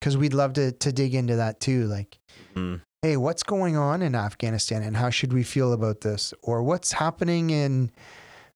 because 0.00 0.16
we'd 0.16 0.34
love 0.34 0.52
to, 0.54 0.72
to 0.72 0.92
dig 0.92 1.14
into 1.14 1.36
that 1.36 1.58
too. 1.60 1.86
Like, 1.86 2.18
Hmm. 2.54 2.76
hey, 3.00 3.16
what's 3.16 3.42
going 3.42 3.76
on 3.76 4.02
in 4.02 4.14
Afghanistan 4.14 4.82
and 4.82 4.96
how 4.96 5.08
should 5.08 5.32
we 5.32 5.42
feel 5.42 5.72
about 5.72 6.02
this? 6.02 6.34
Or 6.42 6.62
what's 6.62 6.92
happening 6.92 7.48
in 7.48 7.90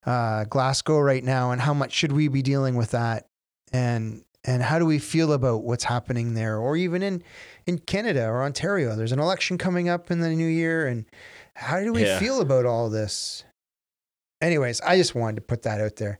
uh, 0.05 0.43
Glasgow 0.43 0.99
right 0.99 1.23
now 1.23 1.49
and 1.51 1.59
how 1.59 1.73
much 1.73 1.93
should 1.93 2.11
we 2.11 2.27
be 2.27 2.43
dealing 2.43 2.75
with 2.75 2.91
that? 2.91 3.25
And 3.73 4.23
and 4.47 4.63
how 4.63 4.79
do 4.79 4.85
we 4.85 4.97
feel 4.97 5.33
about 5.33 5.63
what's 5.63 5.83
happening 5.83 6.33
there? 6.33 6.57
Or 6.57 6.75
even 6.75 7.03
in 7.03 7.21
in 7.67 7.77
Canada 7.77 8.25
or 8.27 8.41
Ontario, 8.43 8.95
there's 8.95 9.11
an 9.11 9.19
election 9.19 9.57
coming 9.59 9.87
up 9.89 10.09
in 10.09 10.19
the 10.21 10.29
new 10.29 10.47
year, 10.47 10.87
and 10.87 11.05
how 11.55 11.79
do 11.81 11.93
we 11.93 12.03
Yeah. 12.05 12.17
feel 12.17 12.41
about 12.41 12.65
all 12.65 12.89
this? 12.89 13.43
Anyways, 14.41 14.81
I 14.81 14.97
just 14.97 15.13
wanted 15.15 15.35
to 15.35 15.41
put 15.41 15.63
that 15.63 15.81
out 15.81 15.97
there. 15.97 16.19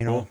You 0.00 0.06
know, 0.06 0.12
Cool. 0.22 0.28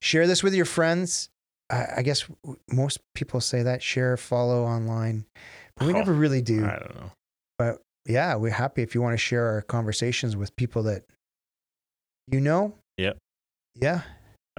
Share 0.00 0.26
this 0.26 0.42
with 0.42 0.54
your 0.54 0.64
friends. 0.66 1.28
I, 1.70 1.86
I 1.98 2.02
guess 2.02 2.24
most 2.70 2.98
people 3.14 3.40
say 3.40 3.62
that 3.64 3.82
share, 3.82 4.16
follow 4.16 4.64
online, 4.64 5.26
but 5.76 5.86
we 5.86 5.92
Oh, 5.92 5.96
never 5.98 6.12
really 6.12 6.40
do. 6.42 6.64
I 6.64 6.78
don't 6.78 6.94
know. 6.94 7.10
But 7.58 7.82
yeah, 8.06 8.36
we're 8.36 8.50
happy 8.52 8.82
if 8.82 8.94
you 8.94 9.02
want 9.02 9.14
to 9.14 9.18
share 9.18 9.46
our 9.46 9.62
conversations 9.62 10.36
with 10.36 10.54
people 10.56 10.82
that 10.84 11.04
you 12.30 12.40
know. 12.40 12.74
Yep. 12.98 13.18
Yeah. 13.80 14.02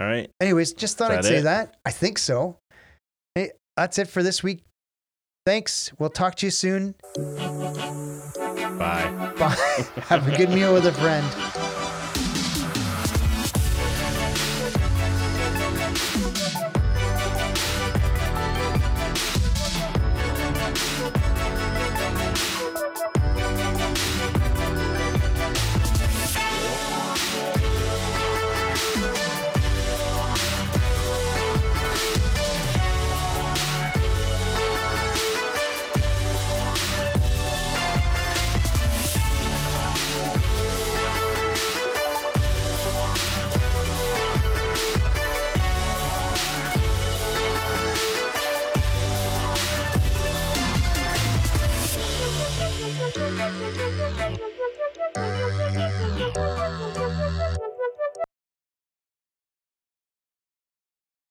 All 0.00 0.06
right. 0.06 0.30
Anyways, 0.40 0.72
just 0.74 0.96
thought 0.98 1.10
I'd 1.10 1.18
that 1.18 1.24
say 1.24 1.40
that. 1.40 1.76
I 1.84 1.90
think 1.90 2.18
so. 2.18 2.58
Hey, 3.34 3.50
that's 3.76 3.98
it 3.98 4.08
for 4.08 4.22
this 4.22 4.42
week. 4.42 4.62
Thanks. 5.44 5.92
We'll 5.98 6.10
talk 6.10 6.36
to 6.36 6.46
you 6.46 6.50
soon. 6.50 6.94
Bye. 8.78 9.10
Bye. 9.38 9.56
Have 10.08 10.28
a 10.28 10.36
good 10.36 10.50
meal 10.50 10.74
with 10.74 10.86
a 10.86 10.92
friend. 10.92 11.67